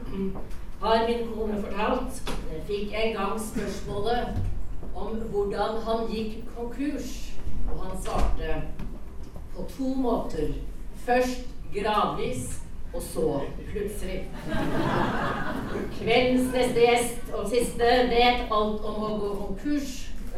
har 0.81 1.07
min 1.07 1.27
kone 1.33 1.59
fortalt, 1.61 2.21
fikk 2.67 2.93
en 2.97 3.13
gang 3.17 3.37
spørsmålet 3.41 4.41
om 4.95 5.19
hvordan 5.33 5.81
han 5.85 6.07
gikk 6.09 6.41
konkurs. 6.55 7.11
Og 7.71 7.85
han 7.85 8.01
svarte 8.03 8.61
på 9.55 9.67
to 9.77 9.93
måter. 9.95 10.53
Først 11.05 11.47
gradvis, 11.75 12.61
og 12.93 13.01
så 13.01 13.41
plutselig. 13.71 14.25
Kveldens 15.99 16.53
neste 16.53 16.79
gjest 16.79 17.31
og 17.33 17.47
siste 17.49 17.91
vet 18.11 18.51
alt 18.51 18.87
om 18.89 19.05
å 19.07 19.13
gå 19.21 19.31
konkurs, 19.45 19.93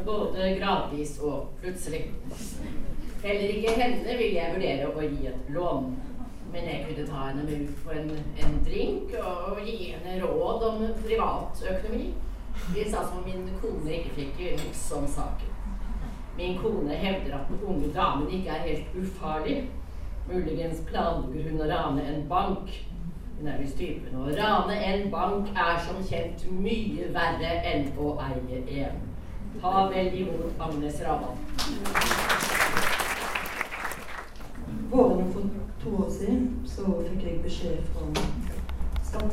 både 0.05 0.53
gradvis 0.59 1.17
og 1.21 1.49
plutselig. 1.63 2.05
Heller 3.24 3.55
ikke 3.55 3.74
henne 3.80 4.17
vil 4.19 4.36
jeg 4.36 4.53
vurdere 4.53 4.91
å 4.91 5.05
gi 5.07 5.30
et 5.32 5.53
lån. 5.55 5.93
Men 6.53 6.67
jeg 6.69 6.85
kunne 6.87 7.07
ta 7.07 7.23
henne 7.27 7.43
med 7.47 7.61
ut 7.65 7.79
på 7.85 7.95
en, 7.97 8.11
en 8.43 8.59
drink 8.67 9.15
og 9.23 9.61
gi 9.65 9.77
henne 9.95 10.19
råd 10.21 10.67
om 10.69 10.83
privatøkonomi. 11.01 12.13
Hvis 12.69 12.93
altså 12.93 13.23
min 13.25 13.49
kone 13.61 13.95
ikke 13.97 14.15
fikk 14.15 14.41
niks 14.61 14.91
om 14.93 15.07
saken. 15.07 15.49
Min 16.37 16.57
kone 16.61 16.93
hevder 16.93 17.37
at 17.37 17.49
den 17.49 17.63
unge 17.65 17.93
damen 17.93 18.29
ikke 18.29 18.49
er 18.49 18.67
helt 18.67 18.95
ufarlig. 19.01 19.69
Muligens 20.27 20.81
planlegger 20.87 21.49
hun 21.49 21.61
å 21.61 21.69
rane 21.69 22.05
en 22.09 22.27
bank. 22.29 22.69
Hun 23.39 23.49
er 23.49 23.57
visst 23.59 23.77
typen. 23.77 24.13
Å 24.17 24.29
rane 24.37 24.77
en 24.77 25.09
bank 25.11 25.49
er 25.57 25.81
som 25.83 25.99
kjent 26.05 26.45
mye 26.53 27.09
verre 27.17 27.57
enn 27.73 27.89
å 27.97 28.13
eie 28.29 28.61
en. 28.85 29.01
Ta 29.61 29.87
vel 29.89 30.15
imot 30.21 30.61
Agnes 30.61 31.01
Ravan. 31.01 31.37
Våren 34.89 35.29
for 35.33 35.49
to 35.83 35.95
år 36.05 36.09
siden 36.19 36.49
så 36.65 36.85
fikk 37.09 37.27
jeg 37.27 37.41
beskjed 37.43 37.85
fra 37.93 38.07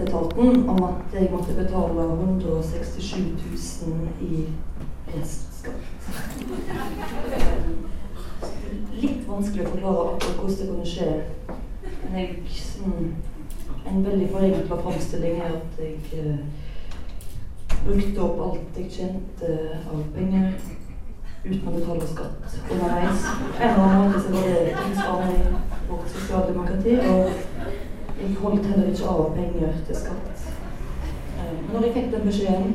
skatteetaten 0.00 0.68
om 0.68 0.82
at 0.84 1.14
jeg 1.14 1.28
måtte 1.32 1.54
betale 1.54 2.02
167 2.02 3.16
000 3.86 4.08
i 4.20 4.46
restskatt. 5.14 5.84
Litt 9.00 9.28
vanskelig 9.28 9.66
å 9.66 9.74
forklare 9.74 10.06
akkurat 10.14 10.40
hvordan 10.40 10.56
det 10.56 10.68
kunne 10.70 10.88
skje. 10.88 11.10
Men 12.04 12.18
jeg, 12.20 12.56
sånn, 12.56 13.12
en 13.90 14.02
veldig 14.06 14.30
forenkla 14.32 14.80
framstilling 14.80 15.40
er 15.44 15.56
at 15.58 15.80
jeg 15.80 15.96
eh, 16.16 16.42
brukte 17.84 18.24
opp 18.24 18.44
alt 18.46 18.80
jeg 18.80 18.92
tjente 18.96 19.54
av 19.84 20.02
penger 20.16 20.52
uten 21.44 21.68
å 21.68 21.76
betale 21.76 22.08
skatt 22.08 22.58
underveis. 22.70 23.28
En 23.56 23.68
eller 23.68 23.84
annen 23.84 24.02
måte 24.04 24.24
så 24.24 24.34
var 24.34 24.48
det 24.48 24.74
tilsvarende 24.80 25.62
for 25.86 26.10
sosialdemokrati, 26.14 26.98
og 27.08 27.49
jeg 28.20 28.36
holdt 28.42 28.66
heller 28.66 28.90
ikke 28.92 29.08
av 29.08 29.34
penger 29.36 29.72
til 29.86 29.96
skatt. 29.96 30.46
Eh, 31.38 31.52
Men 31.62 31.72
når 31.72 31.84
jeg 31.86 31.94
fikk 31.94 32.10
den 32.14 32.26
beskjeden, 32.26 32.74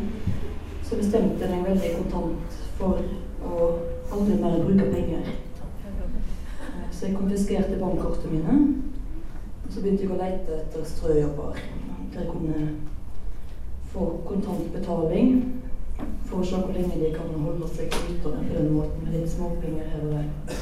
så 0.84 0.96
bestemte 0.96 1.42
jeg 1.46 1.50
meg 1.52 1.66
veldig 1.70 1.92
kontant 1.98 2.60
for 2.78 3.02
å 3.46 3.70
aldri 4.14 4.38
mer 4.42 4.64
bruke 4.66 4.92
penger. 4.94 5.28
Eh, 5.28 6.88
Så 6.92 7.06
jeg 7.06 7.16
konfiskerte 7.16 7.80
bankkortene 7.80 8.32
mine, 8.32 8.76
og 9.66 9.72
så 9.74 9.82
begynte 9.82 10.04
jeg 10.04 10.12
å 10.12 10.20
lete 10.22 10.62
etter 10.62 10.86
strøjobber 10.86 11.56
der 12.14 12.22
jeg 12.22 12.30
kunne 12.32 12.70
få 13.94 14.20
kontantbetaling. 14.28 15.52
for 16.26 16.42
å 16.42 16.46
se 16.46 16.56
hvor 16.56 16.74
lenge 16.74 16.98
de 17.00 17.10
kan 17.16 17.30
holde 17.40 17.68
seg 17.72 17.86
ute 17.88 18.18
på 18.24 18.30
den 18.30 18.74
måten 18.74 19.04
med 19.04 19.14
litt 19.14 19.30
småpenger 19.32 19.86
her 19.92 20.02
og 20.04 20.10
der. 20.12 20.56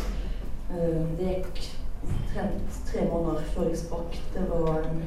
Eh, 0.69 1.05
Det 1.17 1.27
gikk 1.27 1.61
omtrent 2.03 2.79
tre 2.91 3.07
måneder 3.11 3.41
før 3.55 3.67
jeg 3.69 3.77
sprakk. 3.77 4.19
Det 4.33 4.45
var 4.51 4.79
en 4.83 5.01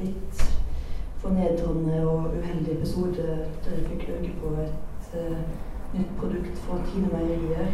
litt 0.00 0.44
fornedrende 1.22 2.02
og 2.08 2.36
uheldig 2.38 2.76
episode 2.78 3.24
der 3.64 3.72
jeg 3.76 3.86
fikk 3.88 4.08
øye 4.08 4.34
på 4.42 4.52
et 4.62 5.08
uh, 5.14 5.40
nytt 5.94 6.12
produkt 6.18 6.58
fra 6.64 6.78
Tine 6.86 7.08
Meierier. 7.12 7.72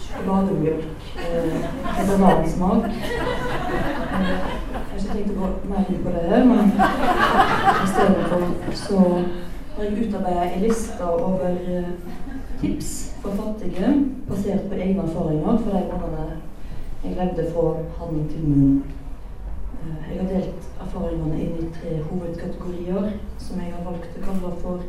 Sjokolademjølk 0.00 1.06
uh, 1.16 1.54
med 1.98 2.10
banansmak. 2.10 2.90
Uh, 2.90 4.62
jeg 4.72 4.90
har 4.90 4.98
ikke 4.98 5.14
tenkt 5.14 5.32
å 5.32 5.38
gå 5.38 5.52
mer 5.70 5.88
inn 5.92 6.04
på 6.04 6.16
det 6.16 6.42
men 6.50 6.74
istedenfor 7.84 8.42
så 8.84 9.00
har 9.76 9.84
jeg 9.86 10.06
utarbeida 10.06 10.48
ei 10.50 10.62
liste 10.66 11.06
over 11.08 11.46
eh, 11.48 11.92
tips 12.60 12.90
for 13.22 13.36
fattige 13.38 13.92
basert 14.28 14.66
på 14.68 14.74
egne 14.74 15.06
erfaringer 15.06 15.62
for 15.64 15.70
de 15.72 15.84
månedene 15.88 16.51
jeg 17.04 17.12
levde 17.16 17.52
fra 17.52 17.64
hand 17.98 18.30
til 18.30 18.48
munn. 18.48 18.82
Eh, 19.82 20.12
Jeg 20.12 20.20
har 20.22 20.28
delt 20.28 20.68
erfaringene 20.80 21.40
inn 21.42 21.56
i 21.58 21.70
tre 21.74 21.96
hovedkategorier 22.10 23.12
som 23.38 23.60
jeg 23.60 23.72
har 23.74 23.84
valgt 23.86 24.18
å 24.18 24.24
kalle 24.26 24.52
for 24.62 24.84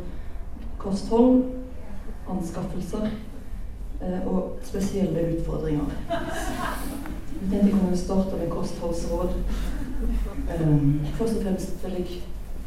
kosthold, 0.78 1.42
anskaffelser 2.30 3.08
eh, 4.02 4.20
og 4.26 4.58
spesielle 4.62 5.26
utfordringer. 5.38 5.90
Jeg 6.10 7.50
tenkte 7.50 7.66
jeg 7.66 7.72
kunne 7.80 7.96
starte 7.96 8.38
med 8.38 8.50
kostholdsråd. 8.52 9.34
Eh, 10.54 10.78
Først 11.18 11.36
og 11.36 11.42
fremst 11.42 11.84
vil 11.84 11.98
jeg 12.00 12.22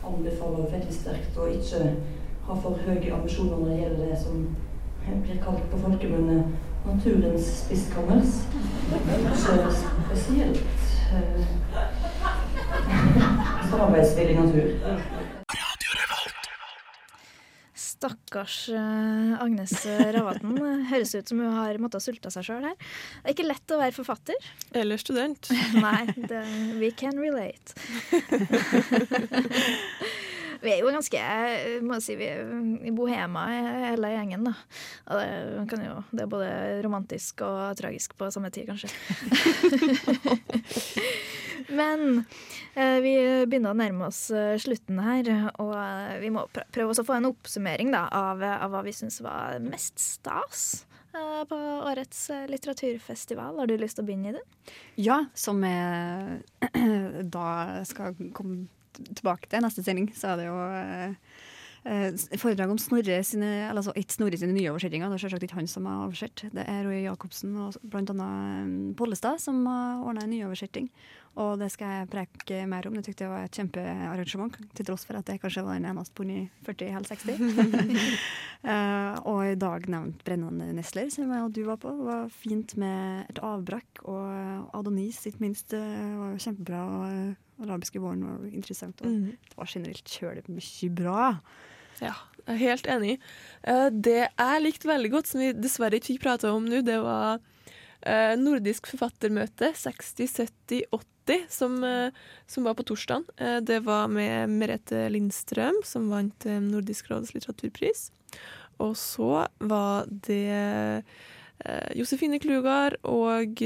anbefale 0.07 0.67
veldig 0.71 0.93
sterkt 0.95 1.37
å 1.39 1.47
ikke 1.51 1.83
ha 2.47 2.55
for 2.63 2.79
høye 2.87 3.13
ambisjoner 3.13 3.57
når 3.59 3.69
det 3.69 3.79
gjelder 3.81 4.11
det 4.11 4.19
som 4.23 4.45
blir 5.23 5.39
kalt 5.43 5.65
på 5.71 5.79
folkemunne 5.83 6.37
naturens 6.87 7.45
spiskammers. 7.63 8.31
Ikke 8.87 9.71
spesielt 9.75 10.61
eh, 11.13 11.45
samarbeidsvillig 13.69 14.35
natur. 14.39 14.67
Stakkars 17.77 18.69
eh, 18.69 19.41
Agnes 19.41 19.85
Ravatn. 20.15 20.57
Høres 20.91 21.15
ut 21.17 21.27
som 21.33 21.39
hun 21.41 21.53
har 21.57 21.73
måttet 21.81 22.01
sulte 22.05 22.29
seg 22.33 22.43
sjøl 22.47 22.63
her. 22.69 22.77
Det 22.77 23.25
er 23.25 23.31
ikke 23.35 23.49
lett 23.49 23.67
å 23.75 23.81
være 23.81 23.97
forfatter. 23.97 24.39
Eller 24.77 24.97
student. 25.01 25.43
Nei, 25.85 26.03
det, 26.15 26.41
we 26.79 26.89
can 26.95 27.15
relate. 27.19 27.67
vi 30.61 30.73
er 30.73 30.81
jo 30.81 30.91
ganske 30.93 31.17
jeg 31.17 31.81
må 31.85 31.99
si, 32.03 32.15
vi 32.19 32.27
er 32.29 32.39
i 32.87 32.93
bohema 32.95 33.41
hele 33.51 34.11
gjengen, 34.13 34.47
da. 34.47 34.53
Og 35.11 35.21
det, 35.21 35.29
jo, 35.85 35.97
det 36.11 36.21
er 36.25 36.31
både 36.31 36.49
romantisk 36.85 37.33
og 37.47 37.57
tragisk 37.79 38.09
på 38.17 38.31
samme 38.33 38.49
tid, 38.53 38.65
kanskje. 38.69 38.89
Men 41.67 42.23
eh, 42.75 42.99
vi 43.03 43.13
begynner 43.49 43.73
å 43.73 43.77
nærme 43.77 44.07
oss 44.07 44.27
eh, 44.31 44.55
slutten 44.61 45.01
her, 45.03 45.29
og 45.59 45.73
eh, 45.75 46.19
vi 46.21 46.31
må 46.33 46.45
prøve 46.53 46.93
å 46.93 47.07
få 47.07 47.17
en 47.17 47.29
oppsummering 47.31 47.91
da, 47.93 48.05
av, 48.13 48.43
av 48.43 48.71
hva 48.71 48.83
vi 48.85 48.95
syns 48.95 49.19
var 49.25 49.59
mest 49.63 49.99
stas 49.99 50.85
eh, 51.11 51.43
på 51.49 51.59
årets 51.89 52.29
eh, 52.33 52.47
litteraturfestival. 52.51 53.59
Har 53.59 53.69
du 53.69 53.75
lyst 53.79 53.99
til 53.99 54.05
å 54.05 54.07
begynne 54.07 54.31
i 54.31 54.37
det? 54.37 54.45
Ja, 55.01 55.23
som 55.35 55.63
jeg 55.67 56.39
da 57.35 57.49
skal 57.89 58.15
komme 58.37 58.67
tilbake 59.05 59.49
til 59.49 59.63
neste 59.65 59.83
sending, 59.85 60.09
så 60.15 60.33
er 60.33 60.41
det 60.41 60.47
jo 60.47 60.57
eh, 60.77 61.13
eh, 61.87 62.39
foredrag 62.39 62.73
om 62.73 62.81
Snorre 62.81 63.19
sine, 63.27 63.51
altså 63.71 63.93
ikke 63.97 64.17
Snorre 64.17 64.39
sine 64.39 64.55
nye 64.55 64.71
oversettinger. 64.73 65.09
Det 65.11 65.19
er 65.19 65.25
selvsagt 65.25 65.47
ikke 65.47 65.59
han 65.59 65.71
som 65.71 65.87
har 65.89 66.05
oversett. 66.05 66.47
Det 66.53 66.65
er 66.65 66.83
Roy 66.87 67.03
Jacobsen 67.05 67.55
og 67.61 67.77
annet 68.01 68.25
eh, 68.27 68.73
Pollestad 68.99 69.41
som 69.43 69.63
har 69.69 70.03
ordna 70.03 70.25
en 70.25 70.35
nyoversetting. 70.35 70.91
Og 71.37 71.59
det 71.61 71.69
skal 71.69 71.91
jeg 71.93 72.09
preke 72.09 72.63
mer 72.69 72.87
om. 72.89 72.95
Det 72.97 73.03
tykte 73.05 73.27
jeg 73.27 73.31
var 73.31 73.45
et 73.45 73.57
kjempearrangement, 73.59 74.55
til 74.73 74.87
tross 74.87 75.05
for 75.05 75.19
at 75.19 75.29
jeg 75.29 75.41
kanskje 75.43 75.63
var 75.67 75.77
den 75.77 75.85
eneste 75.91 76.17
på 76.17 76.25
40 76.65 76.95
eller 76.97 77.09
60. 77.11 77.27
uh, 78.65 79.13
og 79.29 79.41
i 79.45 79.57
dag 79.61 79.85
nevnt 79.93 80.23
Brennende 80.25 80.71
Nesler, 80.73 81.11
som 81.13 81.29
jeg 81.29 81.45
og 81.45 81.53
du 81.53 81.61
var 81.67 81.77
på. 81.83 81.93
Det 81.93 82.07
var 82.09 82.31
fint 82.33 82.73
med 82.81 83.29
et 83.29 83.41
avbrakk. 83.45 84.01
Og 84.09 84.79
Adonis, 84.79 85.21
ikke 85.29 85.45
minst, 85.45 85.77
eh, 85.77 86.17
var 86.17 86.41
kjempebra. 86.41 86.81
Og 86.97 87.46
arabiske 87.63 88.01
våren 88.01 88.25
var 88.27 88.45
interessant. 88.51 89.01
Og 89.01 89.09
mm. 89.11 89.25
det 89.49 89.57
var 89.57 89.71
generelt 89.73 90.17
kjølig 90.17 90.45
mye 90.49 90.91
bra. 90.93 91.27
Ja. 92.03 92.13
Jeg 92.47 92.55
er 92.55 92.63
helt 92.63 92.87
enig. 92.87 93.13
Eh, 93.67 93.89
Det 93.91 94.19
jeg 94.23 94.63
likte 94.63 94.87
veldig 94.87 95.11
godt, 95.11 95.27
som 95.27 95.43
vi 95.43 95.51
dessverre 95.55 95.99
ikke 95.99 96.13
fikk 96.13 96.23
prata 96.23 96.53
om 96.55 96.67
nå, 96.67 96.81
det 96.85 96.99
var 97.03 97.41
eh, 98.07 98.35
nordisk 98.39 98.87
forfattermøte 98.93 99.73
60, 99.75 100.29
70, 100.47 100.85
80, 100.95 101.47
som, 101.51 101.75
eh, 101.83 102.15
som 102.47 102.67
var 102.67 102.77
på 102.77 102.87
torsdag. 102.87 103.27
Det 103.67 103.81
var 103.83 104.07
med 104.07 104.53
Merete 104.53 105.07
Lindstrøm, 105.11 105.81
som 105.83 106.07
vant 106.13 106.47
Nordisk 106.63 107.11
råds 107.11 107.33
litteraturpris. 107.35 108.11
Og 108.79 108.93
så 108.95 109.47
var 109.59 110.05
det 110.07 111.03
Josefine 111.97 112.37
Klugard 112.39 112.99
og 113.01 113.59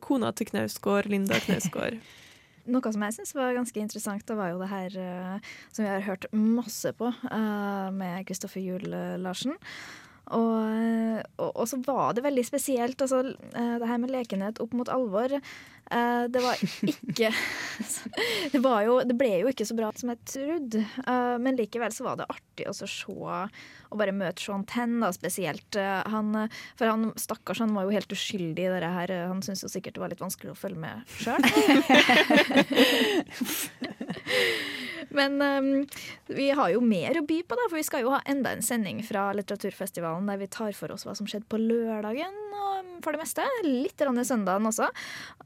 kona 0.00 0.30
til 0.32 0.48
Knausgård, 0.52 1.10
Linda 1.10 1.40
Knausgård. 1.42 1.98
Noe 2.64 2.92
som 2.94 3.02
jeg 3.04 3.16
syns 3.18 3.34
var 3.36 3.56
ganske 3.56 3.80
interessant, 3.82 4.24
det 4.24 4.36
var 4.38 4.54
jo 4.54 4.60
det 4.62 4.70
her 4.70 4.96
eh, 5.00 5.50
som 5.68 5.84
vi 5.84 5.90
har 5.90 6.06
hørt 6.06 6.24
masse 6.32 6.94
på 6.96 7.10
eh, 7.12 7.88
med 7.92 8.24
Kristoffer 8.28 8.64
Juel 8.64 8.88
eh, 8.96 9.18
Larsen. 9.20 9.58
Og, 10.32 10.72
eh, 10.72 11.20
og, 11.36 11.50
og 11.52 11.68
så 11.68 11.76
var 11.84 12.14
det 12.16 12.22
veldig 12.24 12.44
spesielt, 12.46 13.02
altså 13.04 13.18
eh, 13.28 13.74
det 13.80 13.88
her 13.88 13.98
med 14.00 14.10
lekenhet 14.14 14.60
opp 14.62 14.72
mot 14.76 14.88
alvor. 14.88 15.32
eh, 15.36 16.24
det 16.32 16.40
var 16.40 16.54
ikke 16.64 17.28
det, 18.54 18.60
var 18.64 18.82
jo, 18.86 19.02
det 19.04 19.16
ble 19.20 19.42
jo 19.42 19.48
ikke 19.52 19.66
så 19.68 19.76
bra 19.76 19.90
som 19.96 20.08
jeg 20.14 20.20
trodde, 20.32 20.80
men 21.44 21.56
likevel 21.58 21.92
så 21.92 22.04
var 22.08 22.16
det 22.20 22.30
artig 22.32 22.64
å 22.70 22.76
se 22.78 22.86
og 23.94 23.98
bare 24.00 24.16
møte 24.16 24.42
Sean 24.42 24.64
Tenn, 24.66 24.96
da, 25.04 25.12
spesielt. 25.14 25.76
Han, 26.10 26.48
for 26.74 26.86
han 26.88 27.12
stakkars, 27.20 27.60
han 27.62 27.76
var 27.76 27.84
jo 27.86 27.94
helt 27.94 28.10
uskyldig 28.10 28.64
i 28.64 28.72
det 28.72 28.90
her. 28.90 29.12
Han 29.28 29.42
syntes 29.44 29.62
jo 29.62 29.70
sikkert 29.70 29.94
det 29.94 30.02
var 30.02 30.10
litt 30.10 30.24
vanskelig 30.24 30.50
å 30.50 30.58
følge 30.58 30.82
med 30.82 31.06
sjøl. 31.20 31.38
Men 35.14 35.38
um, 35.42 35.70
vi 36.26 36.50
har 36.54 36.72
jo 36.74 36.82
mer 36.84 37.20
å 37.20 37.24
by 37.26 37.40
på, 37.46 37.58
da, 37.58 37.68
for 37.68 37.78
vi 37.78 37.86
skal 37.86 38.04
jo 38.04 38.12
ha 38.14 38.22
enda 38.30 38.52
en 38.54 38.64
sending 38.64 39.02
fra 39.06 39.28
litteraturfestivalen 39.36 40.28
der 40.30 40.40
vi 40.42 40.50
tar 40.50 40.74
for 40.76 40.94
oss 40.94 41.06
hva 41.06 41.14
som 41.16 41.28
skjedde 41.30 41.48
på 41.50 41.60
lørdagen, 41.62 42.40
og 42.54 42.92
for 43.04 43.14
det 43.14 43.22
meste 43.22 43.46
litt 43.66 43.96
grann 44.00 44.20
i 44.20 44.26
søndagen 44.26 44.70
også. 44.70 44.90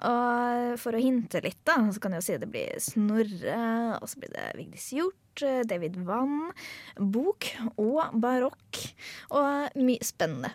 Og 0.09 0.77
for 0.83 0.97
å 0.97 1.03
hinte 1.03 1.43
litt, 1.45 1.61
da, 1.69 1.81
så 1.93 2.03
kan 2.03 2.17
jeg 2.17 2.23
jo 2.23 2.29
si 2.29 2.39
det 2.41 2.51
blir 2.53 2.83
Snorre, 2.83 3.63
og 3.99 4.09
så 4.11 4.23
blir 4.23 4.35
det 4.35 4.51
Vigdis 4.59 4.93
Hjort. 4.97 5.17
David 5.39 5.95
Vann, 6.03 6.49
bok 6.99 7.47
og 7.79 8.17
barokk, 8.19 8.81
og 9.31 9.77
mye 9.79 10.03
spennende. 10.03 10.51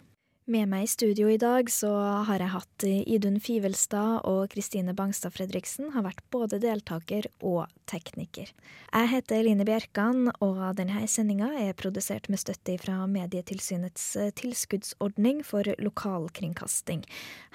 Med 0.46 0.68
meg 0.68 0.84
i 0.84 0.88
studio 0.91 1.30
i 1.32 1.38
dag 1.39 1.70
så 1.72 1.88
har 2.28 2.41
jeg 2.44 2.52
hatt 2.52 2.84
Idun 2.84 3.38
Fivelstad 3.39 4.26
og 4.28 4.50
Kristine 4.52 4.91
Bangstad 4.91 5.32
Fredriksen 5.32 5.94
har 5.94 6.04
vært 6.04 6.20
både 6.36 6.60
deltaker 6.60 7.30
og 7.39 7.72
tekniker. 7.88 8.52
Jeg 8.91 9.12
heter 9.14 9.39
Eline 9.39 9.64
Bjerkan, 9.64 10.34
og 10.44 10.60
denne 10.76 11.08
sendinga 11.08 11.48
er 11.64 11.72
produsert 11.80 12.28
med 12.28 12.44
støtte 12.44 12.76
fra 12.84 13.06
Medietilsynets 13.08 14.10
tilskuddsordning 14.41 15.46
for 15.48 15.72
lokalkringkasting. 15.80 17.06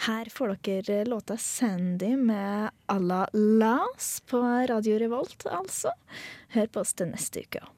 Her 0.09 0.33
får 0.33 0.57
dere 0.65 1.03
låta 1.05 1.37
Sandy 1.37 2.15
med 2.17 2.71
à 2.89 2.99
la 3.05 3.27
Las 3.35 4.23
på 4.25 4.41
Radio 4.41 4.97
Revolt, 4.97 5.45
altså. 5.45 5.93
Hør 6.57 6.73
på 6.73 6.81
oss 6.81 6.97
til 6.97 7.13
neste 7.13 7.45
uke. 7.45 7.69